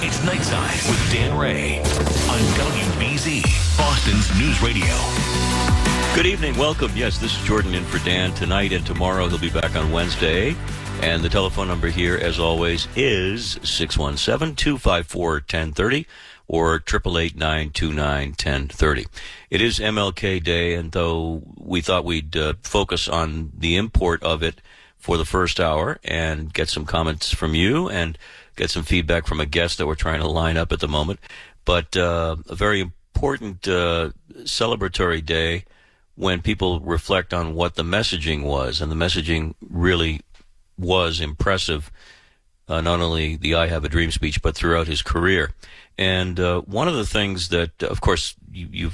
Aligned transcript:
It's 0.00 0.18
Nightside 0.18 0.88
with 0.88 1.12
Dan 1.12 1.36
Ray 1.36 1.80
on 1.80 2.38
WBZ, 2.54 3.42
Boston's 3.76 4.38
News 4.38 4.62
Radio. 4.62 4.94
Good 6.14 6.24
evening. 6.24 6.56
Welcome. 6.56 6.92
Yes, 6.94 7.18
this 7.18 7.36
is 7.36 7.44
Jordan 7.44 7.74
in 7.74 7.84
for 7.84 7.98
Dan 8.04 8.32
tonight 8.34 8.72
and 8.72 8.86
tomorrow. 8.86 9.26
He'll 9.26 9.40
be 9.40 9.50
back 9.50 9.74
on 9.74 9.90
Wednesday. 9.90 10.54
And 11.02 11.24
the 11.24 11.28
telephone 11.28 11.66
number 11.66 11.88
here, 11.88 12.16
as 12.16 12.38
always, 12.38 12.86
is 12.94 13.58
617 13.64 14.54
254 14.54 15.32
1030 15.32 16.06
or 16.46 16.76
888 16.76 17.36
929 17.36 18.28
1030. 18.28 19.06
It 19.50 19.60
is 19.60 19.80
MLK 19.80 20.44
Day, 20.44 20.74
and 20.74 20.92
though 20.92 21.42
we 21.56 21.80
thought 21.80 22.04
we'd 22.04 22.36
uh, 22.36 22.54
focus 22.62 23.08
on 23.08 23.50
the 23.52 23.74
import 23.74 24.22
of 24.22 24.44
it 24.44 24.60
for 24.96 25.16
the 25.16 25.24
first 25.24 25.58
hour 25.58 25.98
and 26.04 26.52
get 26.52 26.68
some 26.68 26.84
comments 26.84 27.32
from 27.32 27.54
you 27.54 27.88
and 27.88 28.16
get 28.58 28.70
some 28.70 28.82
feedback 28.82 29.26
from 29.26 29.40
a 29.40 29.46
guest 29.46 29.78
that 29.78 29.86
we're 29.86 29.94
trying 29.94 30.20
to 30.20 30.28
line 30.28 30.56
up 30.58 30.72
at 30.72 30.80
the 30.80 30.88
moment, 30.88 31.20
but 31.64 31.96
uh, 31.96 32.36
a 32.48 32.54
very 32.54 32.80
important 32.80 33.66
uh, 33.66 34.10
celebratory 34.40 35.24
day 35.24 35.64
when 36.16 36.42
people 36.42 36.80
reflect 36.80 37.32
on 37.32 37.54
what 37.54 37.76
the 37.76 37.84
messaging 37.84 38.42
was, 38.42 38.80
and 38.80 38.90
the 38.90 38.96
messaging 38.96 39.54
really 39.70 40.20
was 40.76 41.20
impressive. 41.20 41.90
Uh, 42.66 42.80
not 42.80 43.00
only 43.00 43.36
the 43.36 43.54
"I 43.54 43.68
Have 43.68 43.84
a 43.84 43.88
Dream" 43.88 44.10
speech, 44.10 44.42
but 44.42 44.54
throughout 44.54 44.88
his 44.88 45.02
career. 45.02 45.52
And 45.96 46.38
uh, 46.38 46.60
one 46.62 46.86
of 46.86 46.94
the 46.94 47.06
things 47.06 47.48
that, 47.48 47.82
of 47.82 48.00
course, 48.00 48.34
you, 48.52 48.68
you 48.70 48.90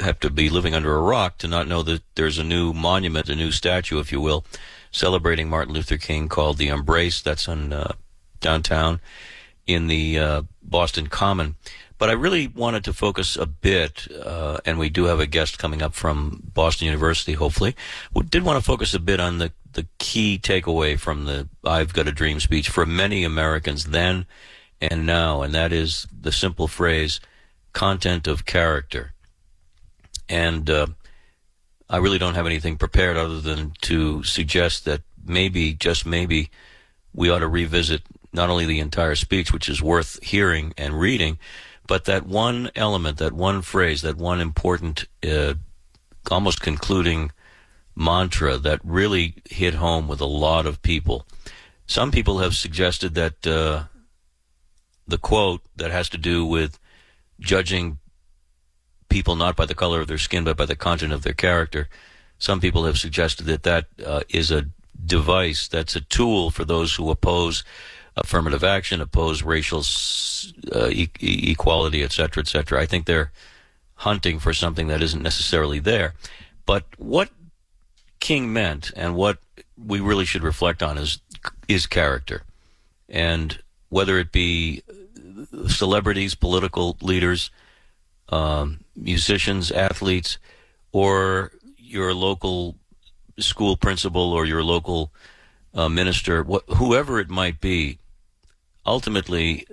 have 0.00 0.18
to 0.20 0.30
be 0.30 0.48
living 0.48 0.74
under 0.74 0.94
a 0.94 1.00
rock 1.00 1.38
to 1.38 1.48
not 1.48 1.68
know 1.68 1.82
that 1.82 2.02
there's 2.14 2.38
a 2.38 2.44
new 2.44 2.72
monument, 2.72 3.28
a 3.28 3.36
new 3.36 3.52
statue, 3.52 4.00
if 4.00 4.10
you 4.12 4.20
will, 4.20 4.44
celebrating 4.90 5.48
Martin 5.48 5.74
Luther 5.74 5.98
King 5.98 6.28
called 6.28 6.58
the 6.58 6.68
Embrace. 6.68 7.20
That's 7.20 7.48
on 7.48 7.72
uh, 7.72 7.92
downtown 8.46 9.00
in 9.66 9.88
the 9.88 10.18
uh, 10.18 10.42
Boston 10.62 11.08
Common. 11.08 11.56
But 11.98 12.10
I 12.10 12.12
really 12.12 12.46
wanted 12.46 12.84
to 12.84 12.92
focus 12.92 13.36
a 13.36 13.46
bit, 13.46 14.06
uh, 14.24 14.58
and 14.64 14.78
we 14.78 14.90
do 14.90 15.04
have 15.04 15.18
a 15.18 15.26
guest 15.26 15.58
coming 15.58 15.82
up 15.82 15.94
from 15.94 16.42
Boston 16.54 16.86
University, 16.86 17.32
hopefully. 17.32 17.74
We 18.14 18.22
did 18.24 18.44
want 18.44 18.58
to 18.58 18.64
focus 18.64 18.94
a 18.94 19.00
bit 19.00 19.18
on 19.18 19.38
the, 19.38 19.50
the 19.72 19.86
key 19.98 20.38
takeaway 20.38 20.98
from 20.98 21.24
the 21.24 21.48
I've 21.64 21.94
Got 21.94 22.06
a 22.06 22.12
Dream 22.12 22.38
speech 22.38 22.68
for 22.68 22.86
many 22.86 23.24
Americans 23.24 23.86
then 23.86 24.26
and 24.80 25.06
now, 25.06 25.42
and 25.42 25.54
that 25.54 25.72
is 25.72 26.06
the 26.12 26.32
simple 26.32 26.68
phrase 26.68 27.18
content 27.72 28.28
of 28.28 28.44
character. 28.44 29.14
And 30.28 30.68
uh, 30.68 30.86
I 31.88 31.96
really 31.96 32.18
don't 32.18 32.34
have 32.34 32.46
anything 32.46 32.76
prepared 32.76 33.16
other 33.16 33.40
than 33.40 33.72
to 33.82 34.22
suggest 34.22 34.84
that 34.84 35.00
maybe, 35.24 35.72
just 35.72 36.04
maybe, 36.04 36.50
we 37.14 37.30
ought 37.30 37.38
to 37.38 37.48
revisit 37.48 38.02
not 38.36 38.50
only 38.50 38.66
the 38.66 38.78
entire 38.78 39.16
speech, 39.16 39.52
which 39.52 39.68
is 39.68 39.82
worth 39.82 40.22
hearing 40.22 40.74
and 40.76 41.00
reading, 41.00 41.38
but 41.86 42.04
that 42.04 42.26
one 42.26 42.70
element, 42.76 43.18
that 43.18 43.32
one 43.32 43.62
phrase, 43.62 44.02
that 44.02 44.16
one 44.16 44.40
important, 44.40 45.06
uh, 45.26 45.54
almost 46.30 46.60
concluding 46.60 47.32
mantra 47.96 48.58
that 48.58 48.80
really 48.84 49.34
hit 49.48 49.74
home 49.74 50.06
with 50.06 50.20
a 50.20 50.26
lot 50.26 50.66
of 50.66 50.82
people. 50.82 51.26
Some 51.86 52.10
people 52.10 52.38
have 52.38 52.54
suggested 52.54 53.14
that 53.14 53.46
uh, 53.46 53.84
the 55.08 55.18
quote 55.18 55.62
that 55.76 55.90
has 55.90 56.08
to 56.10 56.18
do 56.18 56.44
with 56.44 56.78
judging 57.40 57.98
people 59.08 59.36
not 59.36 59.56
by 59.56 59.66
the 59.66 59.74
color 59.74 60.00
of 60.00 60.08
their 60.08 60.18
skin, 60.18 60.44
but 60.44 60.56
by 60.56 60.66
the 60.66 60.76
content 60.76 61.12
of 61.12 61.22
their 61.22 61.32
character. 61.32 61.88
Some 62.38 62.60
people 62.60 62.84
have 62.84 62.98
suggested 62.98 63.44
that 63.44 63.62
that 63.62 63.86
uh, 64.04 64.22
is 64.28 64.50
a 64.50 64.66
device, 65.04 65.68
that's 65.68 65.96
a 65.96 66.00
tool 66.00 66.50
for 66.50 66.64
those 66.64 66.96
who 66.96 67.10
oppose 67.10 67.64
affirmative 68.16 68.64
action, 68.64 69.00
oppose 69.00 69.42
racial 69.42 69.84
uh, 70.74 70.88
e- 70.88 71.10
equality, 71.20 72.02
et 72.02 72.12
cetera, 72.12 72.42
et 72.42 72.48
cetera. 72.48 72.80
I 72.80 72.86
think 72.86 73.06
they're 73.06 73.30
hunting 73.94 74.38
for 74.38 74.52
something 74.52 74.88
that 74.88 75.02
isn't 75.02 75.22
necessarily 75.22 75.78
there. 75.78 76.14
But 76.64 76.84
what 76.98 77.30
King 78.20 78.52
meant 78.52 78.90
and 78.96 79.14
what 79.14 79.38
we 79.76 80.00
really 80.00 80.24
should 80.24 80.42
reflect 80.42 80.82
on 80.82 80.98
is 80.98 81.20
is 81.68 81.86
character. 81.86 82.42
And 83.08 83.58
whether 83.88 84.18
it 84.18 84.32
be 84.32 84.82
celebrities, 85.68 86.34
political 86.34 86.96
leaders, 87.00 87.50
um, 88.30 88.80
musicians, 88.96 89.70
athletes, 89.70 90.38
or 90.92 91.52
your 91.76 92.14
local 92.14 92.76
school 93.38 93.76
principal 93.76 94.32
or 94.32 94.44
your 94.44 94.64
local 94.64 95.12
uh, 95.74 95.88
minister, 95.88 96.42
wh- 96.42 96.76
whoever 96.76 97.20
it 97.20 97.28
might 97.28 97.60
be, 97.60 97.98
ultimately, 98.86 99.66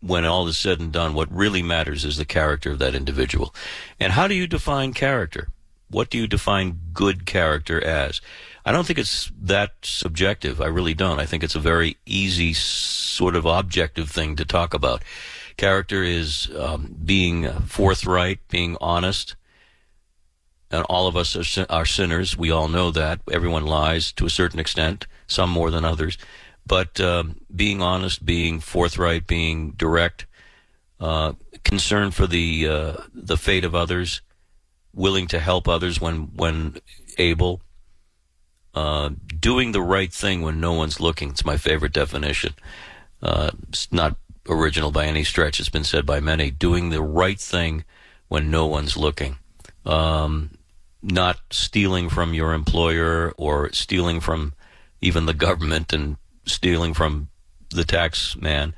when 0.00 0.24
all 0.24 0.46
is 0.48 0.56
said 0.56 0.80
and 0.80 0.92
done, 0.92 1.14
what 1.14 1.34
really 1.34 1.62
matters 1.62 2.04
is 2.04 2.16
the 2.16 2.24
character 2.24 2.72
of 2.72 2.78
that 2.78 2.94
individual. 2.94 3.54
And 3.98 4.12
how 4.12 4.28
do 4.28 4.34
you 4.34 4.46
define 4.46 4.92
character? 4.92 5.48
What 5.90 6.10
do 6.10 6.18
you 6.18 6.26
define 6.26 6.80
good 6.92 7.26
character 7.26 7.82
as? 7.82 8.20
I 8.64 8.72
don't 8.72 8.86
think 8.86 8.98
it's 8.98 9.30
that 9.42 9.72
subjective. 9.82 10.60
I 10.60 10.66
really 10.66 10.94
don't. 10.94 11.20
I 11.20 11.26
think 11.26 11.44
it's 11.44 11.54
a 11.54 11.60
very 11.60 11.98
easy, 12.06 12.54
sort 12.54 13.36
of 13.36 13.44
objective 13.44 14.10
thing 14.10 14.36
to 14.36 14.44
talk 14.44 14.74
about. 14.74 15.02
Character 15.56 16.02
is 16.02 16.50
um, 16.58 16.96
being 17.04 17.48
forthright, 17.60 18.40
being 18.48 18.76
honest. 18.80 19.36
And 20.70 20.82
all 20.88 21.06
of 21.06 21.16
us 21.16 21.36
are, 21.36 21.66
are 21.70 21.84
sinners. 21.84 22.36
We 22.36 22.50
all 22.50 22.68
know 22.68 22.90
that. 22.90 23.20
Everyone 23.30 23.66
lies 23.66 24.10
to 24.12 24.26
a 24.26 24.30
certain 24.30 24.58
extent, 24.58 25.06
some 25.26 25.50
more 25.50 25.70
than 25.70 25.84
others. 25.84 26.18
But 26.66 27.00
um, 27.00 27.40
being 27.54 27.82
honest, 27.82 28.24
being 28.24 28.60
forthright, 28.60 29.26
being 29.26 29.72
direct, 29.72 30.26
uh, 30.98 31.34
concern 31.62 32.10
for 32.10 32.26
the 32.26 32.68
uh, 32.68 32.92
the 33.12 33.36
fate 33.36 33.64
of 33.64 33.74
others, 33.74 34.22
willing 34.94 35.26
to 35.28 35.38
help 35.38 35.68
others 35.68 36.00
when 36.00 36.34
when 36.34 36.78
able, 37.18 37.60
uh, 38.74 39.10
doing 39.40 39.72
the 39.72 39.82
right 39.82 40.12
thing 40.12 40.42
when 40.42 40.60
no 40.60 40.72
one's 40.72 41.00
looking. 41.00 41.30
It's 41.30 41.44
my 41.44 41.56
favorite 41.56 41.92
definition. 41.92 42.54
Uh, 43.22 43.50
it's 43.68 43.92
not 43.92 44.16
original 44.48 44.90
by 44.90 45.06
any 45.06 45.24
stretch. 45.24 45.60
It's 45.60 45.68
been 45.68 45.84
said 45.84 46.06
by 46.06 46.20
many. 46.20 46.50
Doing 46.50 46.90
the 46.90 47.02
right 47.02 47.40
thing 47.40 47.84
when 48.28 48.50
no 48.50 48.66
one's 48.66 48.96
looking. 48.96 49.38
Um, 49.84 50.50
not 51.02 51.38
stealing 51.50 52.08
from 52.08 52.32
your 52.32 52.54
employer 52.54 53.34
or 53.36 53.70
stealing 53.72 54.20
from 54.20 54.54
even 55.00 55.26
the 55.26 55.34
government 55.34 55.92
and 55.92 56.16
stealing 56.46 56.94
from 56.94 57.28
the 57.70 57.84
tax 57.84 58.36
man, 58.36 58.74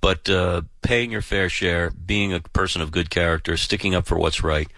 but 0.00 0.28
uh, 0.30 0.62
paying 0.82 1.12
your 1.12 1.22
fair 1.22 1.48
share, 1.48 1.90
being 1.90 2.32
a 2.32 2.40
person 2.40 2.80
of 2.80 2.90
good 2.90 3.10
character, 3.10 3.56
sticking 3.56 3.94
up 3.94 4.06
for 4.06 4.18
what's 4.18 4.42
right, 4.42 4.68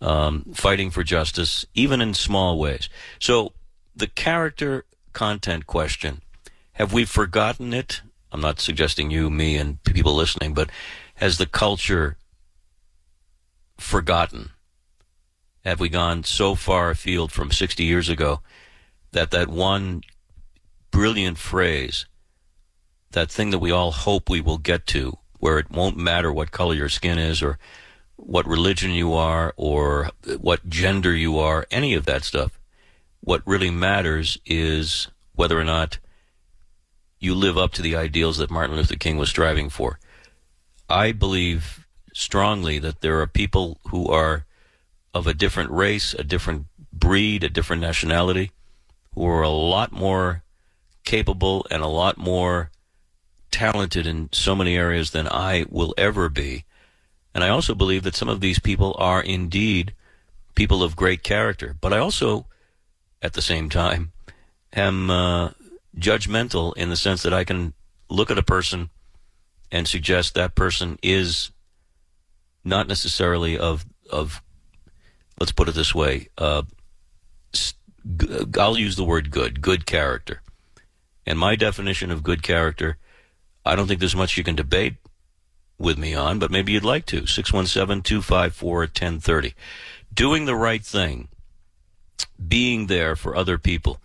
um, 0.00 0.44
fighting 0.54 0.90
for 0.90 1.02
justice, 1.02 1.64
even 1.74 2.00
in 2.00 2.14
small 2.14 2.58
ways. 2.58 2.88
So 3.18 3.52
the 3.94 4.06
character 4.06 4.84
content 5.12 5.66
question, 5.66 6.22
have 6.72 6.92
we 6.92 7.04
forgotten 7.04 7.74
it? 7.74 8.02
I'm 8.32 8.40
not 8.40 8.60
suggesting 8.60 9.10
you, 9.10 9.28
me, 9.28 9.56
and 9.56 9.82
people 9.82 10.14
listening, 10.14 10.54
but 10.54 10.70
has 11.16 11.38
the 11.38 11.46
culture 11.46 12.16
forgotten? 13.76 14.50
Have 15.64 15.80
we 15.80 15.88
gone 15.88 16.24
so 16.24 16.54
far 16.54 16.90
afield 16.90 17.32
from 17.32 17.50
60 17.50 17.84
years 17.84 18.08
ago 18.08 18.40
that 19.12 19.30
that 19.32 19.48
one 19.48 20.02
brilliant 20.90 21.38
phrase, 21.38 22.06
that 23.12 23.30
thing 23.30 23.50
that 23.50 23.58
we 23.58 23.70
all 23.70 23.90
hope 23.90 24.28
we 24.28 24.40
will 24.40 24.58
get 24.58 24.86
to, 24.88 25.18
where 25.38 25.58
it 25.58 25.70
won't 25.70 25.96
matter 25.96 26.32
what 26.32 26.50
color 26.50 26.74
your 26.74 26.88
skin 26.88 27.18
is 27.18 27.42
or 27.42 27.58
what 28.16 28.46
religion 28.46 28.90
you 28.90 29.14
are 29.14 29.54
or 29.56 30.10
what 30.38 30.68
gender 30.68 31.14
you 31.14 31.38
are, 31.38 31.66
any 31.70 31.94
of 31.94 32.06
that 32.06 32.24
stuff. 32.24 32.58
What 33.20 33.46
really 33.46 33.70
matters 33.70 34.38
is 34.44 35.08
whether 35.34 35.58
or 35.58 35.64
not 35.64 35.98
you 37.18 37.34
live 37.34 37.58
up 37.58 37.72
to 37.72 37.82
the 37.82 37.96
ideals 37.96 38.38
that 38.38 38.50
Martin 38.50 38.76
Luther 38.76 38.96
King 38.96 39.16
was 39.16 39.28
striving 39.28 39.68
for. 39.68 39.98
I 40.88 41.12
believe 41.12 41.86
strongly 42.12 42.78
that 42.78 43.00
there 43.00 43.20
are 43.20 43.26
people 43.26 43.78
who 43.90 44.08
are 44.08 44.46
of 45.12 45.26
a 45.26 45.34
different 45.34 45.70
race, 45.70 46.14
a 46.14 46.24
different 46.24 46.66
breed, 46.92 47.44
a 47.44 47.48
different 47.48 47.82
nationality, 47.82 48.52
who 49.14 49.26
are 49.26 49.42
a 49.42 49.50
lot 49.50 49.92
more 49.92 50.42
capable 51.10 51.66
and 51.72 51.82
a 51.82 51.88
lot 51.88 52.16
more 52.16 52.70
talented 53.50 54.06
in 54.06 54.28
so 54.30 54.54
many 54.54 54.76
areas 54.76 55.10
than 55.10 55.26
I 55.26 55.66
will 55.68 55.92
ever 55.98 56.28
be. 56.28 56.64
And 57.34 57.42
I 57.42 57.48
also 57.48 57.74
believe 57.74 58.04
that 58.04 58.14
some 58.14 58.28
of 58.28 58.40
these 58.40 58.60
people 58.60 58.94
are 58.96 59.20
indeed 59.20 59.92
people 60.54 60.84
of 60.84 60.94
great 60.94 61.24
character. 61.24 61.74
But 61.80 61.92
I 61.92 61.98
also, 61.98 62.46
at 63.20 63.32
the 63.32 63.42
same 63.42 63.68
time, 63.68 64.12
am 64.72 65.10
uh, 65.10 65.50
judgmental 65.98 66.76
in 66.76 66.90
the 66.90 66.96
sense 66.96 67.24
that 67.24 67.34
I 67.34 67.42
can 67.42 67.72
look 68.08 68.30
at 68.30 68.38
a 68.38 68.52
person 68.56 68.90
and 69.72 69.88
suggest 69.88 70.34
that 70.34 70.54
person 70.54 70.96
is 71.02 71.50
not 72.62 72.86
necessarily 72.86 73.58
of 73.58 73.84
of 74.10 74.42
let's 75.40 75.52
put 75.52 75.68
it 75.68 75.74
this 75.74 75.94
way 75.94 76.28
uh, 76.38 76.62
I'll 78.58 78.78
use 78.78 78.96
the 78.96 79.04
word 79.04 79.30
good 79.30 79.60
good 79.62 79.86
character 79.86 80.42
and 81.30 81.38
my 81.38 81.56
definition 81.56 82.10
of 82.10 82.22
good 82.22 82.42
character 82.42 82.98
I 83.64 83.74
don't 83.76 83.86
think 83.86 84.00
there's 84.00 84.16
much 84.16 84.36
you 84.36 84.44
can 84.44 84.56
debate 84.56 84.96
with 85.78 85.96
me 85.98 86.14
on 86.14 86.38
but 86.38 86.50
maybe 86.50 86.72
you'd 86.72 86.84
like 86.84 87.06
to. 87.06 87.22
617-254-1030 87.22 89.54
doing 90.12 90.44
the 90.44 90.56
right 90.56 90.84
thing 90.84 91.28
being 92.46 92.88
there 92.88 93.16
for 93.16 93.34
other 93.36 93.58
people 93.58 93.98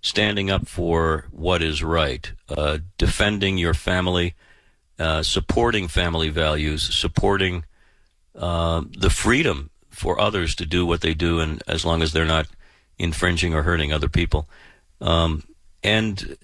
standing 0.00 0.50
up 0.50 0.66
for 0.66 1.26
what 1.30 1.62
is 1.62 1.82
right 1.82 2.32
uh, 2.48 2.78
defending 2.98 3.58
your 3.58 3.74
family 3.74 4.34
uh, 5.00 5.22
supporting 5.22 5.88
family 5.88 6.28
values, 6.28 6.94
supporting 6.94 7.64
uh, 8.36 8.82
the 8.98 9.08
freedom 9.08 9.70
for 9.88 10.20
others 10.20 10.54
to 10.54 10.66
do 10.66 10.84
what 10.84 11.00
they 11.00 11.14
do, 11.14 11.40
and 11.40 11.62
as 11.66 11.86
long 11.86 12.02
as 12.02 12.12
they're 12.12 12.26
not 12.26 12.46
infringing 12.98 13.54
or 13.54 13.62
hurting 13.62 13.94
other 13.94 14.10
people, 14.10 14.46
um, 15.00 15.42
and 15.82 16.36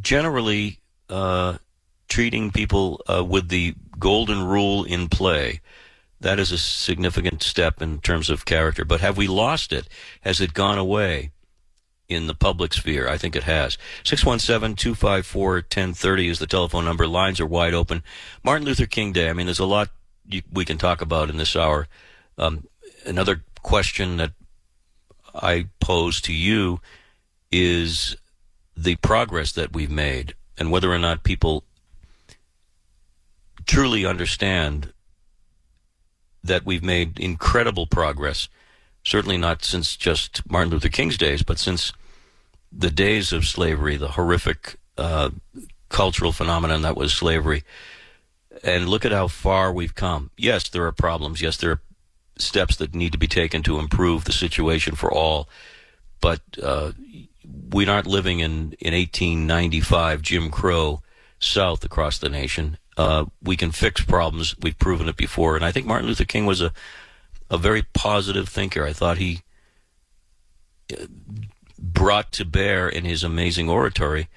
generally 0.00 0.78
uh, 1.08 1.58
treating 2.08 2.50
people 2.50 3.02
uh, 3.06 3.24
with 3.24 3.48
the 3.48 3.74
golden 3.98 4.44
rule 4.44 4.84
in 4.84 5.08
play. 5.08 5.60
That 6.20 6.40
is 6.40 6.50
a 6.50 6.58
significant 6.58 7.42
step 7.42 7.80
in 7.80 8.00
terms 8.00 8.28
of 8.28 8.44
character. 8.44 8.84
But 8.84 9.00
have 9.00 9.16
we 9.16 9.28
lost 9.28 9.72
it? 9.72 9.88
Has 10.22 10.40
it 10.40 10.54
gone 10.54 10.78
away? 10.78 11.30
in 12.08 12.26
the 12.26 12.34
public 12.34 12.72
sphere. 12.72 13.06
I 13.08 13.18
think 13.18 13.36
it 13.36 13.44
has. 13.44 13.76
617-254-1030 14.04 16.30
is 16.30 16.38
the 16.38 16.46
telephone 16.46 16.86
number. 16.86 17.06
Lines 17.06 17.38
are 17.38 17.46
wide 17.46 17.74
open. 17.74 18.02
Martin 18.42 18.66
Luther 18.66 18.86
King 18.86 19.12
Day. 19.12 19.28
I 19.28 19.34
mean, 19.34 19.44
there's 19.46 19.58
a 19.58 19.66
lot 19.66 19.90
we 20.52 20.64
can 20.64 20.78
talk 20.78 21.02
about 21.02 21.30
in 21.30 21.36
this 21.36 21.54
hour. 21.54 21.86
Um, 22.38 22.66
another 23.04 23.44
question 23.62 24.16
that 24.16 24.32
I 25.34 25.66
pose 25.80 26.22
to 26.22 26.32
you 26.32 26.80
is 27.52 28.16
the 28.82 28.96
progress 28.96 29.52
that 29.52 29.72
we've 29.72 29.90
made 29.90 30.34
and 30.56 30.70
whether 30.70 30.92
or 30.92 30.98
not 30.98 31.24
people 31.24 31.64
truly 33.66 34.04
understand 34.06 34.92
that 36.42 36.64
we've 36.64 36.82
made 36.82 37.18
incredible 37.18 37.86
progress 37.86 38.48
certainly 39.08 39.38
not 39.38 39.64
since 39.64 39.96
just 39.96 40.48
Martin 40.50 40.70
Luther 40.70 40.90
King's 40.90 41.16
days, 41.16 41.42
but 41.42 41.58
since 41.58 41.92
the 42.70 42.90
days 42.90 43.32
of 43.32 43.46
slavery, 43.46 43.96
the 43.96 44.12
horrific 44.12 44.76
uh, 44.98 45.30
cultural 45.88 46.32
phenomenon 46.32 46.82
that 46.82 46.96
was 46.96 47.14
slavery. 47.14 47.64
And 48.62 48.88
look 48.88 49.04
at 49.04 49.12
how 49.12 49.28
far 49.28 49.72
we've 49.72 49.94
come. 49.94 50.30
Yes, 50.36 50.68
there 50.68 50.84
are 50.84 50.92
problems. 50.92 51.40
Yes, 51.40 51.56
there 51.56 51.70
are 51.70 51.80
steps 52.36 52.76
that 52.76 52.94
need 52.94 53.12
to 53.12 53.18
be 53.18 53.28
taken 53.28 53.62
to 53.62 53.78
improve 53.78 54.24
the 54.24 54.32
situation 54.32 54.94
for 54.94 55.10
all. 55.10 55.48
But 56.20 56.40
uh, 56.62 56.92
we 57.70 57.86
aren't 57.86 58.06
living 58.06 58.40
in, 58.40 58.74
in 58.80 58.94
1895 58.94 60.22
Jim 60.22 60.50
Crow 60.50 61.02
South 61.38 61.84
across 61.84 62.18
the 62.18 62.28
nation. 62.28 62.78
Uh, 62.96 63.26
we 63.42 63.56
can 63.56 63.70
fix 63.70 64.02
problems. 64.02 64.56
We've 64.60 64.78
proven 64.78 65.08
it 65.08 65.16
before. 65.16 65.56
And 65.56 65.64
I 65.64 65.72
think 65.72 65.86
Martin 65.86 66.08
Luther 66.08 66.24
King 66.24 66.46
was 66.46 66.60
a 66.60 66.72
a 67.50 67.58
very 67.58 67.82
positive 67.94 68.48
thinker. 68.48 68.84
I 68.84 68.92
thought 68.92 69.18
he 69.18 69.42
uh, 70.92 71.06
brought 71.78 72.32
to 72.32 72.44
bear 72.44 72.88
in 72.88 73.04
his 73.04 73.22
amazing 73.22 73.68
oratory 73.68 74.28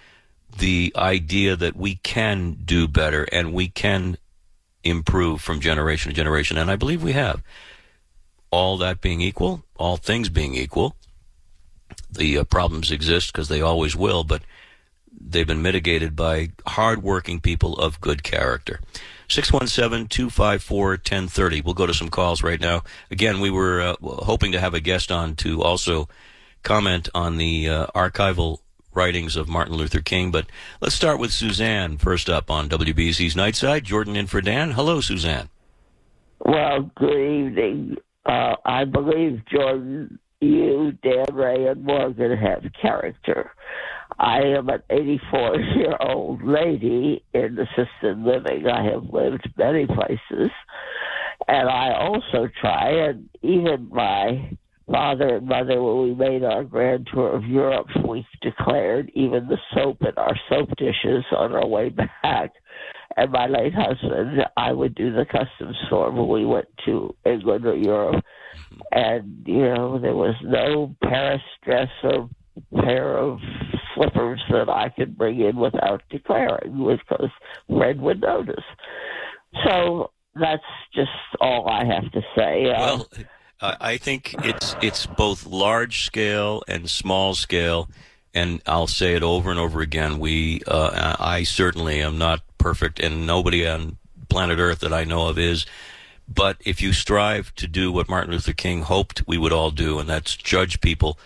the 0.58 0.94
idea 0.96 1.56
that 1.56 1.76
we 1.76 1.96
can 1.96 2.58
do 2.66 2.88
better 2.88 3.24
and 3.32 3.54
we 3.54 3.68
can 3.68 4.18
improve 4.84 5.42
from 5.42 5.60
generation 5.60 6.10
to 6.10 6.16
generation. 6.16 6.58
And 6.58 6.70
I 6.70 6.76
believe 6.76 7.04
we 7.04 7.14
have. 7.14 7.42
All 8.50 8.78
that 8.78 9.00
being 9.00 9.22
equal, 9.22 9.64
all 9.78 9.96
things 9.96 10.28
being 10.28 10.56
equal, 10.56 10.96
the 12.12 12.40
uh, 12.40 12.44
problems 12.44 12.92
exist 12.92 13.32
because 13.32 13.48
they 13.48 13.62
always 13.62 13.96
will, 13.96 14.24
but 14.24 14.42
they've 15.20 15.48
been 15.48 15.62
mitigated 15.62 16.16
by 16.16 16.50
hardworking 16.66 17.40
people 17.40 17.78
of 17.78 18.02
good 18.02 18.24
character. 18.24 18.80
617-254-1030. 19.30 21.64
We'll 21.64 21.74
go 21.74 21.86
to 21.86 21.94
some 21.94 22.10
calls 22.10 22.44
right 22.44 22.60
now. 22.60 22.84
Again, 23.10 23.40
we 23.40 23.50
were 23.50 23.82
uh, 23.82 23.96
hoping 24.02 24.52
to 24.52 24.60
have 24.60 24.74
a 24.74 24.82
guest 24.82 25.12
on 25.12 25.36
to 25.38 25.64
also 25.64 26.10
comment 26.64 27.08
on 27.16 27.38
the 27.38 27.70
uh, 27.70 27.88
archival 27.96 28.60
writings 28.94 29.36
of 29.36 29.48
Martin 29.48 29.76
Luther 29.76 30.02
King, 30.02 30.32
but 30.32 30.48
let's 30.82 30.96
start 30.96 31.20
with 31.20 31.32
Suzanne 31.32 31.98
first 31.98 32.30
up 32.30 32.52
on 32.52 32.68
WBZ's 32.68 33.36
Nightside. 33.36 33.84
Jordan 33.84 34.16
in 34.16 34.28
for 34.28 34.42
Dan. 34.42 34.72
Hello, 34.72 35.02
Suzanne. 35.02 35.50
Well, 36.40 36.92
good 36.96 37.14
evening. 37.14 37.98
Uh, 38.26 38.56
I 38.66 38.86
believe 38.86 39.44
Jordan, 39.46 40.20
you, 40.42 40.92
Dan 41.04 41.34
Ray, 41.34 41.68
and 41.68 41.84
Morgan 41.84 42.36
have 42.36 42.64
character. 42.82 43.52
I 44.20 44.40
am 44.40 44.70
an 44.70 44.82
84 44.90 45.56
year 45.60 45.96
old 46.00 46.44
lady 46.44 47.24
in 47.34 47.58
assisted 47.58 48.20
living. 48.20 48.68
I 48.68 48.84
have 48.84 49.06
lived 49.06 49.50
many 49.58 49.86
places. 49.86 50.52
And 51.48 51.70
I 51.70 51.94
also 51.94 52.50
try, 52.60 52.90
and 52.90 53.30
even 53.42 53.90
my 53.92 54.52
father 54.92 55.38
and 55.38 55.48
mother, 55.48 55.82
when 55.82 56.04
we 56.04 56.14
made 56.14 56.44
our 56.44 56.64
grand 56.64 57.08
tour 57.12 57.34
of 57.36 57.46
Europe, 57.46 57.88
we 58.08 58.26
declared 58.42 59.12
even 59.16 59.48
the 59.48 59.58
soap 59.74 60.02
in 60.02 60.14
our 60.18 60.38
soap 60.50 60.70
dishes 60.78 61.24
on 61.36 61.54
our 61.54 61.66
way 61.66 61.90
back. 61.90 62.54
And 63.18 63.32
my 63.32 63.48
late 63.48 63.74
husband, 63.74 64.46
I 64.58 64.72
would 64.72 64.96
do 64.96 65.12
the 65.12 65.26
customs 65.26 65.78
for 65.90 66.12
when 66.12 66.28
we 66.28 66.46
went 66.46 66.68
to 66.86 67.16
England 67.26 67.66
or 67.66 67.76
Europe. 67.76 68.24
And, 68.92 69.44
you 69.46 69.64
know, 69.64 70.00
there 70.00 70.16
was 70.16 70.36
no 70.44 70.96
Paris 71.04 71.42
dress 71.64 71.90
or 72.04 72.30
pair 72.84 73.18
of 73.18 73.40
slippers 73.96 74.42
that 74.50 74.70
I 74.70 74.90
could 74.90 75.18
bring 75.18 75.40
in 75.42 75.56
without 75.56 76.02
declaring 76.10 76.98
because 76.98 77.30
Fred 77.68 78.00
would 78.02 78.22
notice. 78.22 78.64
So 79.66 80.12
that's 80.36 80.64
just 80.94 81.10
all 81.40 81.70
I 81.70 81.86
have 81.86 82.12
to 82.12 82.22
say. 82.36 82.70
Uh, 82.70 82.80
well, 82.80 83.08
I 83.62 83.98
think 83.98 84.34
it's 84.44 84.76
it's 84.82 85.06
both 85.06 85.46
large 85.46 86.04
scale 86.04 86.64
and 86.68 86.90
small 86.90 87.36
scale, 87.36 87.90
and 88.34 88.62
I'll 88.66 88.88
say 88.88 89.16
it 89.16 89.24
over 89.24 89.50
and 89.50 89.60
over 89.60 89.82
again. 89.82 90.20
We, 90.20 90.62
uh, 90.68 91.16
I 91.20 91.44
certainly 91.44 92.02
am 92.02 92.18
not 92.18 92.42
perfect, 92.58 93.00
and 93.00 93.28
nobody 93.28 93.68
on 93.68 93.98
planet 94.30 94.60
Earth 94.60 94.80
that 94.80 94.94
I 94.94 95.04
know 95.04 95.28
of 95.28 95.38
is. 95.38 95.66
But 96.28 96.58
if 96.64 96.82
you 96.82 96.94
strive 96.94 97.54
to 97.56 97.68
do 97.68 97.92
what 97.92 98.08
Martin 98.08 98.32
Luther 98.32 98.54
King 98.54 98.84
hoped 98.84 99.28
we 99.28 99.38
would 99.38 99.52
all 99.52 99.72
do, 99.72 100.00
and 100.00 100.08
that's 100.08 100.36
judge 100.36 100.80
people 100.80 101.20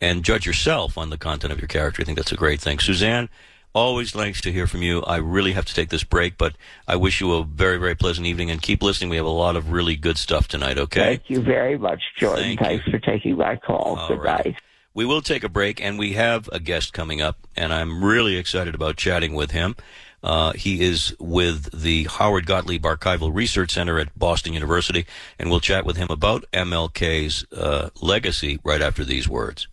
and 0.00 0.24
judge 0.24 0.46
yourself 0.46 0.96
on 0.96 1.10
the 1.10 1.18
content 1.18 1.52
of 1.52 1.60
your 1.60 1.68
character. 1.68 2.02
I 2.02 2.04
think 2.04 2.18
that's 2.18 2.32
a 2.32 2.36
great 2.36 2.60
thing. 2.60 2.78
Suzanne, 2.78 3.28
always 3.72 4.14
nice 4.14 4.40
to 4.42 4.52
hear 4.52 4.66
from 4.66 4.82
you. 4.82 5.02
I 5.02 5.16
really 5.16 5.52
have 5.52 5.64
to 5.66 5.74
take 5.74 5.88
this 5.88 6.04
break, 6.04 6.38
but 6.38 6.54
I 6.86 6.96
wish 6.96 7.20
you 7.20 7.32
a 7.32 7.44
very, 7.44 7.78
very 7.78 7.94
pleasant 7.94 8.26
evening 8.26 8.50
and 8.50 8.60
keep 8.60 8.82
listening. 8.82 9.10
We 9.10 9.16
have 9.16 9.26
a 9.26 9.30
lot 9.30 9.56
of 9.56 9.70
really 9.70 9.96
good 9.96 10.18
stuff 10.18 10.48
tonight, 10.48 10.78
okay? 10.78 11.16
Thank 11.16 11.30
you 11.30 11.40
very 11.40 11.78
much, 11.78 12.02
Jordan. 12.18 12.44
Thank 12.44 12.60
Thanks 12.60 12.86
you. 12.86 12.92
for 12.92 12.98
taking 12.98 13.36
my 13.36 13.56
call. 13.56 13.96
All 13.98 14.08
good 14.08 14.22
right. 14.22 14.56
We 14.96 15.04
will 15.04 15.20
take 15.20 15.44
a 15.44 15.50
break, 15.50 15.78
and 15.78 15.98
we 15.98 16.14
have 16.14 16.48
a 16.52 16.58
guest 16.58 16.94
coming 16.94 17.20
up, 17.20 17.36
and 17.54 17.70
I'm 17.70 18.02
really 18.02 18.38
excited 18.38 18.74
about 18.74 18.96
chatting 18.96 19.34
with 19.34 19.50
him. 19.50 19.76
Uh, 20.24 20.54
he 20.54 20.80
is 20.80 21.14
with 21.20 21.70
the 21.78 22.04
Howard 22.04 22.46
Gottlieb 22.46 22.82
Archival 22.82 23.30
Research 23.32 23.72
Center 23.72 23.98
at 23.98 24.18
Boston 24.18 24.54
University, 24.54 25.04
and 25.38 25.50
we'll 25.50 25.60
chat 25.60 25.84
with 25.84 25.98
him 25.98 26.06
about 26.08 26.46
MLK's 26.54 27.44
uh, 27.52 27.90
legacy 28.00 28.58
right 28.64 28.80
after 28.80 29.04
these 29.04 29.28
words. 29.28 29.68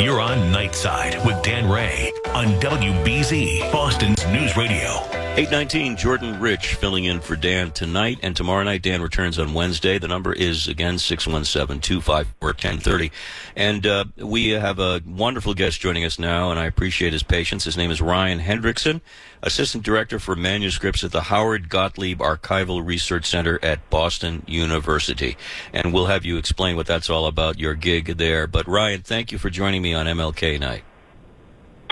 You're 0.00 0.18
on 0.18 0.38
Nightside 0.50 1.22
with 1.26 1.42
Dan 1.42 1.68
Ray 1.68 2.10
on 2.28 2.46
WBZ, 2.60 3.70
Boston's 3.70 4.26
News 4.28 4.56
Radio. 4.56 5.17
819, 5.38 5.96
Jordan 5.96 6.40
Rich 6.40 6.74
filling 6.74 7.04
in 7.04 7.20
for 7.20 7.36
Dan 7.36 7.70
tonight 7.70 8.18
and 8.24 8.34
tomorrow 8.34 8.64
night. 8.64 8.82
Dan 8.82 9.00
returns 9.00 9.38
on 9.38 9.54
Wednesday. 9.54 9.96
The 9.96 10.08
number 10.08 10.32
is 10.32 10.66
again 10.66 10.96
617-254-1030. 10.96 13.12
And 13.54 13.86
uh, 13.86 14.06
we 14.16 14.48
have 14.48 14.80
a 14.80 15.00
wonderful 15.06 15.54
guest 15.54 15.80
joining 15.80 16.04
us 16.04 16.18
now, 16.18 16.50
and 16.50 16.58
I 16.58 16.66
appreciate 16.66 17.12
his 17.12 17.22
patience. 17.22 17.62
His 17.62 17.76
name 17.76 17.92
is 17.92 18.02
Ryan 18.02 18.40
Hendrickson, 18.40 19.00
Assistant 19.40 19.84
Director 19.84 20.18
for 20.18 20.34
Manuscripts 20.34 21.04
at 21.04 21.12
the 21.12 21.20
Howard 21.20 21.68
Gottlieb 21.68 22.18
Archival 22.18 22.84
Research 22.84 23.26
Center 23.26 23.60
at 23.62 23.88
Boston 23.90 24.42
University. 24.48 25.36
And 25.72 25.94
we'll 25.94 26.06
have 26.06 26.24
you 26.24 26.36
explain 26.36 26.74
what 26.74 26.88
that's 26.88 27.08
all 27.08 27.26
about, 27.26 27.60
your 27.60 27.74
gig 27.74 28.16
there. 28.16 28.48
But 28.48 28.66
Ryan, 28.66 29.02
thank 29.02 29.30
you 29.30 29.38
for 29.38 29.50
joining 29.50 29.82
me 29.82 29.94
on 29.94 30.06
MLK 30.06 30.58
Night. 30.58 30.82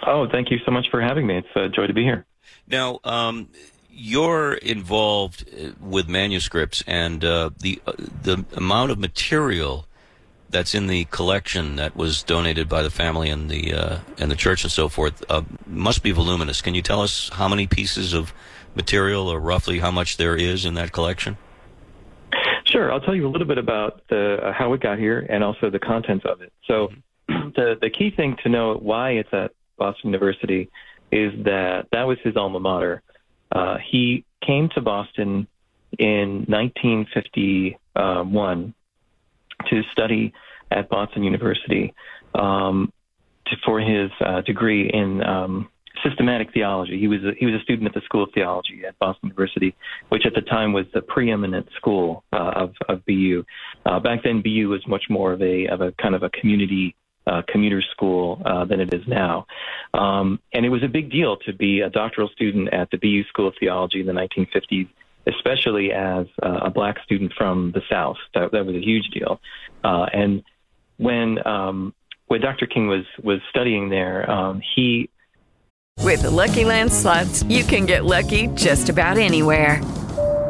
Oh, 0.05 0.27
thank 0.29 0.51
you 0.51 0.59
so 0.65 0.73
much 0.73 0.91
for 0.91 1.01
having 1.01 1.29
me. 1.29 1.37
It's 1.37 1.47
a 1.55 1.69
joy 1.69 1.87
to 1.87 1.95
be 1.95 2.03
here. 2.03 2.27
Now, 2.69 3.01
um, 3.05 3.49
you're 3.91 4.55
involved 4.55 5.49
uh, 5.49 5.73
with 5.81 6.09
manuscripts, 6.09 6.85
and 6.87 7.25
uh, 7.25 7.51
the 7.59 7.81
uh, 7.87 7.93
the 8.23 8.45
amount 8.55 8.91
of 8.91 8.99
material 8.99 9.87
that's 10.51 10.75
in 10.75 10.87
the 10.87 11.05
collection 11.07 11.77
that 11.77 11.97
was 11.97 12.23
donated 12.23 12.69
by 12.69 12.83
the 12.83 12.91
family 12.91 13.31
and 13.31 13.51
the 13.51 13.73
uh, 13.73 13.99
and 14.19 14.31
the 14.31 14.37
church 14.37 14.65
and 14.65 14.73
so 14.73 14.89
forth 14.89 15.25
uh, 15.29 15.43
must 15.67 16.03
be 16.03 16.11
voluminous. 16.11 16.61
Can 16.61 16.75
you 16.75 16.83
tell 16.83 17.01
us 17.01 17.31
how 17.31 17.49
many 17.49 17.67
pieces 17.67 18.13
of 18.13 18.35
material, 18.75 19.29
or 19.29 19.41
roughly 19.41 19.79
how 19.79 19.91
much 19.91 20.17
there 20.17 20.37
is 20.37 20.67
in 20.67 20.75
that 20.75 20.93
collection? 20.93 21.39
Sure, 22.65 22.93
I'll 22.93 23.01
tell 23.01 23.15
you 23.15 23.27
a 23.27 23.31
little 23.31 23.47
bit 23.47 23.59
about 23.59 24.03
the, 24.09 24.39
uh, 24.43 24.53
how 24.53 24.73
it 24.73 24.81
got 24.81 24.99
here 24.99 25.25
and 25.31 25.43
also 25.43 25.71
the 25.71 25.79
contents 25.79 26.27
of 26.27 26.43
it. 26.43 26.53
So, 26.67 26.89
mm-hmm. 27.29 27.49
the 27.57 27.79
the 27.81 27.91
key 27.91 28.11
thing 28.11 28.37
to 28.43 28.49
know 28.49 28.75
why 28.75 29.13
it's 29.13 29.33
at 29.33 29.53
Boston 29.79 30.11
University 30.13 30.69
is 31.13 31.33
that 31.45 31.87
that 31.93 32.05
was 32.05 32.17
his 32.23 32.37
alma 32.37 32.61
mater. 32.61 33.03
Uh, 33.53 33.77
he 33.91 34.25
came 34.45 34.69
to 34.75 34.81
Boston 34.81 35.47
in 35.99 36.45
1951 36.49 38.75
to 39.71 39.83
study 39.93 40.33
at 40.71 40.89
Boston 40.89 41.23
University 41.23 41.95
um, 42.35 42.93
to, 43.47 43.57
for 43.65 43.81
his 43.81 44.11
uh, 44.25 44.41
degree 44.43 44.91
in 44.93 45.23
um, 45.23 45.69
systematic 46.05 46.53
theology. 46.53 46.99
He 46.99 47.09
was 47.09 47.21
a, 47.25 47.33
he 47.39 47.47
was 47.47 47.55
a 47.55 47.63
student 47.63 47.89
at 47.89 47.95
the 47.95 48.03
School 48.03 48.25
of 48.25 48.31
Theology 48.35 48.83
at 48.87 48.99
Boston 48.99 49.29
University, 49.29 49.75
which 50.09 50.27
at 50.27 50.35
the 50.35 50.43
time 50.43 50.73
was 50.73 50.87
the 50.93 51.03
preeminent 51.03 51.69
school 51.77 52.25
uh, 52.33 52.53
of 52.57 52.75
of 52.89 53.05
BU. 53.07 53.45
Uh, 53.85 54.01
back 54.01 54.25
then, 54.25 54.43
BU 54.43 54.69
was 54.69 54.87
much 54.87 55.05
more 55.09 55.33
of 55.33 55.43
a 55.43 55.67
of 55.69 55.81
a 55.81 55.93
kind 55.93 56.15
of 56.15 56.23
a 56.23 56.31
community 56.31 56.95
uh, 57.27 57.43
commuter 57.49 57.83
school 57.83 58.41
uh, 58.45 58.65
than 58.65 58.81
it 58.81 58.93
is 58.93 59.07
now. 59.07 59.47
Um, 59.95 60.41
and 60.53 60.65
it 60.65 60.69
was 60.69 60.83
a 60.83 60.89
big 60.89 61.11
deal 61.11 61.37
to 61.39 61.53
be 61.53 61.81
a 61.81 61.91
doctoral 61.91 62.29
student 62.29 62.73
at 62.73 62.91
the 62.91 62.99
BU 62.99 63.25
School 63.25 63.49
of 63.49 63.55
Theology 63.59 64.01
in 64.01 64.07
the 64.07 64.13
1950s, 64.13 64.89
especially 65.27 65.93
as 65.93 66.27
uh, 66.43 66.61
a 66.63 66.71
black 66.71 67.03
student 67.05 67.33
from 67.37 67.73
the 67.73 67.83
South. 67.91 68.17
That, 68.35 68.53
that 68.53 68.67
was 68.67 68.77
a 68.77 68.81
huge 68.81 69.09
deal. 69.13 69.41
Uh, 69.83 70.07
and 70.13 70.43
when 70.99 71.47
um, 71.47 71.95
when 72.29 72.41
Dr. 72.41 72.67
King 72.67 72.89
was 72.89 73.05
was 73.23 73.41
studying 73.51 73.89
there, 73.89 74.29
um, 74.31 74.63
he 74.75 75.11
with 76.03 76.23
the 76.23 76.31
Lucky 76.31 76.65
Land 76.65 76.93
slots, 76.93 77.43
you 77.45 77.65
can 77.65 77.87
get 77.87 78.05
lucky 78.05 78.49
just 78.49 78.89
about 78.89 79.19
anywhere. 79.19 79.81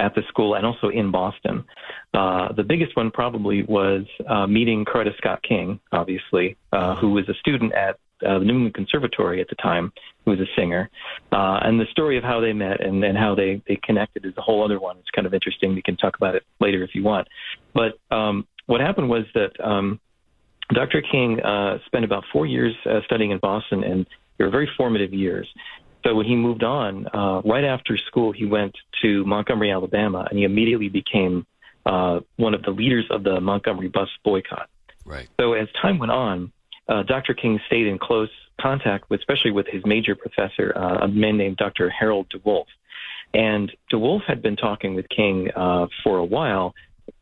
at 0.00 0.14
the 0.14 0.22
school 0.28 0.54
and 0.54 0.64
also 0.66 0.88
in 0.88 1.10
Boston. 1.10 1.64
Uh, 2.14 2.52
the 2.52 2.62
biggest 2.62 2.96
one 2.96 3.10
probably 3.10 3.62
was 3.62 4.04
uh, 4.28 4.46
meeting 4.46 4.84
Coretta 4.84 5.16
Scott 5.18 5.42
King, 5.46 5.78
obviously, 5.92 6.56
uh, 6.72 6.96
who 6.96 7.10
was 7.10 7.28
a 7.28 7.34
student 7.34 7.72
at 7.74 7.98
uh, 8.26 8.38
the 8.38 8.44
New 8.44 8.54
England 8.54 8.74
Conservatory 8.74 9.40
at 9.40 9.48
the 9.48 9.54
time, 9.56 9.92
who 10.24 10.32
was 10.32 10.40
a 10.40 10.46
singer. 10.56 10.90
Uh, 11.32 11.60
and 11.62 11.78
the 11.78 11.86
story 11.90 12.18
of 12.18 12.24
how 12.24 12.40
they 12.40 12.52
met 12.52 12.82
and, 12.82 13.02
and 13.04 13.16
how 13.16 13.34
they, 13.34 13.62
they 13.68 13.78
connected 13.82 14.24
is 14.24 14.32
a 14.36 14.42
whole 14.42 14.64
other 14.64 14.80
one. 14.80 14.96
It's 14.98 15.10
kind 15.14 15.26
of 15.26 15.34
interesting. 15.34 15.74
We 15.74 15.82
can 15.82 15.96
talk 15.96 16.16
about 16.16 16.34
it 16.34 16.42
later 16.60 16.82
if 16.82 16.94
you 16.94 17.02
want. 17.02 17.28
But 17.74 17.98
um, 18.14 18.46
what 18.66 18.80
happened 18.80 19.08
was 19.08 19.24
that 19.34 19.52
um, 19.62 20.00
Dr. 20.74 21.02
King 21.02 21.40
uh, 21.40 21.78
spent 21.86 22.04
about 22.04 22.24
four 22.32 22.46
years 22.46 22.74
uh, 22.86 23.00
studying 23.04 23.30
in 23.30 23.38
Boston, 23.38 23.84
and 23.84 24.06
they 24.38 24.44
were 24.44 24.50
very 24.50 24.70
formative 24.76 25.12
years. 25.12 25.48
So 26.04 26.14
when 26.14 26.26
he 26.26 26.34
moved 26.34 26.62
on, 26.62 27.06
uh, 27.12 27.42
right 27.44 27.64
after 27.64 27.98
school, 27.98 28.32
he 28.32 28.46
went 28.46 28.74
to 29.02 29.24
Montgomery, 29.24 29.70
Alabama, 29.70 30.26
and 30.28 30.38
he 30.38 30.44
immediately 30.44 30.88
became 30.88 31.46
uh, 31.86 32.20
one 32.36 32.54
of 32.54 32.62
the 32.62 32.70
leaders 32.70 33.06
of 33.10 33.22
the 33.22 33.40
Montgomery 33.40 33.88
bus 33.88 34.08
boycott. 34.24 34.68
Right. 35.04 35.28
So 35.38 35.54
as 35.54 35.68
time 35.80 35.98
went 35.98 36.12
on, 36.12 36.52
uh, 36.88 37.02
Dr. 37.02 37.34
King 37.34 37.60
stayed 37.66 37.86
in 37.86 37.98
close 37.98 38.30
contact, 38.60 39.10
with, 39.10 39.20
especially 39.20 39.50
with 39.52 39.66
his 39.66 39.82
major 39.84 40.14
professor, 40.14 40.72
uh, 40.76 41.04
a 41.04 41.08
man 41.08 41.36
named 41.36 41.56
Dr. 41.56 41.90
Harold 41.90 42.28
DeWolf. 42.30 42.66
And 43.32 43.70
DeWolf 43.92 44.24
had 44.26 44.42
been 44.42 44.56
talking 44.56 44.94
with 44.94 45.08
King 45.08 45.50
uh, 45.54 45.86
for 46.02 46.18
a 46.18 46.24
while 46.24 46.74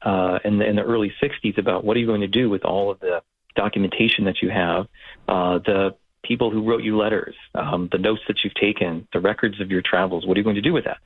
uh, 0.03 0.39
in, 0.45 0.59
the, 0.59 0.67
in 0.67 0.77
the 0.77 0.83
early 0.83 1.13
60s 1.23 1.59
about 1.59 1.85
what 1.85 1.97
are 1.97 2.01
you 2.01 2.07
going 2.07 2.23
to 2.23 2.27
do 2.27 2.49
with 2.49 2.65
all 2.65 2.91
of 2.91 3.01
the 3.01 3.23
documentation 3.57 4.25
that 4.25 4.41
you 4.41 4.51
have, 4.51 4.87
uh, 5.29 5.59
the 5.59 5.95
people 6.23 6.51
who 6.51 6.69
wrote 6.69 6.83
you 6.83 6.97
letters, 6.97 7.35
um, 7.55 7.89
the 7.91 7.99
notes 7.99 8.23
that 8.29 8.39
you've 8.43 8.55
taken, 8.55 9.07
the 9.13 9.21
records 9.21 9.61
of 9.61 9.71
your 9.71 9.83
travels. 9.83 10.27
What 10.27 10.37
are 10.37 10.41
you 10.41 10.45
going 10.45 10.57
to 10.57 10.63
do 10.63 10.73
with 10.73 10.85
that? 10.85 10.99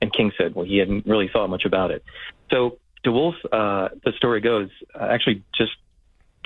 And 0.00 0.12
King 0.12 0.32
said, 0.38 0.54
well, 0.54 0.64
he 0.64 0.78
hadn't 0.78 1.06
really 1.06 1.28
thought 1.32 1.48
much 1.48 1.64
about 1.64 1.90
it. 1.90 2.02
So 2.50 2.78
DeWolf, 3.04 3.34
uh, 3.52 3.88
the 4.04 4.12
story 4.16 4.40
goes, 4.40 4.68
uh, 4.98 5.04
actually 5.10 5.42
just 5.54 5.72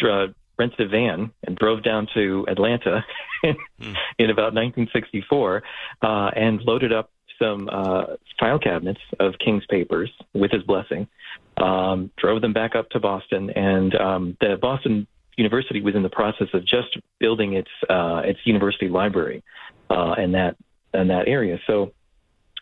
uh, 0.03 0.29
rented 0.59 0.81
a 0.81 0.89
van 0.89 1.33
and 1.47 1.57
drove 1.57 1.83
down 1.83 2.09
to 2.15 2.47
Atlanta 2.49 3.05
in, 3.43 3.57
mm. 3.81 3.95
in 4.19 4.31
about 4.31 4.55
1964 4.55 5.63
uh, 6.03 6.31
and 6.35 6.61
loaded 6.63 6.93
up 6.93 7.11
some 7.39 7.69
uh, 7.71 8.05
file 8.39 8.59
cabinets 8.59 9.01
of 9.19 9.35
King's 9.45 9.67
papers 9.67 10.11
with 10.35 10.53
his 10.53 10.63
blessing, 10.63 11.09
um, 11.57 12.11
drove 12.17 12.41
them 12.41 12.53
back 12.53 12.75
up 12.77 12.89
to 12.91 13.01
Boston, 13.01 13.51
and 13.51 13.95
um, 13.97 14.37
the 14.41 14.57
Boston 14.61 15.07
University 15.37 15.81
was 15.81 15.95
in 15.95 16.03
the 16.03 16.11
process 16.11 16.49
of 16.53 16.65
just 16.65 16.99
building 17.19 17.55
its 17.55 17.71
uh, 17.89 18.23
its 18.25 18.41
university 18.45 18.89
library 18.89 19.43
uh, 19.91 20.15
in 20.19 20.33
that 20.33 20.57
in 20.93 21.09
that 21.09 21.29
area. 21.29 21.59
So 21.67 21.93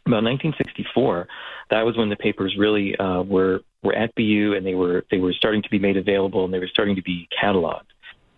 about 0.07 0.25
1964, 0.25 1.29
that 1.71 1.83
was 1.83 1.97
when 1.97 2.09
the 2.09 2.17
papers 2.17 2.57
really 2.59 2.97
uh, 2.97 3.23
were 3.23 3.61
were 3.83 3.95
at 3.95 4.15
BU 4.15 4.55
and 4.57 4.67
they 4.67 4.75
were 4.75 5.05
they 5.11 5.19
were 5.19 5.33
starting 5.33 5.63
to 5.63 5.71
be 5.71 5.79
made 5.79 5.97
available 5.97 6.45
and 6.45 6.53
they 6.53 6.59
were 6.59 6.69
starting 6.69 6.97
to 6.97 7.03
be 7.03 7.29
cataloged. 7.43 7.83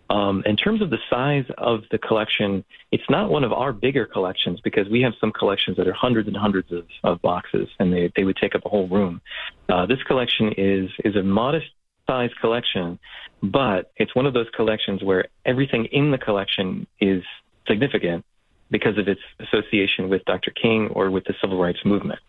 Um, 0.07 0.43
in 0.45 0.55
terms 0.55 0.83
of 0.83 0.91
the 0.91 0.99
size 1.09 1.45
of 1.57 1.81
the 1.89 1.97
collection, 1.97 2.63
it's 2.91 3.09
not 3.09 3.31
one 3.31 3.43
of 3.43 3.51
our 3.51 3.73
bigger 3.73 4.05
collections 4.05 4.59
because 4.63 4.87
we 4.87 5.01
have 5.01 5.13
some 5.19 5.31
collections 5.31 5.77
that 5.77 5.87
are 5.87 5.93
hundreds 5.93 6.27
and 6.27 6.37
hundreds 6.37 6.71
of, 6.71 6.85
of 7.03 7.21
boxes, 7.23 7.67
and 7.79 7.91
they, 7.91 8.11
they 8.15 8.23
would 8.23 8.37
take 8.37 8.53
up 8.53 8.61
a 8.65 8.69
whole 8.69 8.87
room. 8.87 9.19
Uh, 9.67 9.87
this 9.87 10.01
collection 10.03 10.53
is 10.57 10.91
is 11.03 11.15
a 11.15 11.23
modest 11.23 11.67
size 12.07 12.29
collection, 12.41 12.99
but 13.41 13.91
it's 13.97 14.15
one 14.15 14.25
of 14.25 14.33
those 14.33 14.47
collections 14.55 15.03
where 15.03 15.25
everything 15.45 15.85
in 15.91 16.11
the 16.11 16.17
collection 16.17 16.87
is 16.99 17.23
significant 17.67 18.25
because 18.71 18.97
of 18.97 19.07
its 19.07 19.21
association 19.39 20.09
with 20.09 20.23
Dr. 20.25 20.51
King 20.51 20.89
or 20.93 21.11
with 21.11 21.23
the 21.25 21.33
civil 21.41 21.61
rights 21.61 21.79
movement. 21.85 22.19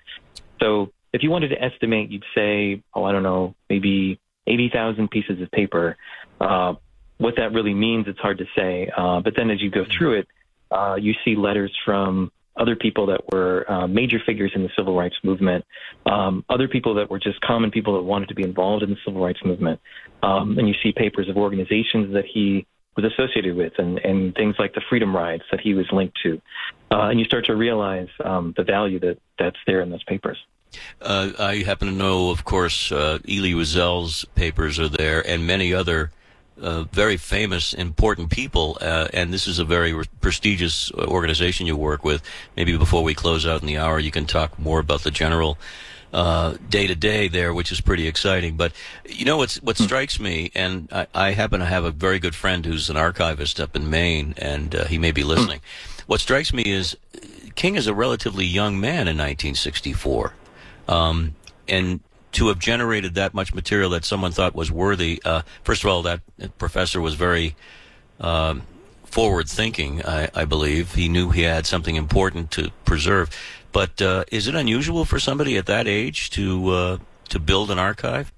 So 0.61 0.93
if 1.13 1.23
you 1.23 1.31
wanted 1.31 1.49
to 1.49 1.63
estimate, 1.63 2.11
you'd 2.11 2.25
say, 2.35 2.83
oh, 2.95 3.05
I 3.05 3.13
don't 3.13 3.23
know, 3.23 3.55
maybe 3.71 4.21
80,000 4.47 5.11
pieces 5.11 5.41
of 5.41 5.51
paper. 5.51 5.97
Uh, 6.41 6.75
what 7.19 7.35
that 7.37 7.53
really 7.53 7.75
means, 7.75 8.07
it's 8.07 8.19
hard 8.19 8.39
to 8.39 8.45
say. 8.55 8.91
Uh, 8.97 9.21
but 9.21 9.35
then 9.37 9.51
as 9.51 9.63
you 9.63 9.71
go 9.71 9.85
through 9.97 10.21
it, 10.21 10.29
uh, 10.71 10.97
you 10.97 11.15
see 11.25 11.37
letters 11.37 11.75
from 11.85 12.31
other 12.57 12.77
people 12.77 13.07
that 13.07 13.21
were 13.33 13.71
uh, 13.71 13.87
major 13.87 14.19
figures 14.25 14.53
in 14.55 14.63
the 14.63 14.71
civil 14.77 14.97
rights 14.97 15.17
movement, 15.23 15.65
um, 16.07 16.45
other 16.49 16.69
people 16.69 16.95
that 16.95 17.11
were 17.11 17.19
just 17.19 17.41
common 17.41 17.71
people 17.71 17.95
that 17.95 18.03
wanted 18.03 18.29
to 18.29 18.35
be 18.35 18.43
involved 18.43 18.83
in 18.83 18.91
the 18.91 18.97
civil 19.05 19.23
rights 19.23 19.41
movement. 19.45 19.81
Um, 20.23 20.59
and 20.59 20.69
you 20.69 20.75
see 20.83 20.93
papers 20.93 21.29
of 21.29 21.37
organizations 21.37 22.13
that 22.15 22.25
he 22.25 22.67
was 22.97 23.05
associated 23.05 23.55
with 23.55 23.75
and, 23.79 23.99
and 23.99 24.35
things 24.35 24.57
like 24.59 24.75
the 24.75 24.81
freedom 24.89 25.15
rides 25.15 25.43
that 25.51 25.61
he 25.61 25.75
was 25.75 25.87
linked 25.93 26.17
to. 26.23 26.41
Uh, 26.91 27.09
and 27.09 27.19
you 27.21 27.27
start 27.27 27.45
to 27.47 27.55
realize 27.55 28.09
um, 28.25 28.55
the 28.57 28.65
value 28.65 28.99
that, 29.01 29.19
that's 29.39 29.59
there 29.67 29.83
in 29.83 29.91
those 29.91 30.05
papers. 30.05 30.39
Uh, 31.01 31.33
I 31.39 31.57
happen 31.63 31.89
to 31.89 31.95
know, 31.95 32.31
of 32.31 32.45
course, 32.45 32.91
uh, 32.91 33.19
Elie 33.29 33.55
Wiesel's 33.55 34.25
papers 34.35 34.79
are 34.79 34.89
there 34.89 35.27
and 35.27 35.47
many 35.47 35.73
other 35.73 36.11
uh, 36.61 36.85
very 36.85 37.17
famous, 37.17 37.75
important 37.75 38.31
people, 38.31 38.79
uh, 38.81 39.09
and 39.13 39.33
this 39.33 39.47
is 39.47 39.59
a 39.59 39.65
very 39.65 39.93
re- 39.93 40.05
prestigious 40.21 40.91
organization 40.93 41.67
you 41.67 41.77
work 41.77 42.05
with. 42.05 42.23
Maybe 42.57 42.77
before 42.77 43.03
we 43.03 43.15
close 43.15 43.47
out 43.47 43.61
in 43.61 43.67
the 43.67 43.79
hour, 43.79 43.99
you 43.99 44.11
can 44.11 44.27
talk 44.27 44.59
more 44.59 44.81
about 44.81 45.03
the 45.03 45.11
general 45.11 45.59
day 46.71 46.87
to 46.87 46.95
day 46.95 47.29
there, 47.29 47.53
which 47.53 47.71
is 47.71 47.81
pretty 47.81 48.07
exciting. 48.07 48.57
But 48.57 48.73
you 49.05 49.25
know 49.25 49.37
what's 49.37 49.57
what 49.63 49.77
strikes 49.77 50.19
me, 50.19 50.51
and 50.55 50.89
I, 50.91 51.07
I, 51.15 51.31
happen 51.33 51.61
to 51.61 51.67
have 51.67 51.85
a 51.85 51.91
very 51.91 52.19
good 52.19 52.35
friend 52.35 52.65
who's 52.65 52.89
an 52.89 52.97
archivist 52.97 53.61
up 53.61 53.77
in 53.77 53.91
Maine, 53.91 54.33
and 54.39 54.75
uh, 54.75 54.85
he 54.87 54.99
may 54.99 55.13
be 55.13 55.25
listening. 55.25 55.61
What 56.07 56.21
strikes 56.21 56.55
me 56.55 56.63
is 56.63 56.97
King 57.57 57.75
is 57.75 57.87
a 57.87 57.95
relatively 57.95 58.45
young 58.45 58.81
man 58.81 59.09
in 59.09 59.17
1964. 59.17 60.33
Um, 60.89 61.35
and 61.69 62.01
to 62.37 62.49
have 62.49 62.59
generated 62.59 63.15
that 63.15 63.33
much 63.33 63.55
material 63.55 63.89
that 63.89 64.05
someone 64.05 64.31
thought 64.31 64.55
was 64.55 64.71
worthy. 64.71 65.23
Uh, 65.25 65.41
first 65.65 65.83
of 65.83 65.89
all, 65.89 66.03
that 66.03 66.21
professor 66.59 67.01
was 67.01 67.15
very 67.15 67.57
um, 68.21 68.61
forward 69.05 69.49
thinking. 69.49 70.05
I, 70.05 70.29
I, 70.35 70.45
believe 70.45 70.95
he 70.95 71.09
knew 71.09 71.31
he 71.31 71.43
had 71.43 71.65
something 71.65 71.97
important 71.97 72.51
to 72.51 72.71
preserve. 72.85 73.31
But 73.73 74.03
uh, 74.03 74.25
is 74.31 74.49
it 74.49 74.55
unusual 74.55 75.07
for 75.07 75.19
somebody 75.19 75.57
at 75.57 75.65
that 75.67 75.89
age 75.89 76.29
to 76.31 76.69
uh, 76.69 76.99
to 77.31 77.39
build 77.39 77.71
an 77.71 77.79
archive? 77.79 78.31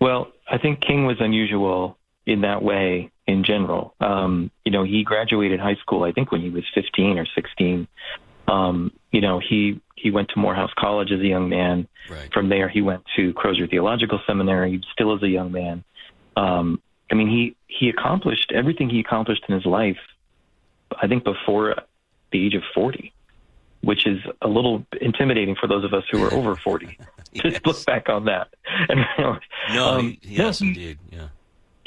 Well, 0.00 0.28
I 0.48 0.58
think 0.58 0.80
King 0.80 1.04
was 1.04 1.16
unusual 1.18 1.98
in 2.26 2.42
that 2.42 2.62
way 2.62 3.10
in 3.26 3.42
general. 3.42 3.94
Um, 4.00 4.52
you 4.64 4.70
know, 4.70 4.84
he 4.84 5.02
graduated 5.02 5.58
high 5.58 5.76
school, 5.76 6.04
I 6.04 6.12
think, 6.12 6.30
when 6.30 6.42
he 6.42 6.50
was 6.50 6.62
15 6.76 7.18
or 7.18 7.26
16. 7.26 7.88
Um, 8.46 8.92
you 9.10 9.20
know, 9.20 9.40
he 9.40 9.80
he 10.06 10.12
went 10.12 10.28
to 10.28 10.38
Morehouse 10.38 10.70
College 10.78 11.10
as 11.10 11.18
a 11.18 11.26
young 11.26 11.48
man. 11.48 11.88
Right. 12.08 12.32
From 12.32 12.48
there, 12.48 12.68
he 12.68 12.80
went 12.80 13.02
to 13.16 13.32
Crozer 13.32 13.66
Theological 13.68 14.20
Seminary, 14.24 14.80
still 14.92 15.12
as 15.16 15.20
a 15.20 15.28
young 15.28 15.50
man. 15.50 15.82
Um, 16.36 16.80
I 17.10 17.16
mean, 17.16 17.28
he 17.28 17.56
he 17.66 17.88
accomplished 17.88 18.52
everything 18.54 18.88
he 18.88 19.00
accomplished 19.00 19.42
in 19.48 19.54
his 19.56 19.66
life. 19.66 19.98
I 21.02 21.08
think 21.08 21.24
before 21.24 21.74
the 22.30 22.46
age 22.46 22.54
of 22.54 22.62
40, 22.72 23.12
which 23.80 24.06
is 24.06 24.20
a 24.42 24.46
little 24.46 24.86
intimidating 25.00 25.56
for 25.56 25.66
those 25.66 25.82
of 25.82 25.92
us 25.92 26.04
who 26.12 26.22
are 26.22 26.32
over 26.32 26.54
40. 26.54 26.96
yes. 27.32 27.42
Just 27.42 27.66
look 27.66 27.84
back 27.84 28.08
on 28.08 28.26
that. 28.26 28.48
And, 28.88 29.00
no, 29.74 29.88
um, 29.88 30.10
he, 30.22 30.36
yes, 30.36 30.60
no, 30.60 30.66
he, 30.66 30.70
indeed. 30.70 30.98
Yeah. 31.10 31.28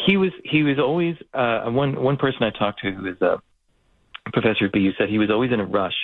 He 0.05 0.17
was 0.17 0.31
he 0.43 0.63
was 0.63 0.77
always 0.77 1.15
uh, 1.33 1.69
one 1.69 2.03
one 2.03 2.17
person 2.17 2.43
I 2.43 2.49
talked 2.49 2.81
to 2.81 2.91
who 2.91 3.05
is 3.05 3.21
a 3.21 3.41
professor 4.33 4.65
at 4.65 4.73
BU 4.73 4.91
said 4.97 5.07
he 5.07 5.19
was 5.19 5.29
always 5.29 5.53
in 5.53 5.61
a 5.61 5.65
rush 5.65 5.95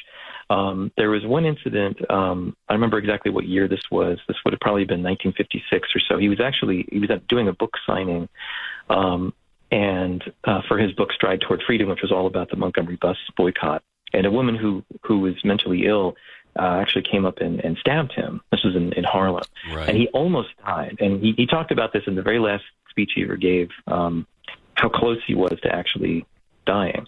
um, 0.50 0.92
there 0.98 1.10
was 1.10 1.26
one 1.26 1.46
incident. 1.46 1.98
Um, 2.10 2.56
I 2.70 2.74
remember 2.74 2.98
exactly 2.98 3.32
what 3.32 3.48
year 3.48 3.68
this 3.68 3.82
was. 3.92 4.20
This 4.28 4.38
would 4.46 4.54
have 4.54 4.60
probably 4.60 4.86
been 4.86 5.02
1956 5.02 5.90
or 5.96 6.00
so. 6.08 6.18
He 6.18 6.30
was 6.30 6.40
actually 6.40 6.88
he 6.92 7.00
was 7.00 7.10
doing 7.28 7.48
a 7.48 7.54
book 7.54 7.74
signing, 7.86 8.30
um, 8.90 9.34
and 9.72 10.24
uh, 10.44 10.62
for 10.68 10.78
his 10.78 10.92
book 10.92 11.12
Stride 11.14 11.42
Toward 11.42 11.64
Freedom, 11.66 11.90
which 11.90 12.02
was 12.02 12.12
all 12.12 12.28
about 12.28 12.50
the 12.50 12.58
Montgomery 12.58 12.98
bus 12.98 13.18
boycott. 13.36 13.84
And 14.14 14.26
a 14.26 14.32
woman 14.32 14.56
who 14.56 14.84
who 15.04 15.20
was 15.20 15.34
mentally 15.44 15.88
ill 15.88 16.16
uh, 16.58 16.80
actually 16.80 17.04
came 17.10 17.26
up 17.26 17.40
and, 17.40 17.60
and 17.62 17.78
stabbed 17.78 18.14
him. 18.14 18.42
This 18.52 18.64
was 18.64 18.76
in, 18.76 18.94
in 18.94 19.04
Harlem, 19.04 19.44
right. 19.74 19.90
and 19.90 19.98
he 19.98 20.08
almost 20.10 20.50
died. 20.64 20.98
And 21.00 21.22
he, 21.22 21.34
he 21.36 21.48
talked 21.48 21.72
about 21.72 21.92
this 21.92 22.04
in 22.08 22.16
the 22.16 22.22
very 22.22 22.40
last 22.40 22.64
speech 22.90 23.12
he 23.16 23.24
ever 23.24 23.36
gave. 23.36 23.70
Um, 23.88 24.28
how 24.76 24.90
close 24.90 25.18
he 25.26 25.34
was 25.34 25.58
to 25.64 25.74
actually 25.74 26.26
dying. 26.66 27.08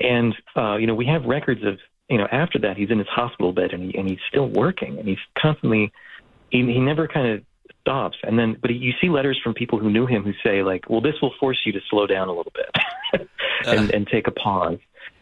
And 0.00 0.34
uh, 0.56 0.76
you 0.76 0.86
know, 0.86 0.94
we 0.94 1.06
have 1.06 1.24
records 1.24 1.62
of 1.64 1.78
you 2.08 2.18
know, 2.18 2.28
after 2.30 2.58
that, 2.60 2.76
he's 2.76 2.90
in 2.90 2.98
his 2.98 3.08
hospital 3.08 3.52
bed 3.52 3.72
and 3.72 3.82
he 3.82 3.98
and 3.98 4.08
he's 4.08 4.18
still 4.28 4.48
working 4.48 4.98
and 4.98 5.08
he's 5.08 5.18
constantly, 5.38 5.92
he, 6.50 6.58
he 6.58 6.78
never 6.78 7.08
kind 7.08 7.26
of 7.28 7.42
stops. 7.80 8.16
And 8.22 8.38
then, 8.38 8.56
but 8.60 8.70
you 8.70 8.92
see 9.00 9.08
letters 9.08 9.38
from 9.42 9.54
people 9.54 9.78
who 9.78 9.90
knew 9.90 10.06
him 10.06 10.22
who 10.22 10.32
say 10.44 10.62
like, 10.62 10.88
well, 10.88 11.00
this 11.00 11.14
will 11.20 11.34
force 11.38 11.60
you 11.64 11.72
to 11.72 11.80
slow 11.90 12.06
down 12.06 12.28
a 12.28 12.32
little 12.32 12.52
bit 12.54 13.28
and, 13.66 13.90
uh. 13.90 13.96
and 13.96 14.06
take 14.06 14.26
a 14.26 14.30
pause. 14.30 14.78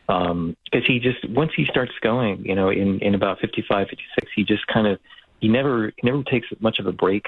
Um, 0.09 0.57
cause 0.73 0.83
he 0.87 0.99
just, 0.99 1.29
once 1.29 1.53
he 1.57 1.67
starts 1.67 1.93
going, 2.01 2.45
you 2.45 2.57
know, 2.57 2.69
in, 2.71 2.99
in 2.99 3.15
about 3.15 3.39
55, 3.39 3.89
56, 3.89 4.33
he 4.35 4.45
just 4.45 4.67
kind 4.67 4.87
of, 4.87 4.99
he 5.41 5.49
never, 5.49 5.93
he 5.97 6.07
never 6.07 6.23
takes 6.25 6.49
much 6.59 6.81
of 6.81 6.87
a 6.87 6.93
break 6.93 7.27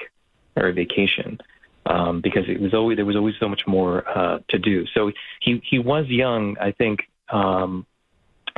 or 0.55 0.67
a 0.67 0.73
vacation. 0.73 1.39
Um, 1.85 2.21
because 2.21 2.43
it 2.47 2.61
was 2.61 2.73
always, 2.73 2.95
there 2.95 3.05
was 3.05 3.17
always 3.17 3.35
so 3.39 3.49
much 3.49 3.67
more, 3.67 4.07
uh, 4.07 4.39
to 4.49 4.59
do. 4.59 4.85
So 4.93 5.11
he, 5.41 5.61
he 5.69 5.79
was 5.79 6.07
young, 6.07 6.57
I 6.59 6.71
think, 6.71 7.01
um, 7.29 7.85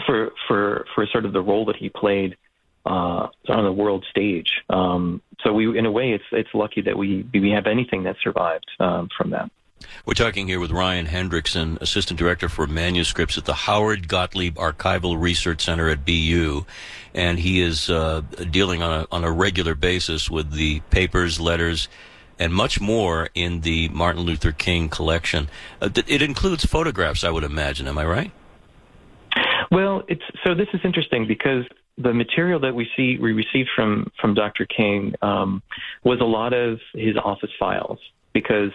for 0.05 0.31
for 0.47 0.85
for 0.93 1.05
sort 1.07 1.25
of 1.25 1.33
the 1.33 1.41
role 1.41 1.65
that 1.65 1.75
he 1.75 1.89
played 1.89 2.37
uh, 2.85 3.27
on 3.47 3.63
the 3.63 3.71
world 3.71 4.05
stage. 4.09 4.61
Um, 4.69 5.21
so 5.41 5.53
we, 5.53 5.77
in 5.77 5.85
a 5.85 5.91
way, 5.91 6.11
it's 6.11 6.23
it's 6.31 6.49
lucky 6.53 6.81
that 6.81 6.97
we 6.97 7.25
we 7.33 7.51
have 7.51 7.67
anything 7.67 8.03
that 8.03 8.15
survived 8.23 8.69
um, 8.79 9.09
from 9.17 9.31
that. 9.31 9.49
We're 10.05 10.13
talking 10.13 10.47
here 10.47 10.59
with 10.59 10.71
Ryan 10.71 11.05
Hendrickson, 11.05 11.79
Assistant 11.81 12.17
Director 12.17 12.47
for 12.47 12.65
Manuscripts 12.65 13.37
at 13.37 13.45
the 13.45 13.53
Howard 13.53 14.07
Gottlieb 14.07 14.55
Archival 14.55 15.19
Research 15.19 15.63
Center 15.63 15.89
at 15.89 16.05
BU, 16.05 16.65
and 17.13 17.39
he 17.39 17.61
is 17.61 17.89
uh, 17.89 18.21
dealing 18.49 18.81
on 18.81 19.01
a 19.01 19.07
on 19.11 19.23
a 19.23 19.31
regular 19.31 19.75
basis 19.75 20.29
with 20.29 20.51
the 20.51 20.81
papers, 20.89 21.39
letters. 21.39 21.87
And 22.37 22.53
much 22.53 22.81
more 22.81 23.29
in 23.33 23.61
the 23.61 23.87
Martin 23.87 24.23
Luther 24.23 24.51
King 24.51 24.89
collection. 24.89 25.47
Uh, 25.81 25.87
it 26.05 26.21
includes 26.21 26.65
photographs, 26.65 27.23
I 27.23 27.29
would 27.29 27.45
imagine. 27.45 27.87
Am 27.87 27.97
I 27.97 28.05
right? 28.05 28.31
Well, 29.71 30.03
it's 30.07 30.21
so 30.45 30.53
this 30.53 30.67
is 30.73 30.81
interesting 30.83 31.27
because 31.27 31.63
the 31.97 32.13
material 32.13 32.59
that 32.59 32.75
we 32.75 32.87
see 32.95 33.17
we 33.19 33.31
received 33.31 33.69
from 33.75 34.11
from 34.19 34.33
Dr. 34.33 34.65
King 34.65 35.13
um, 35.21 35.63
was 36.03 36.19
a 36.21 36.25
lot 36.25 36.53
of 36.53 36.79
his 36.93 37.15
office 37.23 37.51
files 37.59 37.99
because 38.33 38.71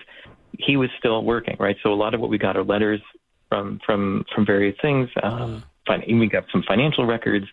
he 0.58 0.76
was 0.76 0.90
still 0.98 1.22
working, 1.24 1.56
right? 1.58 1.76
So 1.82 1.92
a 1.92 1.94
lot 1.94 2.14
of 2.14 2.20
what 2.20 2.30
we 2.30 2.38
got 2.38 2.56
are 2.56 2.64
letters 2.64 3.00
from 3.48 3.80
from 3.84 4.24
from 4.34 4.46
various 4.46 4.76
things. 4.80 5.08
Um, 5.22 5.64
we 6.08 6.28
got 6.28 6.44
some 6.52 6.62
financial 6.66 7.04
records. 7.04 7.46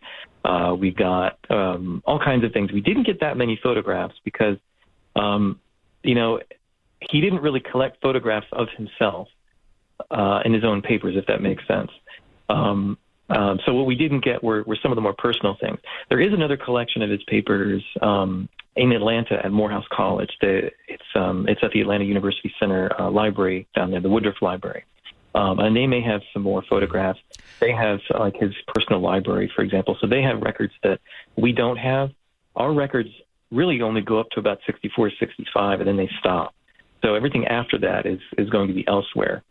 Uh, 0.46 0.76
we 0.80 0.92
got 0.92 1.38
um, 1.50 2.04
all 2.06 2.20
kinds 2.20 2.44
of 2.44 2.54
things. 2.54 2.72
We 2.72 2.82
didn't 2.82 3.04
get 3.04 3.20
that 3.22 3.36
many 3.36 3.60
photographs 3.62 4.14
because, 4.24 4.58
um, 5.16 5.60
you 6.04 6.16
know, 6.16 6.40
he 7.10 7.20
didn't 7.20 7.42
really 7.42 7.60
collect 7.60 8.02
photographs 8.02 8.48
of 8.52 8.68
himself 8.78 9.28
uh, 10.12 10.42
in 10.46 10.54
his 10.54 10.64
own 10.64 10.82
papers, 10.82 11.16
if 11.18 11.26
that 11.26 11.42
makes 11.42 11.66
sense. 11.68 11.90
Um, 12.50 12.98
um, 13.30 13.60
so 13.66 13.74
what 13.74 13.86
we 13.86 13.96
didn't 13.96 14.24
get 14.24 14.44
were, 14.44 14.64
were 14.64 14.78
some 14.82 14.92
of 14.92 14.96
the 14.96 15.02
more 15.02 15.14
personal 15.14 15.58
things. 15.60 15.80
There 16.10 16.20
is 16.20 16.34
another 16.34 16.58
collection 16.58 17.02
of 17.02 17.10
his 17.10 17.24
papers 17.24 17.84
um, 18.02 18.48
in 18.76 18.92
Atlanta 18.92 19.44
at 19.46 19.52
Morehouse 19.52 19.86
College. 19.92 20.32
The, 20.40 20.72
it's 20.88 21.04
um, 21.16 21.48
it's 21.48 21.62
at 21.64 21.72
the 21.72 21.82
Atlanta 21.82 22.06
University 22.06 22.54
Center 22.60 22.90
uh, 23.00 23.10
Library 23.10 23.68
down 23.76 23.92
there, 23.92 24.00
the 24.00 24.10
Woodruff 24.10 24.42
Library. 24.42 24.86
Um, 25.36 25.60
and 25.60 25.76
they 25.76 25.86
may 25.86 26.02
have 26.02 26.22
some 26.34 26.42
more 26.42 26.64
photographs. 26.68 27.20
They 27.60 27.72
have 27.72 28.00
uh, 28.14 28.20
like 28.20 28.38
his 28.38 28.54
personal 28.74 29.02
library, 29.02 29.52
for 29.54 29.62
example. 29.62 29.98
So 30.00 30.08
they 30.08 30.22
have 30.22 30.42
records 30.42 30.74
that 30.84 31.00
we 31.36 31.52
don't 31.52 31.78
have. 31.78 32.12
Our 32.56 32.74
records 32.74 33.10
really 33.52 33.82
only 33.82 34.02
go 34.02 34.20
up 34.20 34.30
to 34.32 34.40
about 34.40 34.60
64, 34.66 35.12
65, 35.20 35.80
and 35.80 35.88
then 35.88 35.98
they 35.98 36.10
stop. 36.20 36.56
So 37.04 37.14
everything 37.14 37.46
after 37.46 37.78
that 37.80 38.06
is 38.06 38.20
is 38.38 38.50
going 38.50 38.68
to 38.70 38.74
be 38.74 38.88
elsewhere. 38.88 39.44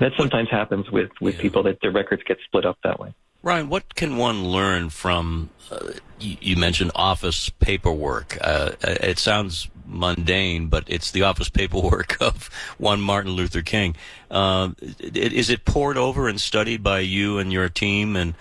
That 0.00 0.12
sometimes 0.16 0.48
happens 0.50 0.90
with, 0.90 1.10
with 1.20 1.36
yeah. 1.36 1.42
people 1.42 1.62
that 1.64 1.80
their 1.80 1.90
records 1.90 2.22
get 2.24 2.38
split 2.44 2.64
up 2.64 2.78
that 2.84 2.98
way. 3.00 3.14
Ryan, 3.42 3.68
what 3.68 3.94
can 3.96 4.16
one 4.16 4.44
learn 4.44 4.88
from? 4.90 5.50
Uh, 5.70 5.92
you, 6.20 6.36
you, 6.40 6.56
mentioned 6.56 6.92
office 6.94 7.48
paperwork. 7.48 8.38
Uh, 8.40 8.72
it 8.82 9.18
sounds 9.18 9.68
mundane, 9.84 10.68
but 10.68 10.84
it's 10.86 11.10
the 11.10 11.22
office 11.22 11.48
paperwork 11.60 12.20
of 12.22 12.48
one 12.78 13.00
Martin 13.00 13.32
Luther 13.32 13.62
King. 13.62 13.96
Uh, 14.30 14.70
is 15.00 15.50
it 15.50 15.64
poured 15.64 15.96
over 15.96 16.28
and 16.28 16.40
studied 16.40 16.84
by 16.84 17.00
you 17.00 17.38
and 17.38 17.52
your 17.52 17.68
team? 17.68 18.14
And 18.14 18.34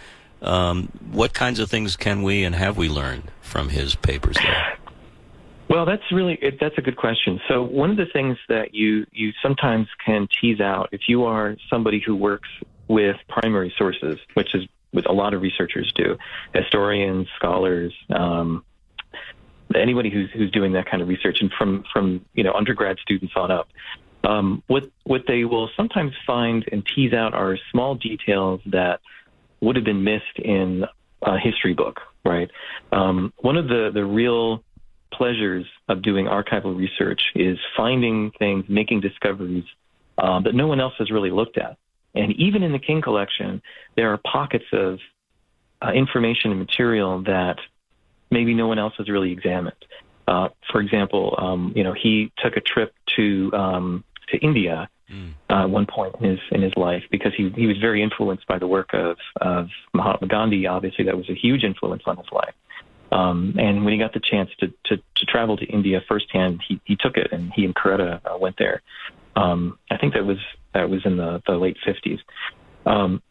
um, 0.43 0.89
what 1.11 1.33
kinds 1.33 1.59
of 1.59 1.69
things 1.69 1.95
can 1.95 2.21
we 2.21 2.43
and 2.43 2.53
have 2.53 2.77
we 2.77 2.87
learned 2.87 3.31
from 3.41 3.69
his 3.69 3.95
papers 3.95 4.37
there? 4.37 4.77
Well, 5.71 5.85
that's 5.85 6.03
really 6.11 6.37
that's 6.59 6.77
a 6.77 6.81
good 6.81 6.97
question. 6.97 7.39
So 7.47 7.63
one 7.63 7.91
of 7.91 7.95
the 7.95 8.07
things 8.11 8.37
that 8.49 8.75
you 8.75 9.05
you 9.13 9.31
sometimes 9.41 9.87
can 10.05 10.27
tease 10.41 10.59
out 10.59 10.89
if 10.91 11.07
you 11.07 11.23
are 11.23 11.55
somebody 11.69 12.03
who 12.05 12.13
works 12.13 12.49
with 12.89 13.15
primary 13.29 13.73
sources, 13.77 14.19
which 14.33 14.53
is 14.53 14.63
what 14.91 15.09
a 15.09 15.13
lot 15.13 15.33
of 15.33 15.41
researchers 15.41 15.89
do, 15.95 16.17
historians, 16.53 17.29
scholars, 17.37 17.93
um, 18.13 18.65
anybody 19.73 20.09
who's 20.09 20.29
who's 20.33 20.51
doing 20.51 20.73
that 20.73 20.91
kind 20.91 21.01
of 21.01 21.07
research, 21.07 21.37
and 21.39 21.49
from 21.57 21.85
from 21.93 22.25
you 22.33 22.43
know 22.43 22.51
undergrad 22.51 22.97
students 22.99 23.33
on 23.37 23.49
up. 23.49 23.69
Um, 24.25 24.63
what 24.67 24.91
what 25.05 25.23
they 25.25 25.45
will 25.45 25.69
sometimes 25.77 26.11
find 26.27 26.65
and 26.69 26.85
tease 26.85 27.13
out 27.13 27.33
are 27.33 27.57
small 27.71 27.95
details 27.95 28.59
that 28.65 28.99
would 29.61 29.77
have 29.77 29.85
been 29.85 30.03
missed 30.03 30.37
in 30.37 30.83
a 31.21 31.39
history 31.39 31.73
book, 31.73 32.01
right? 32.25 32.51
Um, 32.91 33.31
one 33.37 33.55
of 33.55 33.69
the 33.69 33.89
the 33.93 34.03
real 34.03 34.65
pleasures 35.11 35.65
of 35.87 36.01
doing 36.01 36.25
archival 36.25 36.75
research 36.75 37.21
is 37.35 37.57
finding 37.75 38.31
things, 38.39 38.65
making 38.67 39.01
discoveries 39.01 39.65
uh, 40.17 40.39
that 40.41 40.55
no 40.55 40.67
one 40.67 40.79
else 40.79 40.93
has 40.99 41.11
really 41.11 41.31
looked 41.31 41.57
at. 41.57 41.77
And 42.13 42.33
even 42.33 42.63
in 42.63 42.71
the 42.71 42.79
King 42.79 43.01
collection, 43.01 43.61
there 43.95 44.11
are 44.11 44.17
pockets 44.17 44.65
of 44.73 44.99
uh, 45.81 45.91
information 45.91 46.51
and 46.51 46.59
material 46.59 47.23
that 47.23 47.57
maybe 48.29 48.53
no 48.53 48.67
one 48.67 48.79
else 48.79 48.93
has 48.97 49.09
really 49.09 49.31
examined. 49.31 49.75
Uh, 50.27 50.49
for 50.71 50.81
example, 50.81 51.35
um, 51.37 51.73
you 51.75 51.83
know, 51.83 51.93
he 51.93 52.31
took 52.37 52.55
a 52.55 52.61
trip 52.61 52.93
to 53.15 53.51
um, 53.53 54.03
to 54.29 54.37
India 54.37 54.89
mm. 55.11 55.33
uh, 55.49 55.63
at 55.63 55.69
one 55.69 55.85
point 55.85 56.15
in 56.19 56.31
his 56.31 56.39
in 56.51 56.61
his 56.61 56.73
life 56.75 57.03
because 57.11 57.33
he 57.35 57.49
he 57.55 57.67
was 57.67 57.77
very 57.77 58.01
influenced 58.01 58.47
by 58.47 58.57
the 58.57 58.67
work 58.67 58.93
of 58.93 59.17
of 59.41 59.67
Mahatma 59.93 60.27
Gandhi. 60.27 60.67
Obviously, 60.67 61.05
that 61.05 61.17
was 61.17 61.29
a 61.29 61.35
huge 61.35 61.63
influence 61.63 62.03
on 62.05 62.17
his 62.17 62.27
life. 62.31 62.53
Um, 63.11 63.55
and 63.57 63.83
when 63.83 63.93
he 63.93 63.99
got 63.99 64.13
the 64.13 64.21
chance 64.21 64.49
to, 64.59 64.67
to, 64.85 64.97
to 64.97 65.25
travel 65.25 65.57
to 65.57 65.65
India 65.65 66.01
firsthand, 66.07 66.61
he, 66.67 66.79
he 66.85 66.95
took 66.95 67.17
it, 67.17 67.31
and 67.31 67.51
he 67.53 67.65
and 67.65 67.75
Coretta 67.75 68.21
uh, 68.25 68.37
went 68.37 68.57
there. 68.57 68.81
Um, 69.35 69.77
I 69.89 69.97
think 69.97 70.13
that 70.13 70.25
was 70.25 70.37
that 70.73 70.89
was 70.89 71.05
in 71.05 71.17
the, 71.17 71.41
the 71.45 71.53
late 71.53 71.77
50s. 71.85 72.19
Um, 72.85 73.21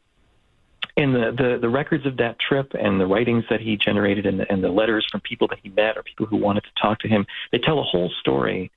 and 0.97 1.15
the, 1.15 1.33
the, 1.37 1.59
the 1.63 1.69
records 1.69 2.05
of 2.05 2.19
that 2.19 2.39
trip 2.39 2.73
and 2.79 3.01
the 3.01 3.07
writings 3.07 3.45
that 3.49 3.61
he 3.61 3.77
generated 3.77 4.27
and 4.27 4.41
the, 4.41 4.53
and 4.53 4.63
the 4.63 4.69
letters 4.69 5.07
from 5.11 5.23
people 5.23 5.49
that 5.49 5.59
he 5.63 5.71
met 5.71 5.97
or 5.97 6.03
people 6.03 6.27
who 6.27 6.37
wanted 6.37 6.65
to 6.65 6.71
talk 6.81 6.99
to 7.01 7.09
him, 7.09 7.27
they 7.53 7.59
tell 7.59 7.79
a 7.79 7.83
whole 7.83 8.11
story 8.21 8.71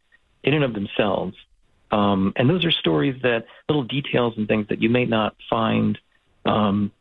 in 0.43 0.53
and 0.53 0.63
of 0.63 0.73
themselves 0.73 1.35
Um, 1.91 2.33
and 2.35 2.49
those 2.49 2.65
are 2.65 2.71
stories 2.71 3.21
that 3.21 3.45
little 3.69 3.83
details 3.83 4.33
and 4.37 4.47
things 4.47 4.67
that 4.69 4.81
you 4.81 4.89
may 4.89 5.05
not 5.05 5.35
find, 5.47 5.99
um, 6.45 6.91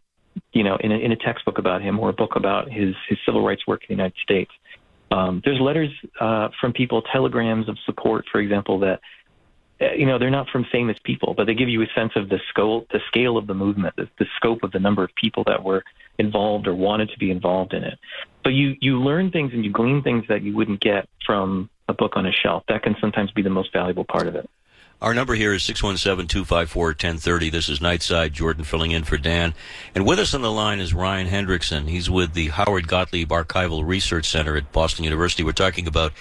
you 0.52 0.64
know, 0.64 0.76
in 0.80 0.92
a, 0.92 0.96
in 0.96 1.12
a 1.12 1.16
textbook 1.16 1.58
about 1.58 1.82
him 1.82 1.98
or 1.98 2.10
a 2.10 2.12
book 2.12 2.36
about 2.36 2.70
his 2.70 2.94
his 3.08 3.18
civil 3.24 3.44
rights 3.44 3.66
work 3.66 3.82
in 3.82 3.96
the 3.96 4.02
United 4.02 4.18
States. 4.22 4.50
Um, 5.10 5.42
there's 5.44 5.60
letters 5.60 5.90
uh, 6.20 6.48
from 6.60 6.72
people, 6.72 7.02
telegrams 7.02 7.68
of 7.68 7.76
support, 7.84 8.24
for 8.32 8.40
example, 8.40 8.78
that 8.80 9.00
uh, 9.80 9.92
you 9.92 10.06
know 10.06 10.18
they're 10.18 10.30
not 10.30 10.48
from 10.48 10.64
famous 10.72 10.96
people, 11.04 11.34
but 11.34 11.46
they 11.46 11.54
give 11.54 11.68
you 11.68 11.82
a 11.82 11.86
sense 11.94 12.12
of 12.16 12.28
the 12.28 12.38
scale, 12.48 12.86
the 12.90 13.00
scale 13.08 13.36
of 13.36 13.46
the 13.46 13.54
movement, 13.54 13.94
the, 13.96 14.08
the 14.18 14.26
scope 14.36 14.62
of 14.62 14.72
the 14.72 14.78
number 14.78 15.04
of 15.04 15.10
people 15.14 15.44
that 15.46 15.62
were 15.62 15.82
involved 16.18 16.66
or 16.66 16.74
wanted 16.74 17.10
to 17.10 17.18
be 17.18 17.30
involved 17.30 17.74
in 17.74 17.82
it. 17.84 17.98
So 18.44 18.50
you 18.50 18.74
you 18.80 19.00
learn 19.00 19.30
things 19.30 19.52
and 19.52 19.64
you 19.64 19.72
glean 19.72 20.02
things 20.02 20.24
that 20.28 20.42
you 20.42 20.54
wouldn't 20.54 20.80
get 20.80 21.08
from 21.26 21.68
a 21.88 21.94
book 21.94 22.12
on 22.16 22.26
a 22.26 22.32
shelf. 22.32 22.64
That 22.68 22.82
can 22.82 22.96
sometimes 23.00 23.30
be 23.32 23.42
the 23.42 23.50
most 23.50 23.72
valuable 23.72 24.04
part 24.04 24.28
of 24.28 24.34
it. 24.34 24.48
Our 25.02 25.14
number 25.14 25.34
here 25.34 25.52
is 25.52 25.62
617-254-1030. 25.64 27.50
This 27.50 27.68
is 27.68 27.80
Nightside. 27.80 28.30
Jordan 28.30 28.62
filling 28.62 28.92
in 28.92 29.02
for 29.02 29.18
Dan. 29.18 29.52
And 29.96 30.06
with 30.06 30.20
us 30.20 30.32
on 30.32 30.42
the 30.42 30.52
line 30.52 30.78
is 30.78 30.94
Ryan 30.94 31.26
Hendrickson. 31.26 31.88
He's 31.88 32.08
with 32.08 32.34
the 32.34 32.50
Howard 32.50 32.86
Gottlieb 32.86 33.28
Archival 33.30 33.84
Research 33.84 34.28
Center 34.28 34.56
at 34.56 34.70
Boston 34.70 35.02
University. 35.02 35.42
We're 35.42 35.50
talking 35.50 35.88
about 35.88 36.12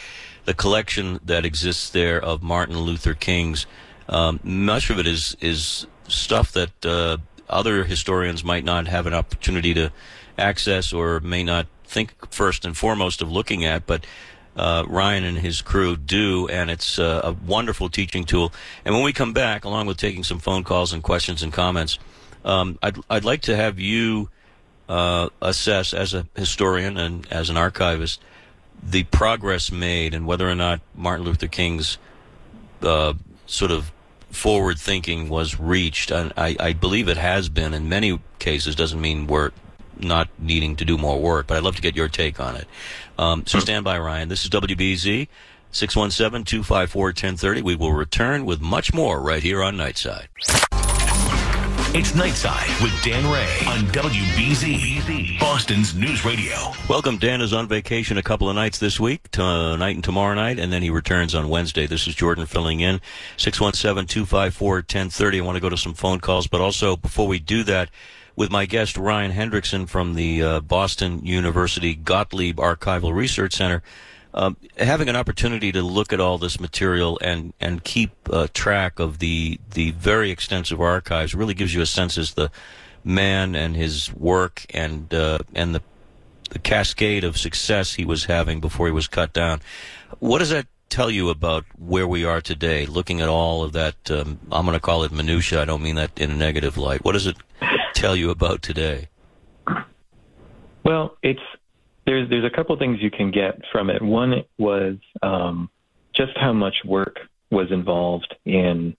the 0.45 0.55
collection 0.55 1.19
that 1.23 1.45
exists 1.45 1.91
there 1.91 2.19
of 2.19 2.41
Martin 2.41 2.75
Luther 2.75 3.13
King's. 3.13 3.67
Um, 4.09 4.39
much 4.43 4.89
of 4.89 4.97
it 4.97 5.05
is 5.05 5.37
is 5.39 5.85
stuff 6.07 6.51
that 6.53 6.83
uh, 6.83 7.17
other 7.47 7.83
historians 7.83 8.43
might 8.43 8.63
not 8.63 8.87
have 8.87 9.05
an 9.05 9.13
opportunity 9.13 9.75
to 9.75 9.91
access 10.39 10.91
or 10.91 11.19
may 11.19 11.43
not 11.43 11.67
think 11.85 12.31
first 12.31 12.65
and 12.65 12.75
foremost 12.75 13.21
of 13.21 13.31
looking 13.31 13.63
at, 13.63 13.85
but 13.85 14.07
uh, 14.55 14.83
Ryan 14.87 15.23
and 15.23 15.37
his 15.37 15.61
crew 15.61 15.95
do, 15.95 16.47
and 16.47 16.69
it's 16.69 16.99
uh, 16.99 17.21
a 17.23 17.31
wonderful 17.31 17.89
teaching 17.89 18.25
tool. 18.25 18.51
And 18.85 18.93
when 18.93 19.03
we 19.03 19.13
come 19.13 19.33
back, 19.33 19.65
along 19.65 19.87
with 19.87 19.97
taking 19.97 20.23
some 20.23 20.39
phone 20.39 20.63
calls 20.63 20.93
and 20.93 21.01
questions 21.01 21.43
and 21.43 21.53
comments, 21.53 21.99
um, 22.43 22.77
I'd 22.81 22.97
I'd 23.09 23.25
like 23.25 23.41
to 23.43 23.55
have 23.55 23.79
you 23.79 24.29
uh, 24.89 25.29
assess 25.41 25.93
as 25.93 26.13
a 26.13 26.25
historian 26.35 26.97
and 26.97 27.27
as 27.31 27.49
an 27.49 27.57
archivist 27.57 28.19
the 28.83 29.03
progress 29.03 29.71
made 29.71 30.13
and 30.13 30.25
whether 30.25 30.49
or 30.49 30.55
not 30.55 30.81
Martin 30.95 31.25
Luther 31.25 31.47
King's 31.47 31.97
uh, 32.81 33.13
sort 33.45 33.71
of 33.71 33.91
forward 34.31 34.79
thinking 34.79 35.29
was 35.29 35.59
reached. 35.59 36.11
And 36.11 36.33
I, 36.37 36.55
I 36.59 36.73
believe 36.73 37.07
it 37.07 37.17
has 37.17 37.49
been 37.49 37.73
in 37.73 37.89
many 37.89 38.19
cases. 38.39 38.75
Doesn't 38.75 38.99
mean 38.99 39.27
we're 39.27 39.51
not 39.99 40.29
needing 40.39 40.75
to 40.77 40.85
do 40.85 40.97
more 40.97 41.19
work, 41.19 41.47
but 41.47 41.57
I'd 41.57 41.63
love 41.63 41.75
to 41.75 41.81
get 41.81 41.95
your 41.95 42.07
take 42.07 42.39
on 42.39 42.55
it. 42.55 42.67
Um, 43.21 43.45
so 43.45 43.59
stand 43.59 43.85
by, 43.85 43.99
Ryan. 43.99 44.29
This 44.29 44.43
is 44.43 44.49
WBZ. 44.49 45.27
617-254-1030. 45.73 47.61
We 47.61 47.75
will 47.75 47.93
return 47.93 48.45
with 48.45 48.61
much 48.61 48.95
more 48.95 49.21
right 49.21 49.43
here 49.43 49.61
on 49.61 49.77
Nightside. 49.77 50.25
It's 51.93 52.13
Nightside 52.13 52.81
with 52.81 52.99
Dan 53.03 53.29
Ray 53.31 53.59
on 53.67 53.81
WBZ, 53.91 55.39
Boston's 55.39 55.93
News 55.93 56.25
Radio. 56.25 56.71
Welcome. 56.89 57.17
Dan 57.17 57.41
is 57.41 57.53
on 57.53 57.67
vacation 57.67 58.17
a 58.17 58.23
couple 58.23 58.49
of 58.49 58.55
nights 58.55 58.79
this 58.79 58.99
week, 58.99 59.29
tonight 59.29 59.93
and 59.95 60.03
tomorrow 60.03 60.33
night, 60.33 60.57
and 60.57 60.73
then 60.73 60.81
he 60.81 60.89
returns 60.89 61.35
on 61.35 61.47
Wednesday. 61.47 61.85
This 61.85 62.07
is 62.07 62.15
Jordan 62.15 62.47
filling 62.47 62.79
in. 62.79 63.01
617-254-1030. 63.37 65.37
I 65.37 65.41
want 65.41 65.57
to 65.57 65.61
go 65.61 65.69
to 65.69 65.77
some 65.77 65.93
phone 65.93 66.21
calls, 66.21 66.47
but 66.47 66.59
also 66.59 66.95
before 66.95 67.27
we 67.27 67.37
do 67.37 67.61
that, 67.65 67.91
with 68.35 68.51
my 68.51 68.65
guest 68.65 68.97
Ryan 68.97 69.31
Hendrickson 69.31 69.87
from 69.87 70.15
the 70.15 70.41
uh, 70.41 70.59
Boston 70.61 71.25
University 71.25 71.95
Gottlieb 71.95 72.57
Archival 72.57 73.13
Research 73.13 73.53
Center. 73.53 73.81
Um, 74.33 74.55
having 74.77 75.09
an 75.09 75.17
opportunity 75.17 75.73
to 75.73 75.81
look 75.81 76.13
at 76.13 76.21
all 76.21 76.37
this 76.37 76.59
material 76.59 77.19
and 77.21 77.53
and 77.59 77.83
keep 77.83 78.11
uh, 78.29 78.47
track 78.53 78.99
of 78.99 79.19
the 79.19 79.59
the 79.71 79.91
very 79.91 80.31
extensive 80.31 80.79
archives 80.79 81.35
really 81.35 81.53
gives 81.53 81.73
you 81.73 81.81
a 81.81 81.85
sense 81.85 82.17
as 82.17 82.33
the 82.33 82.49
man 83.03 83.55
and 83.55 83.75
his 83.75 84.13
work 84.13 84.65
and 84.69 85.13
uh, 85.13 85.39
and 85.53 85.75
the 85.75 85.81
the 86.49 86.59
cascade 86.59 87.23
of 87.23 87.37
success 87.37 87.93
he 87.93 88.05
was 88.05 88.25
having 88.25 88.59
before 88.59 88.85
he 88.85 88.93
was 88.93 89.07
cut 89.07 89.33
down. 89.33 89.61
What 90.19 90.39
does 90.39 90.49
that 90.49 90.67
tell 90.91 91.09
you 91.09 91.29
about 91.29 91.65
where 91.77 92.07
we 92.07 92.23
are 92.25 92.41
today? 92.41 92.85
Looking 92.85 93.21
at 93.21 93.29
all 93.29 93.63
of 93.63 93.73
that, 93.73 94.11
um, 94.11 94.39
I'm 94.51 94.65
going 94.65 94.75
to 94.75 94.79
call 94.79 95.03
it 95.03 95.11
minutia. 95.11 95.61
I 95.61 95.65
don't 95.65 95.81
mean 95.81 95.95
that 95.95 96.19
in 96.19 96.29
a 96.29 96.35
negative 96.35 96.77
light. 96.77 97.03
What 97.03 97.13
does 97.13 97.25
it 97.25 97.37
tell 97.95 98.15
you 98.15 98.29
about 98.29 98.61
today? 98.61 99.07
Well, 100.83 101.17
it's 101.23 101.41
there's 102.05 102.29
there's 102.29 102.45
a 102.45 102.55
couple 102.55 102.77
things 102.77 102.99
you 103.01 103.11
can 103.11 103.31
get 103.31 103.61
from 103.71 103.89
it. 103.89 104.01
One 104.01 104.43
was 104.57 104.97
um, 105.23 105.69
just 106.15 106.33
how 106.35 106.53
much 106.53 106.75
work 106.85 107.17
was 107.49 107.71
involved 107.71 108.35
in. 108.45 108.95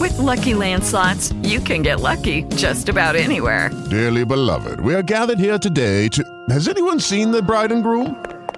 With 0.00 0.18
Lucky 0.18 0.54
Land 0.54 0.82
slots, 0.84 1.32
you 1.42 1.60
can 1.60 1.82
get 1.82 2.00
lucky 2.00 2.42
just 2.56 2.88
about 2.88 3.14
anywhere. 3.14 3.70
Dearly 3.90 4.24
beloved, 4.24 4.80
we 4.80 4.94
are 4.94 5.02
gathered 5.02 5.38
here 5.38 5.58
today 5.58 6.08
to. 6.08 6.24
Has 6.48 6.68
anyone 6.68 6.98
seen 7.00 7.30
the 7.30 7.42
bride 7.42 7.72
and 7.72 7.82
groom? 7.82 8.35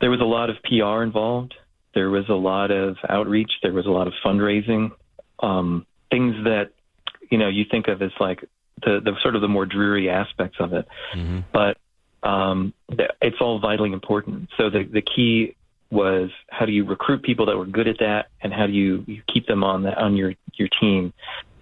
There 0.00 0.10
was 0.10 0.20
a 0.20 0.24
lot 0.24 0.50
of 0.50 0.56
PR 0.62 1.02
involved. 1.02 1.54
There 1.94 2.10
was 2.10 2.28
a 2.28 2.34
lot 2.34 2.70
of 2.70 2.96
outreach. 3.08 3.50
There 3.62 3.72
was 3.72 3.86
a 3.86 3.90
lot 3.90 4.06
of 4.06 4.12
fundraising. 4.24 4.92
Um, 5.40 5.86
things 6.10 6.34
that 6.44 6.70
you 7.30 7.38
know 7.38 7.48
you 7.48 7.64
think 7.70 7.88
of 7.88 8.02
as 8.02 8.12
like 8.20 8.44
the, 8.82 9.00
the 9.02 9.12
sort 9.22 9.34
of 9.36 9.42
the 9.42 9.48
more 9.48 9.66
dreary 9.66 10.08
aspects 10.08 10.56
of 10.60 10.72
it. 10.72 10.86
Mm-hmm. 11.14 11.40
But 11.52 11.76
um, 12.22 12.74
it's 13.20 13.36
all 13.40 13.58
vitally 13.58 13.92
important. 13.92 14.50
So 14.56 14.70
the 14.70 14.84
the 14.84 15.02
key 15.02 15.56
was 15.90 16.30
how 16.48 16.66
do 16.66 16.72
you 16.72 16.84
recruit 16.84 17.22
people 17.22 17.46
that 17.46 17.56
were 17.56 17.66
good 17.66 17.88
at 17.88 17.98
that, 17.98 18.26
and 18.40 18.52
how 18.52 18.66
do 18.66 18.72
you, 18.72 19.04
you 19.06 19.22
keep 19.32 19.46
them 19.46 19.64
on 19.64 19.82
the, 19.82 19.92
on 19.98 20.16
your 20.16 20.34
your 20.54 20.68
team. 20.80 21.12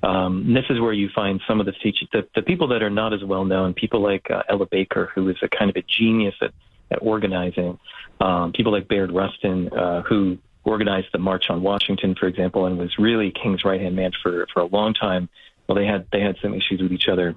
Um, 0.03 0.55
this 0.55 0.65
is 0.71 0.81
where 0.81 0.93
you 0.93 1.09
find 1.13 1.41
some 1.49 1.59
of 1.59 1.67
the 1.67 1.73
teachers, 1.73 2.09
the, 2.13 2.25
the 2.37 2.43
people 2.43 2.69
that 2.69 2.85
are 2.85 2.91
not 2.91 3.13
as 3.13 3.25
well 3.25 3.45
known, 3.45 3.75
people 3.75 4.01
like 4.01 4.31
uh, 4.31 4.45
Ella 4.49 4.67
Baker, 4.67 5.11
who 5.13 5.29
is 5.29 5.37
a 5.43 5.49
kind 5.49 5.71
of 5.71 5.77
a 5.77 5.83
genius 5.83 6.37
at, 6.41 6.53
at 6.91 6.99
organizing, 7.03 7.79
um, 8.21 8.53
people 8.53 8.73
like 8.73 8.89
Bayard 8.89 9.13
Rustin, 9.13 9.69
uh, 9.73 10.03
who 10.03 10.39
organized 10.65 11.09
the 11.13 11.19
March 11.19 11.45
on 11.49 11.63
Washington, 11.63 12.15
for 12.19 12.27
example, 12.27 12.67
and 12.67 12.79
was 12.79 12.99
really 12.99 13.31
King's 13.31 13.65
right 13.65 13.81
hand 13.81 13.97
man 13.97 14.11
for, 14.23 14.47
for 14.53 14.61
a 14.61 14.67
long 14.67 14.95
time 14.95 15.29
well, 15.69 15.77
they 15.77 15.87
had 15.87 16.07
they 16.11 16.21
had 16.21 16.37
some 16.43 16.55
issues 16.55 16.81
with 16.81 16.93
each 16.93 17.09
other. 17.09 17.37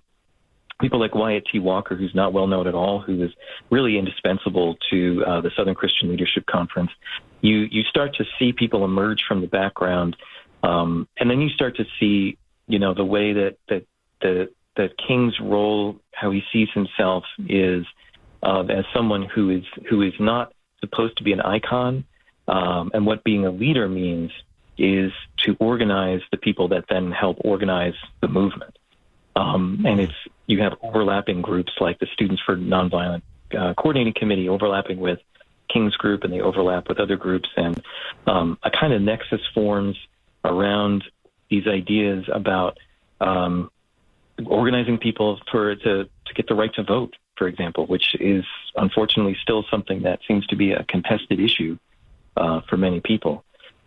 People 0.79 0.99
like 0.99 1.13
Wyatt 1.13 1.45
T. 1.51 1.59
Walker, 1.59 1.95
who's 1.95 2.15
not 2.15 2.33
well 2.33 2.47
known 2.47 2.65
at 2.65 2.73
all, 2.73 2.99
who 2.99 3.17
was 3.17 3.29
really 3.69 3.99
indispensable 3.99 4.77
to 4.89 5.23
uh, 5.27 5.41
the 5.41 5.51
Southern 5.55 5.75
Christian 5.75 6.09
Leadership 6.09 6.45
Conference. 6.45 6.89
You 7.41 7.67
you 7.69 7.83
start 7.83 8.15
to 8.15 8.25
see 8.39 8.53
people 8.53 8.85
emerge 8.85 9.23
from 9.27 9.41
the 9.41 9.47
background, 9.47 10.15
um, 10.63 11.07
and 11.19 11.29
then 11.29 11.41
you 11.41 11.49
start 11.49 11.75
to 11.77 11.85
see, 11.99 12.37
you 12.67 12.79
know, 12.79 12.93
the 12.93 13.05
way 13.05 13.33
that 13.33 13.57
that 13.67 13.85
the 14.21 14.49
that 14.77 14.91
King's 14.97 15.37
role, 15.41 15.97
how 16.13 16.31
he 16.31 16.41
sees 16.53 16.69
himself, 16.73 17.25
is 17.49 17.85
uh, 18.43 18.63
as 18.69 18.85
someone 18.93 19.23
who 19.23 19.49
is 19.49 19.63
who 19.89 20.01
is 20.01 20.13
not 20.19 20.53
supposed 20.79 21.17
to 21.17 21.23
be 21.23 21.33
an 21.33 21.41
icon, 21.41 22.05
um, 22.47 22.91
and 22.93 23.05
what 23.05 23.23
being 23.23 23.45
a 23.45 23.51
leader 23.51 23.87
means 23.87 24.31
is 24.77 25.11
to 25.37 25.55
organize 25.59 26.21
the 26.31 26.37
people 26.37 26.69
that 26.69 26.85
then 26.89 27.11
help 27.11 27.37
organize 27.41 27.93
the 28.21 28.27
movement. 28.27 28.77
Um, 29.35 29.83
and 29.85 29.99
it's 29.99 30.13
you 30.47 30.61
have 30.61 30.73
overlapping 30.81 31.41
groups 31.41 31.71
like 31.79 31.99
the 31.99 32.07
Students 32.13 32.41
for 32.45 32.57
Nonviolent 32.57 33.21
uh, 33.57 33.73
Coordinating 33.75 34.13
Committee 34.13 34.49
overlapping 34.49 34.99
with 34.99 35.19
King's 35.71 35.95
Group, 35.95 36.23
and 36.23 36.33
they 36.33 36.41
overlap 36.41 36.87
with 36.89 36.99
other 36.99 37.15
groups, 37.15 37.49
and 37.55 37.81
um, 38.27 38.57
a 38.63 38.71
kind 38.71 38.93
of 38.93 39.01
nexus 39.01 39.41
forms 39.53 39.97
around 40.43 41.03
these 41.49 41.67
ideas 41.67 42.25
about 42.33 42.77
um, 43.19 43.69
organizing 44.45 44.97
people 44.97 45.39
for 45.51 45.75
to 45.75 46.03
to 46.03 46.33
get 46.33 46.47
the 46.47 46.55
right 46.55 46.73
to 46.75 46.83
vote, 46.83 47.15
for 47.41 47.47
example, 47.47 47.87
which 47.87 48.13
is 48.19 48.45
unfortunately 48.75 49.35
still 49.41 49.65
something 49.71 50.03
that 50.03 50.19
seems 50.27 50.45
to 50.45 50.55
be 50.55 50.73
a 50.73 50.83
contested 50.83 51.39
issue 51.39 51.75
uh, 52.37 52.61
for 52.69 52.77
many 52.77 52.99
people. 52.99 53.43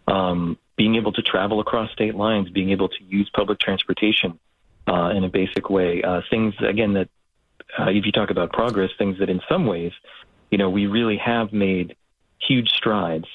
Um, 0.08 0.58
being 0.74 0.96
able 0.96 1.12
to 1.12 1.22
travel 1.22 1.60
across 1.60 1.92
state 1.92 2.16
lines, 2.16 2.48
being 2.48 2.70
able 2.70 2.88
to 2.88 3.04
use 3.04 3.30
public 3.32 3.60
transportation 3.60 4.40
uh, 4.88 5.10
in 5.14 5.22
a 5.22 5.28
basic 5.28 5.70
way. 5.70 6.02
Uh, 6.02 6.22
things, 6.30 6.52
again, 6.68 6.94
that 6.94 7.08
uh, 7.78 7.90
if 7.90 8.04
you 8.04 8.10
talk 8.10 8.30
about 8.30 8.52
progress, 8.52 8.90
things 8.98 9.20
that 9.20 9.30
in 9.30 9.40
some 9.48 9.66
ways, 9.68 9.92
you 10.50 10.58
know, 10.58 10.68
we 10.68 10.86
really 10.86 11.18
have 11.18 11.52
made 11.52 11.94
huge 12.40 12.70
strides. 12.70 13.28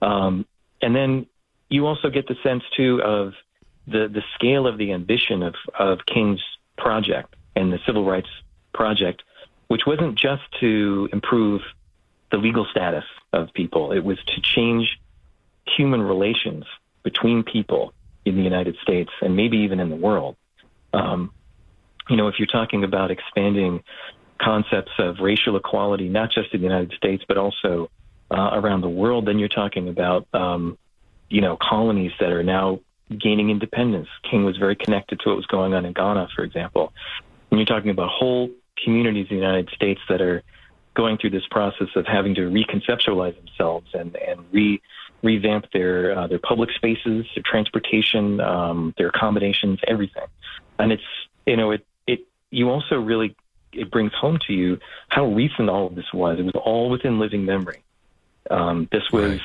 Um, 0.00 0.46
and 0.80 0.96
then 0.96 1.26
you 1.68 1.86
also 1.86 2.08
get 2.08 2.26
the 2.26 2.36
sense, 2.42 2.62
too, 2.74 3.02
of 3.02 3.34
the 3.86 4.08
the 4.08 4.22
scale 4.34 4.66
of 4.66 4.78
the 4.78 4.92
ambition 4.92 5.42
of 5.42 5.56
of 5.78 5.98
King's 6.06 6.40
project 6.78 7.34
and 7.54 7.70
the 7.70 7.80
civil 7.84 8.06
rights 8.06 8.30
project, 8.72 9.22
which 9.72 9.86
wasn't 9.86 10.18
just 10.18 10.42
to 10.60 11.08
improve 11.14 11.62
the 12.30 12.36
legal 12.36 12.66
status 12.70 13.04
of 13.32 13.48
people, 13.54 13.92
it 13.92 14.04
was 14.04 14.18
to 14.26 14.38
change 14.42 15.00
human 15.66 16.02
relations 16.02 16.66
between 17.02 17.42
people 17.42 17.94
in 18.26 18.36
the 18.36 18.42
United 18.42 18.76
States 18.82 19.08
and 19.22 19.34
maybe 19.34 19.56
even 19.56 19.80
in 19.80 19.88
the 19.88 19.96
world. 19.96 20.36
Um, 20.92 21.32
you 22.10 22.16
know, 22.16 22.28
if 22.28 22.34
you're 22.38 22.48
talking 22.48 22.84
about 22.84 23.10
expanding 23.10 23.82
concepts 24.38 24.92
of 24.98 25.20
racial 25.20 25.56
equality, 25.56 26.10
not 26.10 26.30
just 26.30 26.52
in 26.52 26.60
the 26.60 26.66
United 26.66 26.92
States, 26.92 27.24
but 27.26 27.38
also 27.38 27.88
uh, 28.30 28.50
around 28.52 28.82
the 28.82 28.90
world, 28.90 29.26
then 29.26 29.38
you're 29.38 29.48
talking 29.48 29.88
about, 29.88 30.28
um, 30.34 30.76
you 31.30 31.40
know, 31.40 31.56
colonies 31.56 32.12
that 32.20 32.28
are 32.28 32.42
now 32.42 32.78
gaining 33.08 33.48
independence. 33.48 34.08
King 34.30 34.44
was 34.44 34.58
very 34.58 34.76
connected 34.76 35.18
to 35.20 35.30
what 35.30 35.36
was 35.36 35.46
going 35.46 35.72
on 35.72 35.86
in 35.86 35.94
Ghana, 35.94 36.28
for 36.36 36.44
example. 36.44 36.92
And 37.50 37.58
you're 37.58 37.64
talking 37.64 37.90
about 37.90 38.10
whole 38.10 38.50
communities 38.82 39.26
in 39.30 39.36
the 39.36 39.42
United 39.42 39.70
States 39.74 40.00
that 40.08 40.20
are 40.20 40.42
going 40.94 41.16
through 41.18 41.30
this 41.30 41.46
process 41.50 41.88
of 41.96 42.06
having 42.06 42.34
to 42.34 42.42
reconceptualize 42.42 43.36
themselves 43.36 43.88
and, 43.94 44.16
and 44.16 44.40
re 44.52 44.80
revamp 45.22 45.66
their 45.72 46.18
uh, 46.18 46.26
their 46.26 46.40
public 46.40 46.70
spaces, 46.72 47.26
their 47.34 47.44
transportation, 47.44 48.40
um, 48.40 48.94
their 48.98 49.08
accommodations, 49.08 49.78
everything. 49.86 50.26
And 50.78 50.92
it's 50.92 51.02
you 51.46 51.56
know 51.56 51.70
it 51.70 51.86
it 52.06 52.20
you 52.50 52.70
also 52.70 53.00
really 53.00 53.36
it 53.72 53.90
brings 53.90 54.12
home 54.12 54.38
to 54.46 54.52
you 54.52 54.78
how 55.08 55.26
recent 55.26 55.70
all 55.70 55.86
of 55.86 55.94
this 55.94 56.12
was. 56.12 56.38
It 56.38 56.44
was 56.44 56.54
all 56.54 56.90
within 56.90 57.18
living 57.18 57.44
memory. 57.44 57.82
Um, 58.50 58.88
this 58.90 59.10
was. 59.10 59.40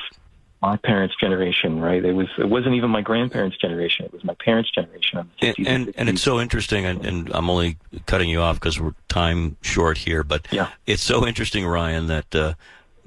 My 0.60 0.76
parents' 0.76 1.14
generation, 1.20 1.80
right? 1.80 2.04
It 2.04 2.12
was 2.12 2.28
it 2.38 2.48
wasn't 2.48 2.74
even 2.74 2.90
my 2.90 3.00
grandparents' 3.00 3.56
generation. 3.56 4.04
It 4.06 4.12
was 4.12 4.24
my 4.24 4.34
parents' 4.44 4.70
generation. 4.70 5.30
And 5.40 5.54
and, 5.66 5.92
and, 5.96 6.08
it's 6.08 6.22
so 6.22 6.40
interesting, 6.40 6.84
and, 6.84 7.04
and 7.04 7.30
I'm 7.32 7.48
only 7.48 7.78
cutting 8.06 8.28
you 8.28 8.40
off 8.40 8.56
because 8.56 8.80
we're 8.80 8.94
time 9.08 9.56
short 9.62 9.98
here, 9.98 10.24
but 10.24 10.46
yeah. 10.50 10.70
it's 10.86 11.02
so 11.02 11.26
interesting, 11.26 11.66
Ryan, 11.66 12.06
that. 12.06 12.34
Uh, 12.34 12.54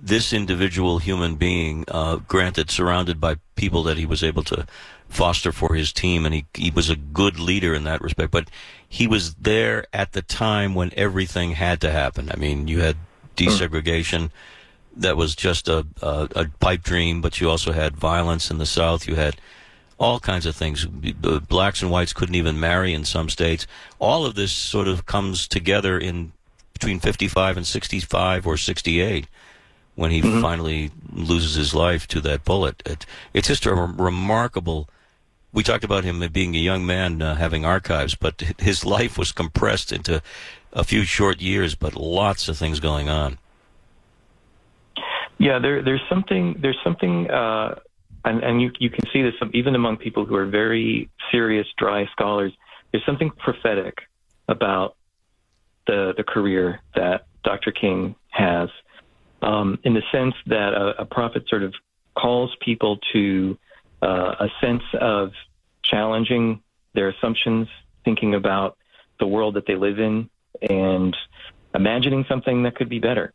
this 0.04 0.34
individual 0.34 0.98
human 0.98 1.36
being, 1.36 1.86
uh, 1.88 2.16
granted, 2.28 2.72
surrounded 2.72 3.22
by 3.22 3.36
people 3.54 3.84
that 3.84 4.00
he 4.00 4.06
was 4.08 4.24
able 4.24 4.42
to 4.42 4.66
foster 5.10 5.52
for 5.52 5.76
his 5.76 5.94
team, 5.94 6.26
and 6.26 6.34
he, 6.34 6.46
he 6.56 6.72
was 6.72 6.90
a 6.90 6.96
good 6.96 7.38
leader 7.38 7.76
in 7.76 7.84
that 7.84 8.02
respect, 8.02 8.32
but 8.32 8.50
he 8.88 9.06
was 9.06 9.36
there 9.36 9.86
at 9.94 10.14
the 10.14 10.24
time 10.24 10.74
when 10.74 10.92
everything 10.98 11.52
had 11.52 11.80
to 11.82 11.92
happen. 11.92 12.32
I 12.34 12.38
mean, 12.38 12.68
you 12.68 12.82
had 12.82 12.98
desegregation. 13.36 14.32
That 14.96 15.18
was 15.18 15.36
just 15.36 15.68
a, 15.68 15.86
a, 16.02 16.28
a 16.36 16.46
pipe 16.60 16.84
dream, 16.84 17.22
but 17.22 17.40
you 17.40 17.50
also 17.50 17.72
had 17.72 17.96
violence 17.96 18.52
in 18.52 18.58
the 18.58 18.66
South. 18.66 19.08
You 19.08 19.16
had 19.16 19.38
all 19.98 20.20
kinds 20.20 20.46
of 20.46 20.56
things. 20.56 20.86
Blacks 20.86 21.82
and 21.82 21.92
whites 21.92 22.12
couldn't 22.12 22.36
even 22.36 22.60
marry 22.60 22.94
in 22.94 23.06
some 23.06 23.30
states. 23.30 23.68
All 24.00 24.26
of 24.26 24.36
this 24.36 24.52
sort 24.52 24.88
of 24.88 25.06
comes 25.06 25.48
together 25.48 25.98
in 25.98 26.34
between 26.74 27.00
55 27.00 27.58
and 27.58 27.68
65 27.68 28.48
or 28.48 28.58
68 28.58 29.28
when 29.94 30.10
he 30.10 30.22
mm-hmm. 30.22 30.42
finally 30.42 30.90
loses 31.14 31.54
his 31.54 31.76
life 31.76 32.08
to 32.08 32.20
that 32.22 32.44
bullet. 32.44 32.82
It, 32.86 33.06
it's 33.34 33.48
just 33.48 33.68
a 33.68 33.74
remarkable. 33.76 34.90
We 35.54 35.62
talked 35.62 35.84
about 35.84 36.04
him 36.04 36.28
being 36.32 36.56
a 36.56 36.60
young 36.60 36.84
man 36.86 37.22
uh, 37.22 37.36
having 37.36 37.66
archives, 37.66 38.16
but 38.16 38.42
his 38.58 38.84
life 38.84 39.18
was 39.18 39.32
compressed 39.32 39.92
into 39.92 40.24
a 40.74 40.84
few 40.84 41.04
short 41.04 41.42
years, 41.42 41.76
but 41.76 41.96
lots 41.96 42.48
of 42.48 42.58
things 42.58 42.80
going 42.80 43.10
on. 43.10 43.38
Yeah, 45.42 45.58
there, 45.58 45.82
there's 45.82 46.04
something. 46.08 46.58
There's 46.62 46.78
something, 46.84 47.28
uh, 47.28 47.80
and, 48.24 48.44
and 48.44 48.62
you 48.62 48.70
you 48.78 48.92
can 48.92 49.04
see 49.12 49.24
this 49.24 49.34
even 49.56 49.74
among 49.74 49.98
people 49.98 50.24
who 50.24 50.36
are 50.36 50.46
very 50.46 51.10
serious, 51.32 51.66
dry 51.80 52.06
scholars. 52.12 52.54
There's 52.92 53.04
something 53.08 53.32
prophetic 53.32 53.98
about 54.48 54.96
the 55.88 56.14
the 56.16 56.24
career 56.24 56.82
that 56.94 57.26
Dr. 57.44 57.72
King 57.72 58.14
has 58.30 58.70
um, 59.42 59.80
in 59.84 59.96
the 59.96 60.04
sense 60.12 60.36
that 60.46 60.76
a, 60.76 61.02
a, 61.02 61.06
prophet 61.06 61.46
sort 61.50 61.64
of 61.64 61.74
calls 62.16 62.56
people 62.62 63.00
to 63.12 63.58
uh, 64.04 64.36
a 64.42 64.48
sense 64.62 64.84
of 65.00 65.32
challenging 65.84 66.62
their 66.94 67.10
assumptions, 67.10 67.68
thinking 68.06 68.36
about 68.36 68.78
the 69.20 69.26
world 69.26 69.56
that 69.56 69.66
they 69.66 69.76
live 69.76 69.98
in, 69.98 70.30
and 70.70 71.18
imagining 71.74 72.26
something 72.30 72.62
that 72.62 72.76
could 72.76 72.90
be 72.90 73.00
better. 73.00 73.34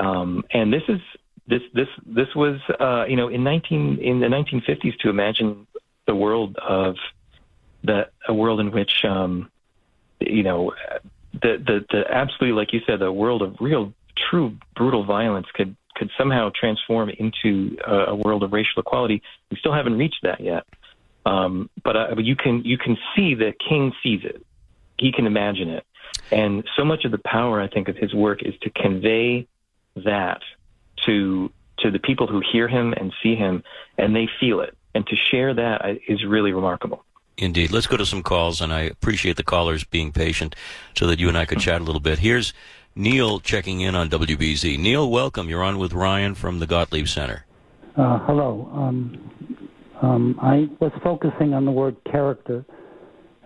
Um, 0.00 0.44
and 0.52 0.72
this 0.72 0.82
is 0.88 1.00
this 1.46 1.60
this 1.74 1.88
this 2.06 2.28
was 2.34 2.58
uh, 2.80 3.04
you 3.06 3.16
know 3.16 3.28
in 3.28 3.44
19 3.44 3.98
in 4.00 4.20
the 4.20 4.26
1950s 4.26 4.96
to 5.00 5.10
imagine 5.10 5.66
the 6.06 6.14
world 6.14 6.56
of 6.56 6.96
that 7.84 8.12
a 8.26 8.34
world 8.34 8.60
in 8.60 8.70
which 8.72 9.04
um, 9.04 9.50
you 10.20 10.42
know 10.42 10.72
the, 11.32 11.62
the 11.64 11.84
the 11.90 12.04
absolutely 12.10 12.56
like 12.56 12.72
you 12.72 12.80
said 12.86 13.00
the 13.00 13.12
world 13.12 13.42
of 13.42 13.56
real 13.60 13.92
true 14.16 14.56
brutal 14.74 15.04
violence 15.04 15.46
could 15.54 15.76
could 15.96 16.10
somehow 16.16 16.50
transform 16.58 17.10
into 17.10 17.76
a, 17.86 18.12
a 18.12 18.14
world 18.14 18.42
of 18.42 18.52
racial 18.52 18.80
equality. 18.80 19.22
We 19.50 19.58
still 19.58 19.74
haven't 19.74 19.98
reached 19.98 20.20
that 20.22 20.40
yet, 20.40 20.64
um, 21.26 21.68
but, 21.84 21.96
uh, 21.96 22.16
you 22.16 22.36
can 22.36 22.62
you 22.64 22.78
can 22.78 22.96
see 23.14 23.34
that 23.34 23.54
King 23.58 23.92
sees 24.02 24.20
it. 24.24 24.44
He 24.98 25.12
can 25.12 25.26
imagine 25.26 25.68
it, 25.68 25.84
and 26.30 26.64
so 26.76 26.84
much 26.84 27.04
of 27.04 27.10
the 27.10 27.20
power 27.24 27.60
I 27.60 27.68
think 27.68 27.88
of 27.88 27.96
his 27.96 28.14
work 28.14 28.42
is 28.42 28.54
to 28.62 28.70
convey 28.70 29.46
that 30.04 30.40
to 31.06 31.50
to 31.78 31.90
the 31.90 31.98
people 31.98 32.26
who 32.26 32.42
hear 32.52 32.68
him 32.68 32.92
and 32.92 33.12
see 33.22 33.34
him, 33.34 33.62
and 33.96 34.14
they 34.14 34.28
feel 34.38 34.60
it, 34.60 34.76
and 34.94 35.06
to 35.06 35.16
share 35.30 35.54
that 35.54 35.84
uh, 35.84 36.28
really 36.28 36.52
remarkable. 36.52 37.04
Indeed. 37.38 37.70
Let's 37.70 37.86
go 37.86 37.96
to 37.96 38.04
some 38.04 38.22
calls, 38.22 38.60
and 38.60 38.70
I 38.70 38.80
appreciate 38.80 39.36
the 39.36 39.42
callers 39.42 39.82
being 39.82 40.12
patient 40.12 40.54
so 40.94 41.06
that 41.06 41.18
you 41.18 41.28
and 41.28 41.38
I 41.38 41.46
could 41.46 41.58
chat 41.58 41.80
a 41.80 41.84
little 41.84 42.00
bit. 42.00 42.18
Here's 42.18 42.52
Neil 42.94 43.40
checking 43.40 43.80
in 43.80 43.94
on 43.94 44.10
WBZ. 44.10 44.78
Neil, 44.78 45.10
welcome. 45.10 45.48
You're 45.48 45.62
on 45.62 45.78
with 45.78 45.94
Ryan 45.94 46.34
from 46.34 46.58
the 46.58 46.66
Gottlieb 46.66 47.06
Center. 47.06 47.46
Uh, 47.96 48.18
hello. 48.26 48.70
Um, 48.74 49.30
um, 50.02 50.38
I 50.42 50.68
was 50.80 50.92
focusing 51.02 51.54
on 51.54 51.64
the 51.64 51.70
word 51.70 51.96
character. 52.10 52.64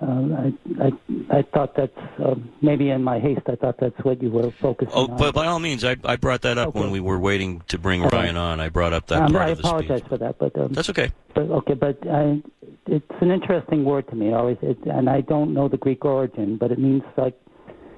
Uh, 0.03 0.07
I, 0.07 0.53
I, 0.83 1.39
I 1.39 1.43
thought 1.55 1.77
that's 1.77 1.97
uh, 2.19 2.35
maybe 2.61 2.91
in 2.91 3.03
my 3.03 3.21
haste. 3.21 3.43
I 3.47 3.55
thought 3.55 3.77
that's 3.81 3.99
what 4.03 4.21
you 4.21 4.31
were 4.31 4.51
focusing 4.61 4.93
oh, 4.93 5.05
on. 5.05 5.11
Oh, 5.13 5.17
but 5.17 5.35
by 5.35 5.47
all 5.47 5.61
means, 5.61 5.85
I, 5.85 5.97
I 6.05 6.17
brought 6.17 6.43
that 6.43 6.59
up 6.59 6.69
okay. 6.69 6.81
when 6.81 6.91
we 6.91 7.01
were 7.01 7.19
waiting 7.19 7.63
to 7.69 7.79
bring 7.79 8.03
Ryan 8.03 8.37
on. 8.37 8.61
I 8.61 8.71
brought 8.71 8.93
up 8.93 9.07
that 9.07 9.23
um, 9.23 9.33
part 9.33 9.49
I 9.49 9.51
of 9.51 9.59
the 9.59 9.69
apologize 9.69 9.99
speech. 10.01 10.09
for 10.09 10.19
that, 10.19 10.39
but 10.39 10.59
um, 10.59 10.73
that's 10.73 10.91
okay. 10.91 11.13
But 11.35 11.43
okay, 11.43 11.75
but 11.75 11.99
I, 12.09 12.43
it's 12.87 13.07
an 13.21 13.31
interesting 13.31 13.85
word 13.85 14.09
to 14.09 14.17
me. 14.17 14.33
Always, 14.33 14.59
it, 14.63 14.79
and 14.85 15.09
I 15.09 15.21
don't 15.21 15.55
know 15.55 15.69
the 15.69 15.79
Greek 15.79 16.05
origin, 16.05 16.57
but 16.57 16.73
it 16.73 16.79
means 16.79 17.03
like 17.17 17.39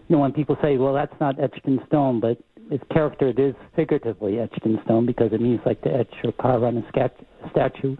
you 0.08 0.16
know, 0.16 0.22
when 0.22 0.32
people 0.32 0.56
say, 0.62 0.76
well, 0.76 0.94
that's 0.94 1.18
not 1.20 1.40
etched 1.40 1.64
in 1.64 1.80
stone, 1.86 2.20
but 2.20 2.38
its 2.70 2.84
character, 2.92 3.28
it 3.28 3.38
is 3.38 3.54
figuratively 3.74 4.38
etched 4.38 4.64
in 4.64 4.78
stone 4.84 5.06
because 5.06 5.32
it 5.32 5.40
means 5.40 5.60
like 5.66 5.80
to 5.82 5.92
etch 5.92 6.12
or 6.24 6.32
carve 6.32 6.62
on 6.62 6.76
a 6.76 6.88
scat- 6.88 7.16
statue. 7.50 7.96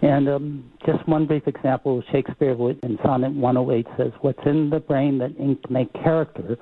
And 0.00 0.28
um, 0.28 0.70
just 0.86 1.06
one 1.08 1.26
brief 1.26 1.46
example, 1.46 2.02
Shakespeare 2.12 2.52
in 2.52 2.98
Sonnet 3.02 3.32
108 3.32 3.86
says, 3.96 4.12
What's 4.20 4.38
in 4.46 4.70
the 4.70 4.78
brain 4.78 5.18
that 5.18 5.34
ink 5.38 5.58
make 5.70 5.92
character, 5.92 6.56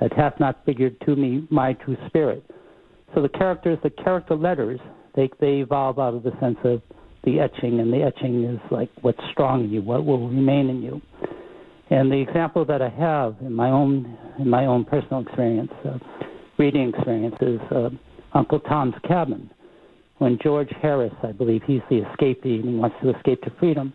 that 0.00 0.12
hath 0.14 0.40
not 0.40 0.64
figured 0.64 0.98
to 1.02 1.14
me 1.14 1.46
my 1.50 1.74
true 1.74 1.96
spirit. 2.06 2.44
So 3.14 3.22
the 3.22 3.28
characters, 3.28 3.78
the 3.82 3.90
character 3.90 4.34
letters, 4.34 4.80
they, 5.14 5.28
they 5.40 5.56
evolve 5.56 5.98
out 5.98 6.14
of 6.14 6.22
the 6.22 6.32
sense 6.40 6.58
of 6.64 6.80
the 7.24 7.40
etching, 7.40 7.80
and 7.80 7.92
the 7.92 8.02
etching 8.02 8.44
is 8.44 8.60
like 8.70 8.90
what's 9.02 9.20
strong 9.32 9.64
in 9.64 9.70
you, 9.70 9.82
what 9.82 10.06
will 10.06 10.28
remain 10.28 10.70
in 10.70 10.82
you. 10.82 11.02
And 11.90 12.10
the 12.10 12.20
example 12.20 12.64
that 12.66 12.82
I 12.82 12.90
have 12.90 13.36
in 13.40 13.52
my 13.52 13.70
own 13.70 14.16
in 14.38 14.48
my 14.48 14.66
own 14.66 14.84
personal 14.84 15.22
experience, 15.22 15.72
uh, 15.84 15.98
reading 16.58 16.90
experience, 16.90 17.34
is 17.40 17.60
uh, 17.70 17.88
Uncle 18.34 18.60
Tom's 18.60 18.94
Cabin. 19.06 19.50
When 20.18 20.38
George 20.42 20.70
Harris, 20.82 21.12
I 21.22 21.32
believe 21.32 21.62
he's 21.66 21.80
the 21.88 22.00
escapee 22.00 22.60
and 22.60 22.68
he 22.68 22.74
wants 22.74 22.96
to 23.02 23.16
escape 23.16 23.42
to 23.42 23.50
freedom, 23.58 23.92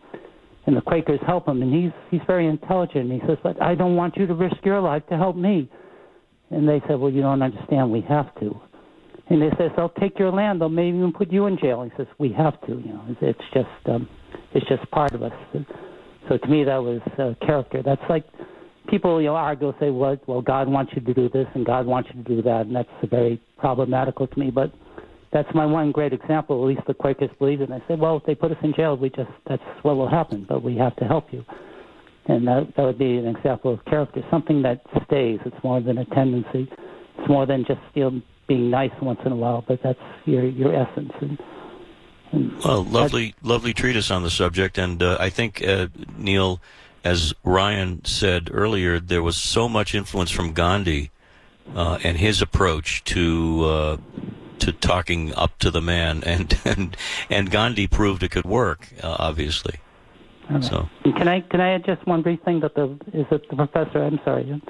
and 0.66 0.78
the 0.78 0.82
Quakers 0.82 1.20
help 1.26 1.48
him, 1.48 1.62
and 1.62 1.74
he's 1.74 1.92
he's 2.10 2.22
very 2.26 2.48
intelligent. 2.48 3.12
And 3.12 3.22
he 3.22 3.28
says, 3.28 3.38
"But 3.44 3.62
I 3.62 3.76
don't 3.76 3.96
want 3.96 4.16
you 4.16 4.26
to 4.28 4.34
risk 4.34 4.58
your 4.64 4.80
life 4.80 5.04
to 5.10 5.18
help 5.18 5.36
me." 5.36 5.70
And 6.50 6.68
they 6.68 6.82
said, 6.88 7.00
"Well, 7.00 7.12
you 7.12 7.22
don't 7.22 7.42
understand. 7.42 7.92
We 7.92 8.02
have 8.02 8.34
to." 8.40 8.60
And 9.30 9.42
they 9.42 9.50
says, 9.58 9.72
"They'll 9.76 9.90
take 10.00 10.18
your 10.18 10.32
land. 10.32 10.62
They'll 10.62 10.70
maybe 10.70 10.98
even 10.98 11.12
put 11.12 11.32
you 11.32 11.48
in 11.48 11.58
jail." 11.58 11.84
He 11.84 11.92
says, 11.98 12.08
"We 12.18 12.32
have 12.34 12.60
to. 12.68 12.72
You 12.72 12.94
know, 12.94 13.04
it's, 13.20 13.40
just 13.54 13.68
um, 13.88 14.08
it's 14.54 14.68
just 14.70 14.90
part 14.92 15.14
of 15.14 15.24
us." 15.24 15.34
So 16.30 16.38
to 16.38 16.48
me, 16.48 16.64
that 16.64 16.78
was 16.78 17.02
uh, 17.20 17.34
character. 17.46 17.82
That's 17.84 18.02
like 18.10 18.24
people, 18.90 19.22
you 19.22 19.28
know, 19.28 19.36
argue, 19.36 19.74
say, 19.80 19.90
well, 19.90 20.18
well, 20.28 20.42
God 20.42 20.68
wants 20.68 20.94
you 20.96 21.02
to 21.02 21.14
do 21.14 21.30
this 21.30 21.48
and 21.56 21.66
God 21.66 21.86
wants 21.86 22.10
you 22.14 22.24
to 22.24 22.36
do 22.36 22.42
that, 22.44 22.68
and 22.68 22.76
that's 22.76 22.90
very 23.10 23.42
problematical 23.58 24.28
to 24.28 24.40
me. 24.40 24.52
But 24.52 24.72
that's 25.34 25.54
my 25.56 25.66
one 25.66 25.92
great 25.92 26.14
example. 26.14 26.64
At 26.64 26.68
least 26.68 26.88
the 26.88 26.94
Quakers 26.94 27.32
believe 27.40 27.62
it. 27.62 27.70
And 27.70 27.82
I 27.82 27.88
say, 27.88 27.96
well, 27.96 28.18
if 28.18 28.24
they 28.24 28.36
put 28.36 28.52
us 28.52 28.58
in 28.64 28.74
jail, 28.74 28.96
we 28.96 29.10
just 29.10 29.32
that's 29.48 29.64
what 29.82 29.96
will 29.96 30.10
happen. 30.10 30.46
But 30.48 30.64
we 30.64 30.78
have 30.78 30.96
to 30.98 31.06
help 31.06 31.34
you, 31.34 31.44
and 32.28 32.48
that 32.48 32.74
that 32.78 32.84
would 32.84 33.00
be 33.00 33.18
an 33.18 33.28
example 33.28 33.74
of 33.74 33.84
character, 33.86 34.24
something 34.30 34.62
that 34.62 34.82
stays. 35.06 35.40
It's 35.46 35.64
more 35.64 35.82
than 35.82 35.98
a 35.98 36.06
tendency. 36.06 36.72
It's 37.18 37.28
more 37.28 37.46
than 37.46 37.66
just 37.66 37.82
you 37.96 38.04
know 38.04 38.22
being 38.48 38.70
nice 38.70 38.92
once 39.02 39.20
in 39.26 39.32
a 39.32 39.36
while, 39.36 39.64
but 39.68 39.80
that's 39.84 40.00
your 40.26 40.46
your 40.46 40.76
essence. 40.76 41.12
And 41.20 41.40
Well, 42.64 42.84
lovely, 42.84 43.36
lovely 43.42 43.74
treatise 43.74 44.12
on 44.12 44.24
the 44.24 44.32
subject, 44.32 44.78
and 44.78 45.02
uh, 45.02 45.18
I 45.20 45.30
think 45.30 45.64
uh, 45.68 45.88
Neil, 46.18 46.62
as 47.04 47.34
Ryan 47.44 48.06
said 48.06 48.50
earlier, 48.52 49.00
there 49.00 49.24
was 49.24 49.36
so 49.36 49.68
much 49.68 49.96
influence 49.96 50.32
from 50.32 50.54
Gandhi 50.54 51.12
uh, 51.76 52.00
and 52.04 52.18
his 52.18 52.42
approach 52.42 53.04
to 53.06 53.64
uh, 53.64 53.98
to 54.64 54.72
talking 54.72 55.34
up 55.36 55.58
to 55.60 55.70
the 55.70 55.82
man, 55.82 56.24
and 56.26 56.58
and 56.66 56.98
and 57.30 57.52
Gandhi 57.52 57.88
proved 57.88 58.24
it 58.24 58.32
could 58.32 58.46
work, 58.46 58.90
uh, 59.02 59.16
obviously. 59.20 59.80
So 60.62 60.90
Can 61.04 61.28
I 61.28 61.40
can 61.40 61.62
I 61.62 61.74
add 61.76 61.86
just 61.86 62.06
one 62.06 62.22
brief 62.22 62.42
thing 62.44 62.60
that 62.60 62.76
the 62.76 62.98
is 63.14 63.26
it 63.32 63.50
the 63.50 63.56
professor? 63.56 64.04
I'm 64.04 64.20
sorry. 64.26 64.62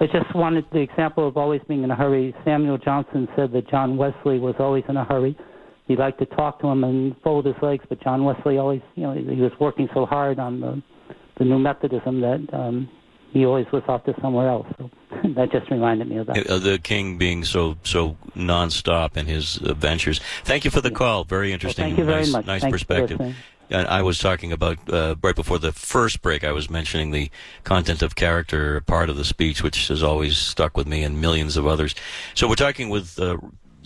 I 0.00 0.06
just 0.06 0.34
wanted 0.34 0.64
the 0.72 0.78
example 0.78 1.26
of 1.28 1.36
always 1.36 1.60
being 1.68 1.82
in 1.82 1.90
a 1.90 1.96
hurry. 1.96 2.34
Samuel 2.44 2.78
Johnson 2.78 3.28
said 3.36 3.52
that 3.52 3.68
John 3.68 3.96
Wesley 3.96 4.38
was 4.38 4.54
always 4.58 4.84
in 4.88 4.96
a 4.96 5.04
hurry. 5.04 5.36
He 5.88 5.96
liked 5.96 6.20
to 6.20 6.26
talk 6.26 6.60
to 6.60 6.68
him 6.68 6.84
and 6.84 7.16
fold 7.22 7.44
his 7.44 7.56
legs, 7.60 7.84
but 7.88 8.00
John 8.02 8.24
Wesley 8.24 8.56
always, 8.56 8.80
you 8.94 9.02
know, 9.02 9.12
he 9.12 9.40
was 9.40 9.52
working 9.58 9.88
so 9.92 10.06
hard 10.06 10.38
on 10.38 10.60
the 10.60 10.82
the 11.38 11.44
new 11.44 11.58
Methodism 11.58 12.20
that 12.20 12.46
um, 12.52 12.88
he 13.32 13.46
always 13.46 13.66
was 13.72 13.82
off 13.88 14.04
to 14.04 14.14
somewhere 14.20 14.48
else. 14.48 14.66
So 14.78 14.90
that 15.34 15.52
just 15.52 15.70
reminded 15.70 16.08
me 16.08 16.18
of 16.18 16.26
that. 16.26 16.48
uh, 16.48 16.58
the 16.58 16.78
king 16.78 17.18
being 17.18 17.44
so 17.44 17.76
so 17.84 18.16
nonstop 18.36 19.16
in 19.16 19.26
his 19.26 19.58
uh, 19.58 19.74
ventures. 19.74 20.20
Thank 20.44 20.64
you 20.64 20.70
for 20.70 20.80
the 20.80 20.90
call. 20.90 21.24
Very 21.24 21.52
interesting. 21.52 21.84
thank 21.84 21.98
you 21.98 22.04
very 22.04 22.20
nice, 22.20 22.32
much. 22.32 22.46
Nice 22.46 22.62
Thanks 22.62 22.74
perspective. 22.74 23.34
And 23.72 23.86
I 23.86 24.02
was 24.02 24.18
talking 24.18 24.50
about 24.50 24.78
uh, 24.92 25.14
right 25.22 25.36
before 25.36 25.60
the 25.60 25.70
first 25.70 26.22
break. 26.22 26.42
I 26.42 26.50
was 26.50 26.68
mentioning 26.68 27.12
the 27.12 27.30
content 27.62 28.02
of 28.02 28.16
character 28.16 28.80
part 28.80 29.08
of 29.08 29.16
the 29.16 29.24
speech, 29.24 29.62
which 29.62 29.86
has 29.88 30.02
always 30.02 30.36
stuck 30.36 30.76
with 30.76 30.88
me 30.88 31.04
and 31.04 31.20
millions 31.20 31.56
of 31.56 31.68
others. 31.68 31.94
So 32.34 32.48
we're 32.48 32.56
talking 32.56 32.88
with 32.88 33.16
uh, 33.20 33.36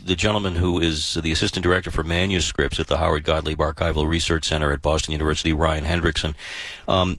the 0.04 0.16
gentleman 0.16 0.56
who 0.56 0.80
is 0.80 1.14
the 1.14 1.32
assistant 1.32 1.62
director 1.62 1.90
for 1.90 2.04
manuscripts 2.04 2.78
at 2.78 2.86
the 2.86 2.98
Howard 2.98 3.24
Gottlieb 3.24 3.58
Archival 3.58 4.06
Research 4.06 4.44
Center 4.44 4.72
at 4.72 4.82
Boston 4.82 5.12
University, 5.12 5.52
Ryan 5.52 5.84
Hendrickson. 5.84 6.34
Um, 6.86 7.18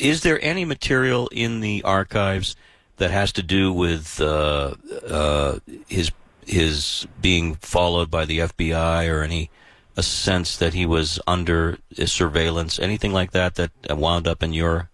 is 0.00 0.22
there 0.22 0.42
any 0.42 0.64
material 0.64 1.28
in 1.32 1.60
the 1.60 1.82
archives 1.82 2.56
that 2.96 3.10
has 3.10 3.32
to 3.32 3.42
do 3.42 3.72
with 3.72 4.20
uh, 4.20 4.74
uh, 5.08 5.58
his 5.88 6.10
his 6.44 7.06
being 7.20 7.54
followed 7.56 8.10
by 8.10 8.24
the 8.24 8.40
FBI 8.40 9.08
or 9.08 9.22
any 9.22 9.50
a 9.96 10.02
sense 10.02 10.56
that 10.56 10.74
he 10.74 10.86
was 10.86 11.20
under 11.26 11.78
surveillance, 12.04 12.78
anything 12.78 13.12
like 13.12 13.32
that 13.32 13.56
that 13.56 13.70
wound 13.90 14.26
up 14.26 14.42
in 14.42 14.52
your 14.52 14.88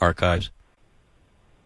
archives? 0.00 0.50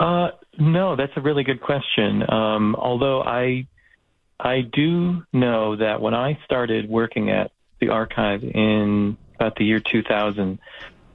Uh, 0.00 0.30
no, 0.58 0.96
that's 0.96 1.12
a 1.16 1.20
really 1.20 1.44
good 1.44 1.60
question. 1.60 2.28
Um, 2.28 2.74
although 2.76 3.22
I, 3.22 3.66
I 4.42 4.62
do 4.62 5.22
know 5.32 5.76
that 5.76 6.00
when 6.00 6.14
I 6.14 6.38
started 6.44 6.88
working 6.88 7.30
at 7.30 7.52
the 7.80 7.90
archive 7.90 8.42
in 8.42 9.18
about 9.34 9.56
the 9.56 9.64
year 9.64 9.80
2000, 9.80 10.58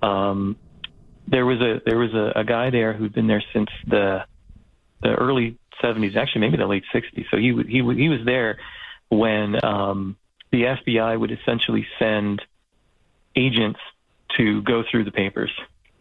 um, 0.01 0.55
there 1.27 1.45
was 1.45 1.59
a 1.59 1.81
there 1.85 1.97
was 1.97 2.13
a, 2.13 2.39
a 2.39 2.43
guy 2.43 2.69
there 2.69 2.93
who'd 2.93 3.13
been 3.13 3.27
there 3.27 3.43
since 3.51 3.69
the 3.87 4.25
the 5.01 5.13
early 5.13 5.57
70s, 5.83 6.15
actually 6.15 6.41
maybe 6.41 6.57
the 6.57 6.67
late 6.67 6.83
60s. 6.93 7.25
So 7.31 7.37
he 7.37 7.53
he 7.67 7.95
he 7.95 8.09
was 8.09 8.19
there 8.25 8.59
when 9.09 9.63
um, 9.65 10.17
the 10.51 10.63
FBI 10.63 11.19
would 11.19 11.31
essentially 11.31 11.87
send 11.97 12.41
agents 13.35 13.79
to 14.37 14.61
go 14.61 14.83
through 14.89 15.03
the 15.05 15.11
papers. 15.11 15.51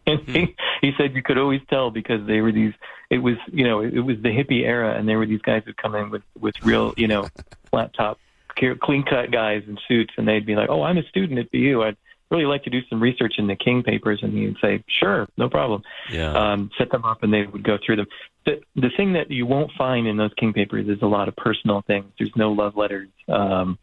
And 0.07 0.21
he, 0.29 0.55
he 0.81 0.93
said 0.99 1.15
you 1.15 1.23
could 1.23 1.39
always 1.39 1.63
tell 1.69 1.91
because 1.91 2.27
they 2.27 2.41
were 2.41 2.53
these. 2.53 2.75
It 3.14 3.22
was 3.22 3.37
you 3.53 3.62
know 3.62 3.81
it 3.81 4.00
was 4.00 4.16
the 4.22 4.31
hippie 4.31 4.64
era, 4.64 4.98
and 4.98 5.09
there 5.09 5.18
were 5.18 5.27
these 5.27 5.40
guys 5.40 5.62
who'd 5.64 5.77
come 5.77 5.94
in 5.94 6.11
with 6.11 6.22
with 6.40 6.57
real 6.64 6.94
you 6.96 7.07
know 7.07 7.29
flat 7.70 7.94
top, 7.94 8.18
clean 8.57 9.05
cut 9.05 9.31
guys 9.31 9.62
in 9.68 9.79
suits, 9.87 10.12
and 10.16 10.27
they'd 10.27 10.44
be 10.44 10.57
like, 10.57 10.68
"Oh, 10.68 10.83
I'm 10.83 10.98
a 10.98 11.05
student 11.05 11.38
at 11.38 11.53
BU. 11.53 11.81
I'd 11.81 11.96
really 12.33 12.44
like 12.44 12.64
to 12.64 12.70
do 12.70 12.81
some 12.90 13.00
research 13.00 13.35
in 13.38 13.46
the 13.46 13.55
King 13.55 13.85
papers," 13.85 14.18
and 14.24 14.33
he'd 14.33 14.57
say, 14.61 14.83
"Sure, 14.88 15.29
no 15.37 15.48
problem." 15.48 15.85
Yeah. 16.11 16.33
Um, 16.33 16.72
set 16.77 16.90
them 16.90 17.05
up, 17.05 17.22
and 17.22 17.33
they 17.33 17.46
would 17.46 17.62
go 17.62 17.79
through 17.87 17.96
them. 17.96 18.07
The 18.46 18.61
the 18.74 18.90
thing 18.96 19.12
that 19.12 19.31
you 19.31 19.46
won't 19.46 19.70
find 19.79 20.09
in 20.09 20.16
those 20.16 20.35
King 20.37 20.53
papers 20.53 20.88
is 20.88 21.00
a 21.00 21.07
lot 21.07 21.29
of 21.29 21.37
personal 21.37 21.83
things. 21.83 22.07
There's 22.18 22.35
no 22.35 22.50
love 22.50 22.77
letters. 22.77 23.11
Um, 23.29 23.79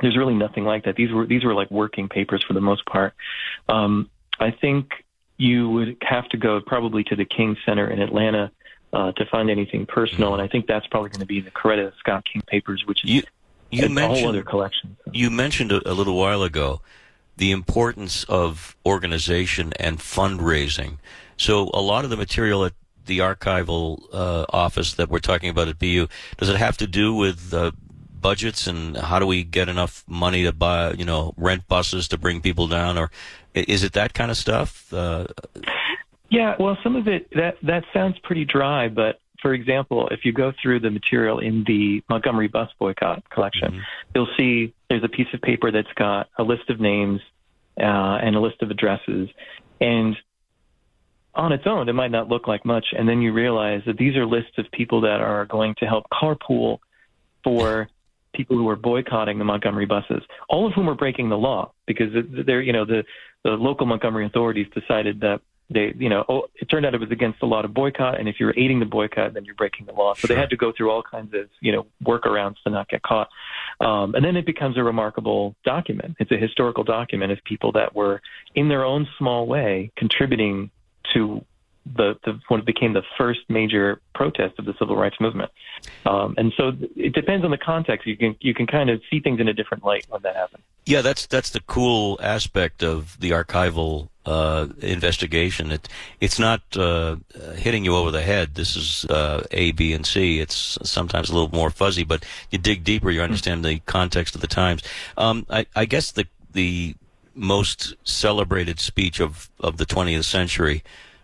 there's 0.00 0.16
really 0.16 0.34
nothing 0.34 0.62
like 0.62 0.84
that. 0.84 0.94
These 0.94 1.10
were 1.10 1.26
these 1.26 1.42
were 1.42 1.54
like 1.54 1.70
working 1.72 2.08
papers 2.08 2.44
for 2.46 2.54
the 2.54 2.60
most 2.60 2.86
part. 2.86 3.14
Um, 3.68 4.08
I 4.38 4.52
think 4.52 4.92
you 5.42 5.68
would 5.70 5.96
have 6.02 6.28
to 6.28 6.36
go 6.36 6.60
probably 6.60 7.02
to 7.02 7.16
the 7.16 7.24
King 7.24 7.56
Center 7.66 7.90
in 7.90 8.00
Atlanta 8.00 8.52
uh, 8.92 9.10
to 9.12 9.26
find 9.26 9.50
anything 9.50 9.86
personal, 9.86 10.34
and 10.34 10.40
I 10.40 10.46
think 10.46 10.68
that's 10.68 10.86
probably 10.86 11.10
going 11.10 11.20
to 11.20 11.26
be 11.26 11.40
the 11.40 11.50
Coretta 11.50 11.92
Scott 11.98 12.24
King 12.30 12.42
papers, 12.46 12.84
which 12.86 13.02
is 13.02 13.10
You 13.10 13.22
you 13.72 13.86
a 13.86 13.86
whole 13.86 13.94
mentioned 13.94 14.28
other 14.28 14.42
collection. 14.44 14.96
you 15.12 15.30
mentioned 15.30 15.72
a, 15.72 15.90
a 15.90 15.94
little 15.94 16.16
while 16.16 16.44
ago 16.44 16.80
the 17.36 17.50
importance 17.50 18.22
of 18.24 18.76
organization 18.86 19.72
and 19.80 19.98
fundraising. 19.98 20.98
So 21.36 21.70
a 21.74 21.80
lot 21.80 22.04
of 22.04 22.10
the 22.10 22.16
material 22.16 22.64
at 22.64 22.74
the 23.06 23.18
archival 23.18 24.04
uh, 24.12 24.44
office 24.50 24.94
that 24.94 25.08
we're 25.08 25.18
talking 25.18 25.48
about 25.48 25.66
at 25.66 25.78
BU 25.78 26.06
does 26.36 26.50
it 26.50 26.56
have 26.56 26.76
to 26.76 26.86
do 26.86 27.14
with 27.14 27.52
uh, 27.52 27.72
budgets 28.22 28.66
and 28.66 28.96
how 28.96 29.18
do 29.18 29.26
we 29.26 29.44
get 29.44 29.68
enough 29.68 30.04
money 30.06 30.44
to 30.44 30.52
buy 30.52 30.92
you 30.92 31.04
know 31.04 31.34
rent 31.36 31.68
buses 31.68 32.08
to 32.08 32.16
bring 32.16 32.40
people 32.40 32.68
down 32.68 32.96
or 32.96 33.10
is 33.54 33.82
it 33.82 33.92
that 33.92 34.14
kind 34.14 34.30
of 34.30 34.36
stuff? 34.36 34.92
Uh, 34.92 35.26
Yeah, 36.30 36.56
well, 36.58 36.78
some 36.82 36.96
of 36.96 37.08
it 37.08 37.28
that 37.32 37.56
that 37.62 37.84
sounds 37.92 38.18
pretty 38.20 38.46
dry, 38.46 38.88
but 38.88 39.20
for 39.42 39.52
example, 39.52 40.08
if 40.08 40.24
you 40.24 40.32
go 40.32 40.52
through 40.62 40.80
the 40.80 40.90
material 40.90 41.40
in 41.40 41.64
the 41.66 42.02
Montgomery 42.08 42.48
bus 42.48 42.70
boycott 42.78 43.28
collection, 43.28 43.82
you'll 44.14 44.28
see 44.38 44.72
there's 44.88 45.04
a 45.04 45.08
piece 45.08 45.26
of 45.34 45.42
paper 45.42 45.70
that's 45.70 45.92
got 45.94 46.28
a 46.38 46.42
list 46.42 46.70
of 46.70 46.80
names 46.80 47.20
uh, 47.78 48.18
and 48.22 48.36
a 48.36 48.40
list 48.40 48.62
of 48.62 48.70
addresses, 48.70 49.28
and 49.80 50.16
on 51.34 51.52
its 51.52 51.66
own, 51.66 51.88
it 51.88 51.94
might 51.94 52.10
not 52.10 52.28
look 52.28 52.46
like 52.46 52.64
much, 52.64 52.86
and 52.96 53.08
then 53.08 53.20
you 53.20 53.32
realize 53.32 53.82
that 53.86 53.96
these 53.96 54.16
are 54.16 54.26
lists 54.26 54.52
of 54.58 54.70
people 54.72 55.00
that 55.02 55.20
are 55.20 55.46
going 55.46 55.74
to 55.80 55.86
help 55.86 56.04
carpool 56.12 56.78
for 57.42 57.88
people 58.32 58.56
who 58.56 58.68
are 58.68 58.76
boycotting 58.76 59.38
the 59.38 59.44
Montgomery 59.44 59.86
buses, 59.86 60.22
all 60.48 60.66
of 60.66 60.72
whom 60.72 60.88
are 60.88 60.94
breaking 60.94 61.28
the 61.28 61.38
law 61.38 61.72
because 61.86 62.08
they're, 62.46 62.62
you 62.62 62.72
know, 62.72 62.84
the 62.84 63.04
the 63.44 63.50
local 63.50 63.86
Montgomery 63.86 64.24
authorities 64.26 64.66
decided 64.72 65.20
that 65.20 65.40
they, 65.70 65.94
you 65.96 66.08
know, 66.08 66.24
oh, 66.28 66.42
it 66.56 66.66
turned 66.66 66.84
out 66.84 66.94
it 66.94 67.00
was 67.00 67.10
against 67.10 67.40
the 67.40 67.46
law 67.46 67.62
to 67.62 67.68
boycott, 67.68 68.18
and 68.18 68.28
if 68.28 68.36
you're 68.38 68.52
aiding 68.56 68.78
the 68.78 68.86
boycott, 68.86 69.34
then 69.34 69.44
you're 69.44 69.54
breaking 69.54 69.86
the 69.86 69.92
law. 69.92 70.14
So 70.14 70.28
they 70.28 70.34
had 70.34 70.50
to 70.50 70.56
go 70.56 70.72
through 70.76 70.90
all 70.90 71.02
kinds 71.02 71.34
of, 71.34 71.48
you 71.60 71.72
know, 71.72 71.86
workarounds 72.04 72.56
to 72.64 72.70
not 72.70 72.88
get 72.88 73.02
caught. 73.02 73.28
Um, 73.80 74.14
and 74.14 74.24
then 74.24 74.36
it 74.36 74.44
becomes 74.44 74.76
a 74.76 74.82
remarkable 74.82 75.54
document. 75.64 76.16
It's 76.18 76.30
a 76.30 76.36
historical 76.36 76.84
document 76.84 77.32
of 77.32 77.42
people 77.44 77.72
that 77.72 77.94
were, 77.94 78.20
in 78.54 78.68
their 78.68 78.84
own 78.84 79.08
small 79.18 79.46
way, 79.46 79.90
contributing 79.96 80.70
to 81.14 81.44
the, 81.84 82.16
the 82.24 82.40
what 82.48 82.64
became 82.64 82.92
the 82.92 83.02
first 83.18 83.40
major 83.48 84.00
protest 84.14 84.58
of 84.58 84.64
the 84.64 84.74
civil 84.78 84.96
rights 84.96 85.16
movement. 85.20 85.50
Um, 86.06 86.34
and 86.38 86.52
so 86.56 86.72
it 86.96 87.12
depends 87.12 87.44
on 87.44 87.50
the 87.50 87.58
context. 87.58 88.06
You 88.06 88.16
can 88.16 88.36
you 88.40 88.54
can 88.54 88.66
kind 88.66 88.90
of 88.90 89.00
see 89.10 89.20
things 89.20 89.40
in 89.40 89.48
a 89.48 89.52
different 89.52 89.84
light 89.84 90.06
when 90.08 90.22
that 90.22 90.36
happens. 90.36 90.62
Yeah, 90.86 91.02
that's 91.02 91.26
that's 91.26 91.50
the 91.50 91.60
cool 91.60 92.18
aspect 92.22 92.82
of 92.82 93.18
the 93.20 93.30
archival 93.30 94.08
uh, 94.26 94.68
investigation. 94.80 95.72
It 95.72 95.88
it's 96.20 96.38
not 96.38 96.60
uh, 96.76 97.16
hitting 97.56 97.84
you 97.84 97.96
over 97.96 98.10
the 98.10 98.22
head. 98.22 98.54
This 98.54 98.76
is 98.76 99.04
uh, 99.06 99.44
A, 99.50 99.72
B, 99.72 99.92
and 99.92 100.06
C. 100.06 100.40
It's 100.40 100.78
sometimes 100.82 101.30
a 101.30 101.34
little 101.34 101.50
more 101.50 101.70
fuzzy, 101.70 102.04
but 102.04 102.24
you 102.50 102.58
dig 102.58 102.84
deeper, 102.84 103.10
you 103.10 103.22
understand 103.22 103.64
the 103.64 103.80
context 103.80 104.34
of 104.34 104.40
the 104.40 104.46
times. 104.46 104.82
Um, 105.16 105.46
I, 105.50 105.66
I 105.74 105.84
guess 105.84 106.12
the 106.12 106.26
the 106.52 106.94
most 107.34 107.94
celebrated 108.04 108.78
speech 108.78 109.20
of 109.20 109.50
of 109.60 109.76
the 109.78 109.86
20th 109.86 110.24
century. 110.24 110.82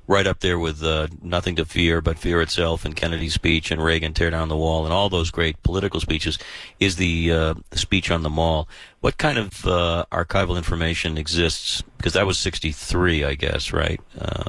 Right 0.09 0.27
up 0.27 0.41
there 0.41 0.59
with 0.59 0.83
uh, 0.83 1.09
nothing 1.23 1.55
to 1.57 1.67
fear 1.67 2.01
but 2.01 2.19
fear 2.19 2.41
itself, 2.41 2.85
and 2.85 2.97
Kennedy's 2.97 3.35
speech, 3.35 3.71
and 3.71 3.85
Reagan 3.85 4.15
tear 4.15 4.31
down 4.31 4.49
the 4.49 4.57
wall, 4.57 4.85
and 4.85 4.93
all 4.93 5.11
those 5.11 5.31
great 5.31 5.63
political 5.63 6.01
speeches, 6.01 6.39
is 6.81 6.97
the, 6.97 7.31
uh, 7.31 7.55
speech 7.73 8.11
on 8.11 8.23
the 8.23 8.31
mall. 8.31 8.69
What 9.01 9.19
kind 9.19 9.37
of 9.37 9.67
uh, 9.67 10.07
archival 10.11 10.57
information 10.57 11.19
exists? 11.19 11.83
Because 11.99 12.15
that 12.15 12.27
was 12.27 12.39
'63, 12.39 13.25
I 13.25 13.35
guess, 13.35 13.73
right? 13.73 14.01
Uh, 14.19 14.45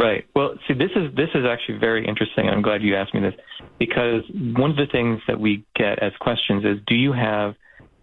Right. 0.00 0.26
Well, 0.34 0.54
see, 0.66 0.72
this 0.72 0.92
is 0.96 1.14
this 1.14 1.28
is 1.34 1.44
actually 1.44 1.76
very 1.76 2.06
interesting. 2.08 2.48
I'm 2.48 2.62
glad 2.62 2.82
you 2.82 2.96
asked 2.96 3.12
me 3.12 3.20
this 3.20 3.34
because 3.78 4.22
one 4.56 4.70
of 4.70 4.76
the 4.76 4.86
things 4.90 5.20
that 5.28 5.38
we 5.38 5.62
get 5.76 6.02
as 6.02 6.12
questions 6.20 6.64
is, 6.64 6.78
do 6.86 6.94
you 6.94 7.12
have 7.12 7.54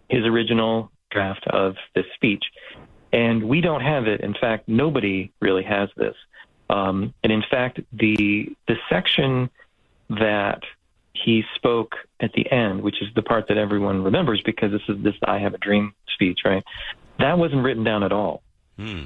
his 0.08 0.24
original 0.24 0.92
draft 1.10 1.44
of 1.48 1.74
this 1.96 2.04
speech? 2.14 2.44
And 3.12 3.42
we 3.42 3.60
don't 3.60 3.80
have 3.80 4.06
it. 4.06 4.20
In 4.20 4.34
fact, 4.40 4.68
nobody 4.68 5.32
really 5.40 5.64
has 5.64 5.88
this. 5.96 6.14
Um, 6.70 7.14
and 7.22 7.32
in 7.32 7.42
fact, 7.50 7.80
the 7.92 8.54
the 8.66 8.76
section 8.88 9.50
that 10.10 10.62
he 11.12 11.42
spoke 11.56 11.94
at 12.20 12.32
the 12.32 12.50
end, 12.50 12.82
which 12.82 13.02
is 13.02 13.08
the 13.14 13.22
part 13.22 13.48
that 13.48 13.56
everyone 13.56 14.02
remembers 14.02 14.40
because 14.44 14.72
this 14.72 14.82
is 14.88 15.02
this 15.02 15.14
"I 15.24 15.38
Have 15.38 15.54
a 15.54 15.58
Dream" 15.58 15.94
speech, 16.14 16.40
right? 16.44 16.62
That 17.18 17.38
wasn't 17.38 17.64
written 17.64 17.84
down 17.84 18.02
at 18.02 18.12
all. 18.12 18.42
hmm. 18.76 19.04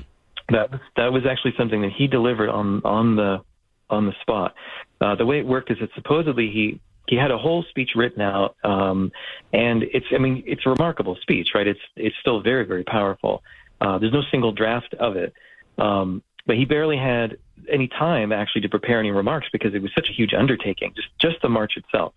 That 0.49 0.71
that 0.97 1.13
was 1.13 1.25
actually 1.25 1.55
something 1.57 1.83
that 1.83 1.93
he 1.93 2.07
delivered 2.07 2.49
on 2.49 2.83
on 2.85 3.17
the 3.17 3.43
on 3.89 4.07
the 4.07 4.13
spot. 4.21 4.55
Uh, 5.01 5.15
the 5.15 5.27
way 5.27 5.39
it 5.39 5.47
worked 5.47 5.71
is 5.71 5.79
that 5.81 5.91
supposedly 5.95 6.51
he 6.51 6.81
he 7.09 7.17
had 7.17 7.31
a 7.31 7.39
whole 7.39 7.65
speech 7.71 7.91
written 7.95 8.23
out, 8.23 8.57
um, 8.65 9.13
and 9.53 9.83
it's 9.83 10.07
I 10.13 10.19
mean 10.19 10.43
it's 10.47 10.63
a 10.67 10.71
remarkable 10.71 11.17
speech, 11.23 11.49
right? 11.55 11.67
It's 11.67 11.81
it's 11.97 12.17
still 12.21 12.41
very 12.43 12.65
very 12.65 12.85
powerful. 12.85 13.43
Uh, 13.81 13.99
there's 13.99 14.13
no 14.13 14.23
single 14.31 14.53
draft 14.53 14.95
of 14.95 15.17
it, 15.17 15.33
um, 15.79 16.23
but 16.47 16.57
he 16.57 16.64
barely 16.64 16.97
had 16.97 17.36
any 17.70 17.88
time 17.88 18.32
actually 18.32 18.62
to 18.62 18.68
prepare 18.68 18.99
any 18.99 19.11
remarks 19.11 19.49
because 19.53 19.74
it 19.74 19.82
was 19.82 19.90
such 19.95 20.09
a 20.11 20.12
huge 20.12 20.34
undertaking, 20.34 20.93
just 20.95 21.09
just 21.18 21.43
the 21.43 21.49
march 21.49 21.76
itself. 21.76 22.12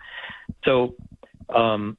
So. 0.63 0.95
Um, 1.53 1.97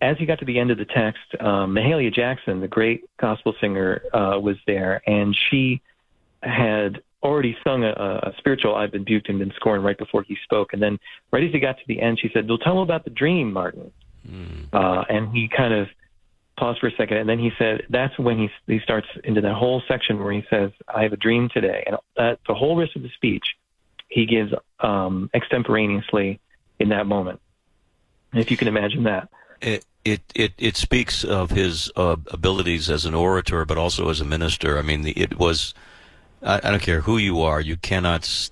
as 0.00 0.18
he 0.18 0.26
got 0.26 0.40
to 0.40 0.44
the 0.44 0.58
end 0.58 0.72
of 0.72 0.78
the 0.78 0.84
text, 0.84 1.20
um, 1.38 1.72
Mahalia 1.72 2.12
Jackson, 2.12 2.60
the 2.60 2.66
great 2.66 3.04
gospel 3.18 3.54
singer, 3.60 4.02
uh, 4.12 4.36
was 4.36 4.56
there, 4.66 5.00
and 5.06 5.34
she 5.48 5.80
had 6.42 7.00
already 7.22 7.56
sung 7.62 7.84
a, 7.84 7.90
a 7.90 8.32
spiritual 8.38 8.74
"I've 8.74 8.90
been 8.90 9.04
buked 9.04 9.28
and 9.28 9.38
been 9.38 9.52
scorned" 9.56 9.84
right 9.84 9.96
before 9.96 10.24
he 10.24 10.36
spoke, 10.42 10.72
and 10.72 10.82
then 10.82 10.98
right 11.30 11.44
as 11.44 11.52
he 11.52 11.60
got 11.60 11.78
to 11.78 11.84
the 11.86 12.00
end, 12.00 12.18
she 12.20 12.30
said, 12.34 12.48
"Well, 12.48 12.58
tell 12.58 12.72
him 12.72 12.78
about 12.78 13.04
the 13.04 13.10
dream, 13.10 13.52
Martin." 13.52 13.92
Mm. 14.28 14.66
Uh, 14.72 15.04
and 15.08 15.34
he 15.34 15.48
kind 15.48 15.72
of 15.72 15.88
paused 16.62 16.78
for 16.78 16.86
a 16.86 16.92
second, 16.96 17.16
and 17.16 17.28
then 17.28 17.40
he 17.40 17.50
said, 17.58 17.82
"That's 17.90 18.16
when 18.20 18.38
he 18.38 18.48
he 18.68 18.78
starts 18.78 19.08
into 19.24 19.40
that 19.40 19.54
whole 19.54 19.82
section 19.88 20.22
where 20.22 20.32
he 20.32 20.44
says, 20.48 20.70
"I 20.86 21.02
have 21.02 21.12
a 21.12 21.16
dream 21.16 21.48
today," 21.52 21.82
and 21.86 21.96
that 22.16 22.38
the 22.46 22.54
whole 22.54 22.76
rest 22.76 22.94
of 22.94 23.02
the 23.02 23.08
speech 23.16 23.44
he 24.08 24.26
gives 24.26 24.52
um, 24.78 25.28
extemporaneously 25.34 26.38
in 26.78 26.90
that 26.90 27.06
moment. 27.06 27.40
If 28.32 28.52
you 28.52 28.56
can 28.56 28.68
imagine 28.68 29.02
that. 29.04 29.28
It, 29.60 29.84
it 30.04 30.20
it 30.36 30.52
it 30.56 30.76
speaks 30.76 31.24
of 31.24 31.50
his 31.50 31.90
uh, 31.96 32.16
abilities 32.28 32.88
as 32.88 33.06
an 33.06 33.14
orator, 33.14 33.64
but 33.64 33.76
also 33.76 34.08
as 34.08 34.20
a 34.20 34.24
minister. 34.24 34.78
I 34.78 34.82
mean, 34.82 35.02
the, 35.02 35.12
it 35.12 35.38
was. 35.40 35.74
I, 36.44 36.58
I, 36.62 36.70
don't 36.70 36.82
care 36.82 37.00
who 37.00 37.18
you 37.18 37.40
are, 37.40 37.60
you 37.60 37.76
cannot 37.76 38.22
s- 38.22 38.50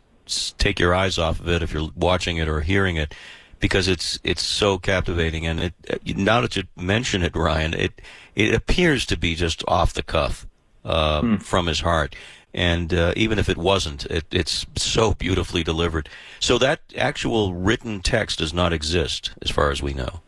take 0.59 0.79
your 0.79 0.95
eyes 0.95 1.19
off 1.19 1.41
of 1.41 1.49
it 1.49 1.63
if 1.63 1.73
you're 1.73 1.91
watching 1.97 2.37
it 2.39 2.49
or 2.49 2.61
hearing 2.61 2.97
it, 2.97 3.15
because 3.61 3.87
it's 3.87 4.19
it's 4.25 4.43
so 4.43 4.79
captivating. 4.79 5.47
And 5.47 5.61
it, 5.61 6.17
now 6.17 6.41
that 6.41 6.57
you 6.57 6.65
mention 6.77 7.23
it, 7.23 7.37
Ryan, 7.37 7.75
it 7.75 8.01
it 8.35 8.55
appears 8.55 9.07
to 9.07 9.17
be 9.17 9.35
just 9.35 9.63
off 9.69 9.93
the 9.93 10.03
cuff 10.03 10.47
uh, 10.85 11.21
hmm. 11.21 11.37
from 11.37 11.67
his 11.67 11.81
heart. 11.81 12.17
And 12.53 12.93
uh, 12.93 13.13
even 13.15 13.39
if 13.39 13.49
it 13.49 13.57
wasn't, 13.57 14.07
it, 14.07 14.25
it's 14.33 14.67
so 14.77 15.15
beautifully 15.15 15.63
delivered. 15.63 16.09
So 16.41 16.59
that 16.59 16.81
actual 16.97 17.55
written 17.55 18.01
text 18.01 18.41
does 18.41 18.53
not 18.53 18.73
exist, 18.73 19.31
as 19.41 19.53
far 19.53 19.71
as 19.71 19.81
we 19.81 19.95
know. 19.95 20.21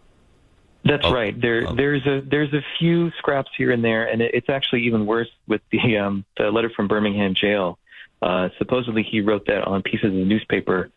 That's 0.84 1.04
oh, 1.04 1.12
right. 1.12 1.38
There, 1.40 1.66
oh. 1.68 1.74
there's 1.74 2.06
a 2.06 2.22
there's 2.24 2.52
a 2.52 2.62
few 2.78 3.10
scraps 3.18 3.50
here 3.56 3.70
and 3.72 3.84
there, 3.84 4.06
and 4.06 4.20
it, 4.22 4.32
it's 4.34 4.48
actually 4.48 4.82
even 4.82 5.06
worse 5.06 5.30
with 5.48 5.62
the 5.70 5.98
um, 5.98 6.24
the 6.36 6.50
letter 6.50 6.70
from 6.74 6.86
Birmingham 6.86 7.34
jail. 7.34 7.78
Uh, 8.20 8.50
supposedly, 8.58 9.02
he 9.02 9.20
wrote 9.20 9.46
that 9.46 9.64
on 9.64 9.82
pieces 9.82 10.06
of 10.06 10.12
the 10.12 10.24
newspaper. 10.24 10.90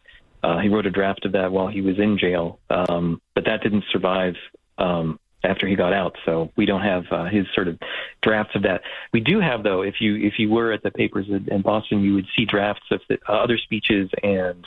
Uh, 0.44 0.60
he 0.60 0.70
wrote 0.70 0.86
a 0.86 0.92
draft 0.92 1.26
of 1.26 1.32
that 1.32 1.52
while 1.52 1.68
he 1.68 1.82
was 1.82 1.98
in 1.98 2.18
jail, 2.18 2.60
um, 2.70 3.22
but 3.34 3.46
that 3.46 3.62
didn't 3.64 3.84
survive 3.92 4.36
um, 4.78 5.20
after 5.44 5.68
he 5.68 5.76
got 5.76 5.94
out. 5.94 6.16
So 6.26 6.52
we 6.56 6.66
don't 6.66 6.82
have 6.82 7.06
uh, 7.12 7.26
his 7.26 7.46
sort 7.56 7.68
of 7.68 7.80
drafts 8.22 8.56
of 8.56 8.64
that. 8.64 8.82
We 9.12 9.22
do 9.22 9.40
have, 9.40 9.64
though, 9.64 9.82
if 9.82 9.96
you 10.00 10.16
if 10.18 10.34
you 10.38 10.50
were 10.50 10.72
at 10.72 10.84
the 10.84 10.92
papers 10.92 11.28
in, 11.30 11.62
Boston, 11.62 12.04
you 12.04 12.14
would 12.14 12.28
see 12.36 12.46
drafts 12.46 12.86
of 12.92 13.02
the, 13.10 13.18
uh, 13.28 13.34
other 13.34 13.58
speeches 13.58 14.10
and 14.22 14.66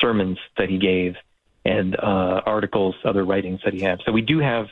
sermons 0.00 0.38
that 0.56 0.68
he 0.68 0.78
gave 0.78 1.14
and 1.64 1.96
uh, 1.96 2.42
articles, 2.46 2.94
other 3.04 3.24
writings 3.24 3.60
that 3.64 3.74
he 3.74 3.80
had. 3.80 4.00
So 4.04 4.12
we 4.12 4.22
do 4.22 4.38
have, 4.38 4.66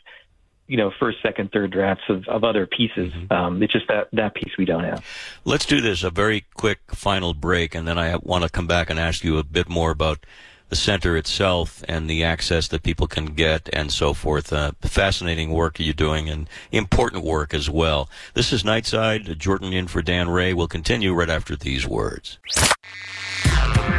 you 0.67 0.77
know, 0.77 0.91
first, 0.99 1.19
second, 1.23 1.53
third 1.53 1.71
drafts 1.71 2.05
of, 2.09 2.27
of 2.29 2.45
other 2.45 2.67
pieces. 2.67 3.13
Mm-hmm. 3.13 3.33
Um, 3.33 3.63
it's 3.63 3.73
just 3.73 3.89
that 3.89 4.09
that 4.13 4.35
piece 4.35 4.57
we 4.59 4.65
don't 4.65 4.85
have. 4.85 5.05
Let's 5.45 5.67
do 5.67 5.81
this 5.81 6.03
a 6.03 6.11
very 6.11 6.45
quick 6.55 6.81
final 6.89 7.35
break, 7.35 7.75
and 7.75 7.87
then 7.87 7.99
I 7.99 8.17
want 8.17 8.45
to 8.45 8.51
come 8.51 8.67
back 8.67 8.91
and 8.91 8.99
ask 8.99 9.25
you 9.25 9.39
a 9.39 9.45
bit 9.45 9.69
more 9.69 9.91
about 9.91 10.25
the 10.69 10.77
center 10.77 11.17
itself 11.17 11.85
and 11.89 12.11
the 12.11 12.25
access 12.25 12.67
that 12.69 12.83
people 12.83 13.07
can 13.07 13.27
get 13.27 13.69
and 13.73 13.93
so 13.93 14.13
forth. 14.13 14.53
Uh, 14.53 14.73
fascinating 14.81 15.53
work 15.53 15.79
you're 15.79 15.95
doing 15.95 16.29
and 16.29 16.49
important 16.73 17.23
work 17.23 17.55
as 17.55 17.71
well. 17.71 18.09
This 18.35 18.53
is 18.53 18.65
Nightside. 18.65 19.39
Jordan 19.39 19.73
in 19.73 19.87
for 19.87 20.03
Dan 20.03 20.29
Rea. 20.29 20.55
We'll 20.55 20.67
continue 20.67 21.15
right 21.15 21.31
after 21.31 21.55
these 21.55 21.87
words. 21.87 22.39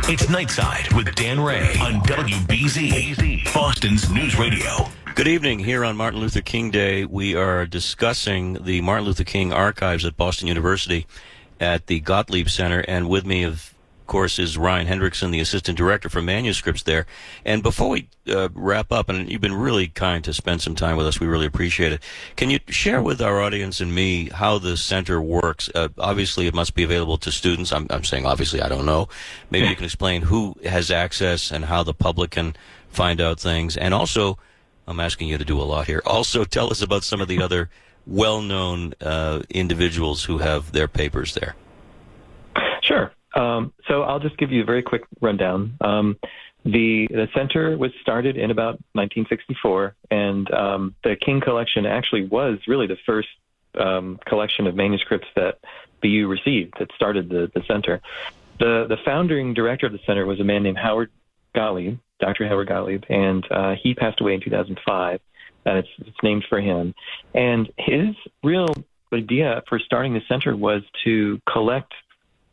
It's 0.10 0.26
Nightside 0.28 0.96
with 0.96 1.14
Dan 1.16 1.40
Rea 1.40 1.78
on 1.80 2.02
WBZ, 2.02 3.54
Boston's 3.54 4.10
News 4.10 4.38
Radio. 4.38 4.88
Good 5.16 5.28
evening. 5.28 5.60
Here 5.60 5.84
on 5.84 5.98
Martin 5.98 6.20
Luther 6.20 6.42
King 6.42 6.72
Day, 6.72 7.04
we 7.04 7.36
are 7.36 7.66
discussing 7.66 8.64
the 8.64 8.82
Martin 8.82 9.06
Luther 9.06 9.24
King 9.24 9.52
archives 9.52 10.06
at 10.06 10.16
Boston 10.16 10.48
University 10.48 11.08
at 11.60 11.88
the 11.88 12.00
Gottlieb 12.00 12.50
Center. 12.50 12.82
And 12.88 13.10
with 13.10 13.26
me, 13.26 13.44
of 13.44 13.74
course, 14.08 14.40
is 14.40 14.58
Ryan 14.58 14.88
Hendrickson, 14.88 15.32
the 15.32 15.40
assistant 15.40 15.78
director 15.78 16.10
for 16.10 16.22
manuscripts 16.22 16.84
there. 16.84 17.06
And 17.46 17.62
before 17.62 17.90
we 17.90 18.10
uh, 18.28 18.50
wrap 18.54 18.92
up, 18.92 19.10
and 19.10 19.30
you've 19.30 19.42
been 19.42 19.54
really 19.54 19.88
kind 19.88 20.24
to 20.24 20.34
spend 20.34 20.62
some 20.62 20.76
time 20.76 20.98
with 20.98 21.06
us, 21.06 21.20
we 21.20 21.28
really 21.28 21.46
appreciate 21.46 21.92
it. 21.92 22.02
Can 22.36 22.50
you 22.50 22.60
share 22.70 23.02
with 23.02 23.22
our 23.22 23.42
audience 23.42 23.80
and 23.80 23.94
me 23.94 24.30
how 24.30 24.58
the 24.58 24.78
center 24.78 25.22
works? 25.22 25.70
Uh, 25.76 25.90
obviously, 25.98 26.48
it 26.48 26.54
must 26.54 26.74
be 26.74 26.84
available 26.84 27.18
to 27.20 27.32
students. 27.32 27.72
I'm, 27.72 27.88
I'm 27.90 28.04
saying 28.04 28.26
obviously, 28.26 28.62
I 28.62 28.70
don't 28.70 28.86
know. 28.86 29.10
Maybe 29.52 29.68
you 29.68 29.76
can 29.76 29.86
explain 29.86 30.24
who 30.24 30.56
has 30.66 30.90
access 30.90 31.52
and 31.52 31.66
how 31.66 31.84
the 31.84 31.94
public 31.94 32.32
can 32.32 32.56
find 32.90 33.22
out 33.22 33.40
things. 33.40 33.78
And 33.78 33.94
also, 33.94 34.38
I'm 34.88 35.00
asking 35.00 35.28
you 35.28 35.38
to 35.38 35.46
do 35.46 35.60
a 35.60 35.64
lot 35.64 35.88
here. 35.88 36.02
Also, 36.06 36.46
tell 36.46 36.72
us 36.72 36.82
about 36.82 37.04
some 37.04 37.22
of 37.22 37.28
the 37.28 37.42
other 37.42 37.70
well-known 38.06 38.94
uh, 39.02 39.42
individuals 39.50 40.24
who 40.24 40.38
have 40.38 40.72
their 40.72 40.88
papers 40.88 41.34
there. 41.34 41.56
Um, 43.38 43.72
so 43.88 44.02
I'll 44.02 44.20
just 44.20 44.38
give 44.38 44.52
you 44.52 44.64
a 44.64 44.66
very 44.66 44.82
quick 44.82 45.04
rundown. 45.22 45.78
Um, 45.82 46.18
the 46.66 47.08
the 47.10 47.28
center 47.34 47.78
was 47.78 47.92
started 48.02 48.36
in 48.36 48.52
about 48.52 48.74
1964, 48.94 49.96
and 50.12 50.52
um, 50.52 50.96
the 51.04 51.16
King 51.16 51.40
Collection 51.40 51.86
actually 51.86 52.26
was 52.26 52.58
really 52.68 52.88
the 52.88 52.98
first 53.06 53.30
um, 53.80 54.20
collection 54.26 54.66
of 54.68 54.76
manuscripts 54.76 55.28
that 55.36 55.60
BU 56.02 56.28
received 56.28 56.74
that 56.80 56.90
started 56.96 57.30
the 57.30 57.50
the 57.54 57.62
center. 57.68 58.02
The 58.60 58.88
the 58.90 58.98
founding 59.06 59.54
director 59.54 59.86
of 59.86 59.94
the 59.94 60.00
center 60.06 60.26
was 60.26 60.40
a 60.40 60.44
man 60.44 60.64
named 60.64 60.78
Howard 60.78 61.12
Gottlieb, 61.54 62.00
Dr. 62.20 62.48
Howard 62.48 62.68
Gottlieb, 62.68 63.04
and 63.08 63.46
uh, 63.52 63.76
he 63.82 63.94
passed 63.94 64.20
away 64.20 64.34
in 64.34 64.42
2005. 64.42 65.20
And 65.66 65.80
it's, 65.80 65.90
it's 66.00 66.18
named 66.24 66.46
for 66.48 66.62
him. 66.62 66.96
And 67.34 67.70
his 67.78 68.16
real 68.42 68.74
idea 69.14 69.64
for 69.68 69.80
starting 69.80 70.14
the 70.14 70.22
center 70.30 70.56
was 70.56 70.82
to 71.04 71.42
collect 71.52 71.94